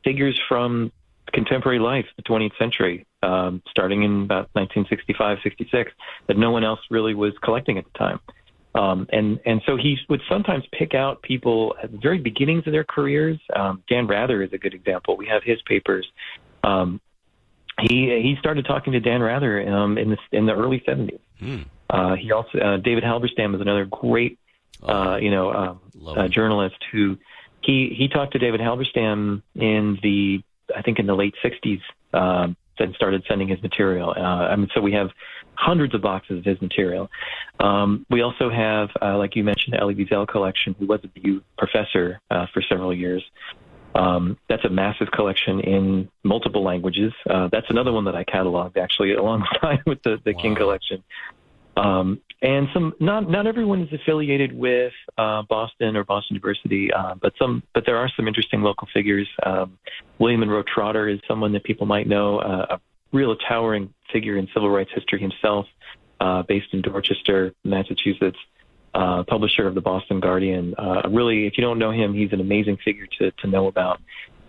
figures 0.05 0.41
from 0.49 0.93
contemporary 1.33 1.79
life, 1.79 2.07
the 2.17 2.23
20th 2.23 2.57
century, 2.59 3.07
um, 3.23 3.63
starting 3.69 4.03
in 4.03 4.23
about 4.23 4.49
1965, 4.53 5.39
66, 5.43 5.93
that 6.29 6.37
no 6.37 6.51
one 6.51 6.65
else 6.65 6.81
really 6.91 7.15
was 7.15 7.33
collecting 7.43 7.79
at 7.79 7.85
the 7.85 7.99
time. 7.99 8.21
Um, 8.75 9.07
and 9.13 9.39
and 9.47 9.63
so 9.67 9.77
he 9.77 9.97
would 10.09 10.21
sometimes 10.29 10.65
pick 10.73 10.95
out 10.95 11.23
people 11.23 11.77
at 11.81 11.93
the 11.93 11.99
very 11.99 12.19
beginnings 12.19 12.67
of 12.67 12.73
their 12.73 12.83
careers. 12.83 13.39
Um, 13.55 13.85
Dan 13.89 14.09
Rather 14.09 14.43
is 14.43 14.53
a 14.53 14.59
good 14.59 14.75
example. 14.75 15.17
We 15.17 15.27
have 15.29 15.45
his 15.45 15.63
papers. 15.63 16.07
Um, 16.65 17.01
he 17.81 18.21
he 18.21 18.37
started 18.41 18.65
talking 18.65 18.93
to 18.95 19.01
Dan 19.01 19.23
Rather 19.23 19.69
um, 19.69 19.97
in 19.97 20.11
the 20.11 20.19
in 20.33 20.47
the 20.47 20.55
early 20.55 20.81
70s. 20.81 21.21
Hmm. 21.39 21.63
Uh, 21.89 22.17
he 22.17 22.33
also 22.33 22.59
uh, 22.59 22.77
David 22.79 23.05
Halberstam 23.05 23.55
is 23.55 23.61
another 23.61 23.85
great 23.85 24.41
oh, 24.83 24.93
uh, 24.93 25.17
you 25.19 25.31
know 25.31 25.53
um, 25.53 25.81
uh, 26.05 26.27
journalist 26.27 26.77
who 26.91 27.17
he 27.65 27.95
he 27.97 28.09
talked 28.09 28.33
to 28.33 28.39
David 28.39 28.61
Halberstam 28.61 29.43
in 29.55 29.99
the 30.03 30.43
I 30.75 30.83
think 30.83 30.99
in 30.99 31.07
the 31.07 31.15
late 31.15 31.35
'60s. 31.45 31.81
Um, 32.13 32.57
and 32.79 32.95
started 32.95 33.23
sending 33.29 33.49
his 33.49 33.63
material. 33.63 34.11
Uh, 34.17 34.21
I 34.21 34.57
mean, 34.57 34.69
so 34.75 34.81
we 34.81 34.93
have 34.93 35.11
hundreds 35.55 35.95
of 35.95 36.03
boxes 36.03 36.39
of 36.39 36.45
his 36.45 36.61
material. 36.61 37.09
Um, 37.61 38.05
we 38.11 38.23
also 38.23 38.51
have, 38.51 38.89
uh, 39.01 39.17
like 39.17 39.37
you 39.37 39.45
mentioned, 39.45 39.75
the 39.75 39.81
Elie 39.81 39.95
Wiesel 39.95 40.27
collection, 40.27 40.75
who 40.79 40.87
was 40.87 41.01
a 41.05 41.09
BU 41.09 41.41
professor 41.57 42.21
uh, 42.31 42.47
for 42.53 42.63
several 42.63 42.93
years. 42.93 43.23
Um, 43.95 44.37
that's 44.49 44.65
a 44.65 44.69
massive 44.69 45.13
collection 45.13 45.61
in 45.61 46.09
multiple 46.25 46.65
languages. 46.65 47.13
Uh, 47.31 47.49
that's 47.53 47.67
another 47.71 47.93
one 47.93 48.05
that 48.07 48.17
I 48.17 48.25
cataloged 48.25 48.77
actually 48.77 49.15
alongside 49.15 49.83
with 49.87 50.03
the, 50.03 50.19
the 50.25 50.33
wow. 50.33 50.43
King 50.43 50.55
collection. 50.57 51.05
Um, 51.77 52.21
and 52.43 52.69
some 52.75 52.93
not 53.01 53.29
not 53.29 53.47
everyone 53.47 53.83
is 53.83 53.93
affiliated 53.93 54.53
with 54.57 54.93
uh, 55.17 55.43
Boston 55.43 55.97
or 55.97 56.05
Boston 56.05 56.35
University, 56.37 56.93
uh, 56.93 57.15
but 57.21 57.33
some 57.39 57.63
but 57.73 57.85
there 57.87 57.97
are 57.97 58.09
some 58.17 58.29
interesting 58.29 58.63
local 58.63 58.87
figures. 58.93 59.29
Um, 59.45 59.79
William 60.19 60.41
Monroe 60.41 60.63
Trotter 60.63 61.09
is 61.09 61.21
someone 61.27 61.53
that 61.53 61.65
people 61.65 61.87
might 61.87 62.07
know, 62.07 62.39
uh, 62.39 62.77
a 62.77 62.81
real 63.13 63.35
towering 63.37 63.93
figure 64.13 64.37
in 64.37 64.47
civil 64.53 64.69
rights 64.71 64.91
history 64.95 65.21
himself, 65.21 65.67
uh, 66.21 66.43
based 66.43 66.69
in 66.73 66.83
Dorchester, 66.83 67.55
Massachusetts. 67.65 68.39
Uh, 68.97 69.25
publisher 69.25 69.67
of 69.67 69.75
the 69.75 69.81
Boston 69.81 70.21
Guardian. 70.21 70.73
Uh, 70.79 71.03
really, 71.11 71.49
if 71.49 71.59
you 71.59 71.65
don't 71.65 71.81
know 71.81 71.91
him, 71.91 72.15
he's 72.15 72.33
an 72.33 72.41
amazing 72.41 72.77
figure 72.85 73.09
to 73.19 73.33
to 73.33 73.49
know 73.49 73.67
about. 73.67 74.01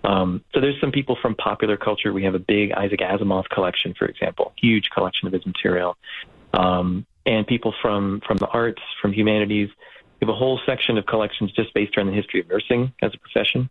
Um, 0.04 0.44
so 0.54 0.62
there's 0.62 0.80
some 0.80 0.92
people 0.92 1.18
from 1.20 1.34
popular 1.34 1.78
culture. 1.78 2.14
We 2.14 2.24
have 2.26 2.36
a 2.36 2.40
big 2.40 2.72
Isaac 2.72 3.00
Asimov 3.00 3.50
collection, 3.50 3.96
for 3.98 4.06
example, 4.06 4.54
huge 4.56 4.92
collection 4.92 5.28
of 5.28 5.34
his 5.34 5.48
material. 5.48 5.98
Um, 6.54 7.08
and 7.26 7.46
people 7.48 7.74
from 7.82 8.22
from 8.28 8.38
the 8.38 8.48
arts, 8.48 8.82
from 9.02 9.14
humanities. 9.14 9.70
We 10.20 10.28
have 10.28 10.30
a 10.30 10.38
whole 10.38 10.60
section 10.66 10.98
of 10.98 11.06
collections 11.06 11.52
just 11.52 11.74
based 11.74 11.98
around 11.98 12.08
the 12.08 12.14
history 12.14 12.40
of 12.40 12.48
nursing 12.48 12.94
as 13.02 13.12
a 13.14 13.18
profession. 13.18 13.70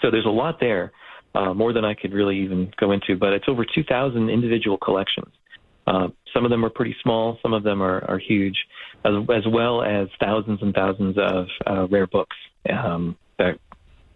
So 0.00 0.10
there's 0.10 0.24
a 0.24 0.30
lot 0.30 0.58
there, 0.60 0.92
uh, 1.34 1.52
more 1.52 1.72
than 1.72 1.84
I 1.84 1.94
could 1.94 2.12
really 2.12 2.38
even 2.38 2.72
go 2.78 2.92
into. 2.92 3.16
But 3.16 3.34
it's 3.34 3.44
over 3.48 3.64
2,000 3.64 4.30
individual 4.30 4.78
collections. 4.78 5.32
Uh, 5.86 6.08
Some 6.32 6.44
of 6.44 6.50
them 6.50 6.64
are 6.64 6.70
pretty 6.70 6.96
small. 7.02 7.38
Some 7.42 7.52
of 7.52 7.64
them 7.64 7.82
are, 7.82 8.02
are 8.08 8.18
huge, 8.18 8.56
as, 9.04 9.12
as 9.34 9.46
well 9.46 9.82
as 9.82 10.08
thousands 10.18 10.62
and 10.62 10.72
thousands 10.74 11.18
of 11.18 11.48
uh, 11.66 11.86
rare 11.88 12.06
books 12.06 12.36
um, 12.70 13.16
that 13.38 13.58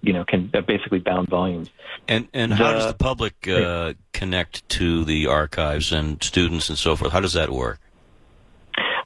you 0.00 0.12
know 0.12 0.24
can 0.24 0.50
that 0.52 0.66
basically 0.66 1.00
bound 1.00 1.28
volumes. 1.28 1.68
And 2.06 2.28
and 2.32 2.52
how 2.52 2.72
does 2.72 2.86
the 2.86 2.94
public 2.94 3.48
uh, 3.48 3.94
connect 4.12 4.68
to 4.70 5.04
the 5.04 5.26
archives 5.26 5.92
and 5.92 6.22
students 6.22 6.68
and 6.68 6.78
so 6.78 6.94
forth? 6.94 7.12
How 7.12 7.20
does 7.20 7.32
that 7.32 7.50
work? 7.50 7.80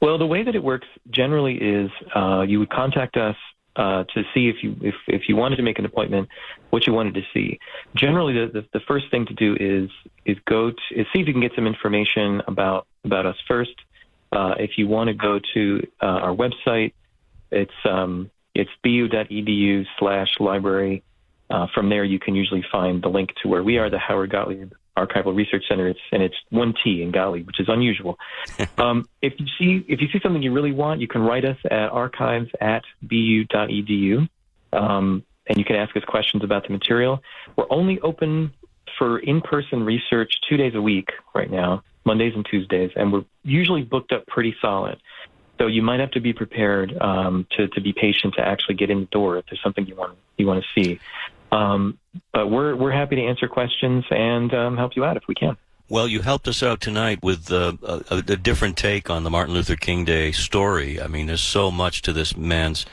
Well, 0.01 0.17
the 0.17 0.25
way 0.25 0.43
that 0.43 0.55
it 0.55 0.63
works 0.63 0.87
generally 1.11 1.55
is 1.55 1.91
uh, 2.15 2.41
you 2.41 2.59
would 2.59 2.71
contact 2.71 3.17
us 3.17 3.35
uh, 3.75 4.03
to 4.13 4.23
see 4.33 4.49
if 4.49 4.57
you 4.63 4.75
if 4.81 4.95
if 5.07 5.29
you 5.29 5.35
wanted 5.35 5.57
to 5.57 5.63
make 5.63 5.79
an 5.79 5.85
appointment, 5.85 6.27
what 6.71 6.87
you 6.87 6.93
wanted 6.93 7.13
to 7.13 7.21
see. 7.33 7.59
Generally, 7.95 8.33
the, 8.33 8.61
the, 8.61 8.67
the 8.73 8.79
first 8.87 9.05
thing 9.11 9.25
to 9.27 9.33
do 9.33 9.55
is 9.59 9.89
is 10.25 10.37
go 10.45 10.71
to 10.71 10.99
is 10.99 11.05
see 11.13 11.21
if 11.21 11.27
you 11.27 11.33
can 11.33 11.41
get 11.41 11.51
some 11.55 11.67
information 11.67 12.41
about 12.47 12.87
about 13.05 13.25
us 13.25 13.37
first. 13.47 13.75
Uh, 14.31 14.55
if 14.57 14.71
you 14.77 14.87
want 14.87 15.07
to 15.07 15.13
go 15.13 15.39
to 15.53 15.85
uh, 16.01 16.05
our 16.05 16.35
website, 16.35 16.93
it's 17.51 17.71
um, 17.85 18.29
it's 18.55 18.71
bu.edu 18.83 19.85
slash 19.99 20.29
library. 20.39 21.03
Uh, 21.49 21.67
from 21.75 21.89
there, 21.89 22.05
you 22.05 22.17
can 22.17 22.33
usually 22.33 22.63
find 22.71 23.03
the 23.03 23.09
link 23.09 23.29
to 23.43 23.49
where 23.49 23.61
we 23.61 23.77
are, 23.77 23.89
the 23.89 23.99
Howard 23.99 24.31
Gottlieb 24.31 24.71
Archival 25.05 25.35
Research 25.35 25.63
Center. 25.67 25.87
It's 25.87 25.99
and 26.11 26.21
it's 26.21 26.35
one 26.49 26.73
T 26.83 27.01
in 27.01 27.11
Gottlieb, 27.11 27.47
which 27.47 27.59
is 27.59 27.67
unusual. 27.69 28.17
um, 28.77 29.07
if 29.21 29.33
you 29.39 29.45
see 29.57 29.85
if 29.87 30.01
you 30.01 30.07
see 30.11 30.19
something 30.21 30.41
you 30.41 30.53
really 30.53 30.71
want, 30.71 31.01
you 31.01 31.07
can 31.07 31.21
write 31.21 31.45
us 31.45 31.57
at 31.65 31.89
archives 31.89 32.49
at 32.59 32.83
bu.edu, 33.03 34.27
um, 34.73 35.23
and 35.47 35.57
you 35.57 35.65
can 35.65 35.75
ask 35.75 35.95
us 35.95 36.03
questions 36.05 36.43
about 36.43 36.67
the 36.67 36.73
material. 36.73 37.21
We're 37.55 37.71
only 37.71 37.99
open 38.01 38.53
for 38.97 39.19
in-person 39.19 39.83
research 39.83 40.33
two 40.47 40.57
days 40.57 40.75
a 40.75 40.81
week 40.81 41.09
right 41.33 41.49
now, 41.49 41.83
Mondays 42.05 42.33
and 42.35 42.45
Tuesdays, 42.45 42.91
and 42.95 43.11
we're 43.11 43.25
usually 43.43 43.83
booked 43.83 44.11
up 44.11 44.27
pretty 44.27 44.55
solid. 44.61 45.01
So 45.57 45.67
you 45.67 45.83
might 45.83 45.99
have 45.99 46.11
to 46.11 46.19
be 46.19 46.33
prepared 46.33 46.97
um, 46.99 47.45
to 47.51 47.67
to 47.67 47.81
be 47.81 47.93
patient 47.93 48.33
to 48.35 48.41
actually 48.41 48.75
get 48.75 48.89
in 48.89 49.01
the 49.01 49.05
door 49.07 49.37
if 49.37 49.45
there's 49.45 49.61
something 49.61 49.85
you 49.85 49.95
want 49.95 50.17
you 50.37 50.47
want 50.47 50.63
to 50.63 50.69
see. 50.73 50.99
Um, 51.51 51.99
but 52.33 52.49
we're 52.49 52.75
we're 52.75 52.91
happy 52.91 53.15
to 53.17 53.23
answer 53.23 53.47
questions 53.47 54.05
and 54.09 54.53
um, 54.53 54.77
help 54.77 54.95
you 54.95 55.03
out 55.03 55.17
if 55.17 55.23
we 55.27 55.35
can. 55.35 55.57
Well, 55.89 56.07
you 56.07 56.21
helped 56.21 56.47
us 56.47 56.63
out 56.63 56.79
tonight 56.79 57.19
with 57.21 57.51
uh, 57.51 57.73
a, 57.83 58.03
a, 58.09 58.21
different 58.37 58.77
take 58.77 59.09
on 59.09 59.25
the 59.25 59.29
Martin 59.29 59.53
Luther 59.53 59.75
King 59.75 60.05
Day 60.05 60.31
story. 60.31 61.01
I 61.01 61.07
mean, 61.07 61.27
there's 61.27 61.41
so 61.41 61.69
much 61.69 62.01
to 62.03 62.13
this 62.13 62.37
man's 62.37 62.85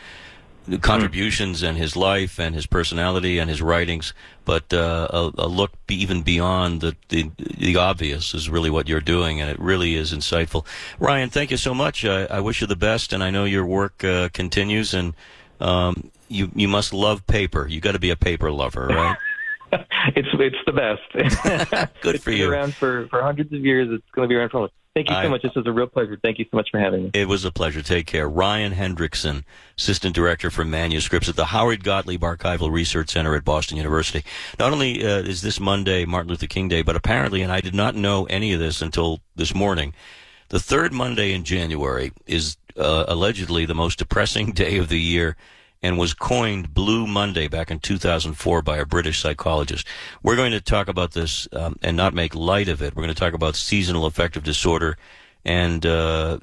contributions 0.81 1.63
and 1.63 1.79
his 1.79 1.97
life 1.97 2.39
and 2.39 2.55
his 2.55 2.67
personality 2.67 3.39
and 3.39 3.49
his 3.49 3.63
writings, 3.63 4.13
but 4.45 4.73
uh, 4.75 5.09
a, 5.11 5.31
a, 5.39 5.47
look 5.47 5.71
even 5.89 6.23
beyond 6.23 6.81
the, 6.81 6.97
the, 7.09 7.31
the 7.39 7.77
obvious 7.77 8.35
is 8.35 8.51
really 8.51 8.69
what 8.69 8.89
you're 8.89 9.01
doing, 9.01 9.41
and 9.41 9.49
it 9.49 9.59
really 9.59 9.95
is 9.95 10.13
insightful. 10.13 10.67
Ryan, 10.99 11.31
thank 11.31 11.51
you 11.51 11.57
so 11.57 11.75
much. 11.75 12.05
I, 12.05 12.25
I 12.25 12.41
wish 12.41 12.61
you 12.61 12.67
the 12.67 12.77
best, 12.77 13.13
and 13.13 13.23
I 13.23 13.31
know 13.31 13.45
your 13.45 13.65
work 13.65 14.05
uh, 14.05 14.29
continues, 14.31 14.93
and 14.93 15.15
um, 15.61 16.11
you 16.29 16.51
you 16.55 16.69
must 16.69 16.93
love 16.93 17.27
paper. 17.27 17.67
You 17.67 17.81
got 17.81 17.93
to 17.93 17.99
be 17.99 18.11
a 18.11 18.17
paper 18.17 18.51
lover, 18.51 18.87
right? 18.87 19.17
it's 19.73 20.29
it's 20.33 20.57
the 20.67 20.73
best. 20.73 21.91
Good 22.01 22.17
it's 22.17 22.25
for 22.25 22.31
been 22.31 22.39
you. 22.39 22.51
Around 22.51 22.75
for 22.75 23.07
for 23.09 23.23
hundreds 23.23 23.53
of 23.53 23.65
years. 23.65 23.89
It's 23.91 24.05
going 24.13 24.29
to 24.29 24.33
be 24.33 24.37
around 24.37 24.51
for. 24.51 24.69
Thank 24.95 25.11
you 25.11 25.15
so 25.15 25.21
I- 25.21 25.29
much. 25.29 25.43
This 25.43 25.55
was 25.55 25.67
a 25.67 25.73
real 25.73 25.87
pleasure. 25.87 26.19
Thank 26.21 26.39
you 26.39 26.47
so 26.51 26.57
much 26.57 26.71
for 26.71 26.81
having 26.81 27.05
me. 27.05 27.11
It 27.15 27.29
was 27.29 27.45
a 27.45 27.53
pleasure. 27.53 27.83
Take 27.83 28.07
care. 28.07 28.29
Ryan 28.29 28.73
Hendrickson, 28.73 29.45
Assistant 29.77 30.13
Director 30.15 30.51
for 30.51 30.65
Manuscripts 30.65 31.29
at 31.29 31.37
the 31.37 31.47
Howard 31.47 31.85
Gottlieb 31.85 32.23
Archival 32.23 32.73
Research 32.73 33.11
Center 33.11 33.37
at 33.37 33.45
Boston 33.45 33.77
University. 33.77 34.25
Not 34.59 34.73
only 34.73 35.05
uh, 35.07 35.19
is 35.21 35.43
this 35.43 35.61
Monday 35.61 36.05
Martin 36.05 36.31
Luther 36.31 36.49
King 36.49 36.67
Day, 36.67 36.83
but 36.83 36.97
apparently, 36.97 37.43
and 37.43 37.53
I 37.53 37.61
did 37.61 37.75
not 37.75 37.95
know 37.95 38.25
any 38.25 38.53
of 38.53 38.59
this 38.59 38.83
until 38.83 39.21
this 39.37 39.55
morning, 39.55 39.95
the 40.49 40.59
third 40.59 40.93
Monday 40.93 41.33
in 41.33 41.45
January 41.45 42.11
is 42.27 42.57
uh, 42.77 43.05
allegedly 43.07 43.67
the 43.67 43.75
most 43.75 43.99
depressing 43.99 44.51
day 44.53 44.79
of 44.79 44.89
the 44.89 45.01
year 45.01 45.37
and 45.83 45.99
was 45.99 46.15
coined 46.15 46.75
Blue 46.75 47.07
Monday 47.07 47.49
back 47.49 47.71
in 47.71 47.79
2004 47.79 48.63
by 48.63 48.79
a 48.79 48.87
British 48.87 49.21
psychologist. 49.21 49.87
We're 50.23 50.37
going 50.37 50.53
to 50.53 50.61
talk 50.61 50.89
about 50.89 51.13
this 51.13 51.49
um, 51.53 51.77
and 51.83 51.97
not 51.97 52.15
make 52.15 52.35
light 52.35 52.69
of 52.69 52.83
it. 52.83 52.95
We're 52.97 53.03
going 53.03 53.15
to 53.15 53.21
talk 53.21 53.35
about 53.35 53.57
seasonal 53.57 54.07
affective 54.07 54.45
disorder 54.45 54.97
and 55.45 55.85
uh, 55.87 56.39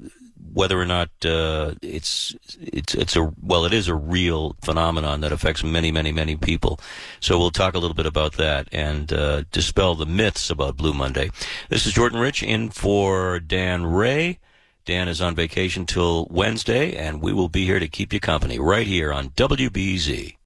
whether 0.52 0.80
or 0.80 0.86
not 0.86 1.10
uh, 1.24 1.74
it's 1.82 2.34
it's 2.60 2.94
it's 2.94 3.16
a 3.16 3.32
well, 3.42 3.64
it 3.64 3.72
is 3.72 3.88
a 3.88 3.94
real 3.94 4.56
phenomenon 4.62 5.20
that 5.20 5.32
affects 5.32 5.62
many, 5.62 5.92
many, 5.92 6.12
many 6.12 6.36
people. 6.36 6.80
So 7.20 7.38
we'll 7.38 7.50
talk 7.50 7.74
a 7.74 7.78
little 7.78 7.94
bit 7.94 8.06
about 8.06 8.34
that 8.34 8.68
and 8.72 9.12
uh, 9.12 9.42
dispel 9.52 9.94
the 9.94 10.06
myths 10.06 10.50
about 10.50 10.76
Blue 10.76 10.94
Monday. 10.94 11.30
This 11.68 11.86
is 11.86 11.92
Jordan 11.92 12.20
Rich 12.20 12.42
in 12.42 12.70
for 12.70 13.38
Dan 13.38 13.84
Rea. 13.86 14.38
Dan 14.86 15.08
is 15.08 15.20
on 15.20 15.34
vacation 15.34 15.84
till 15.84 16.28
Wednesday, 16.30 16.94
and 16.94 17.20
we 17.20 17.32
will 17.32 17.48
be 17.48 17.64
here 17.64 17.80
to 17.80 17.88
keep 17.88 18.12
you 18.12 18.20
company 18.20 18.60
right 18.60 18.86
here 18.86 19.12
on 19.12 19.30
WBZ. 19.30 20.36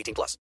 18 0.00 0.14
plus. 0.14 0.36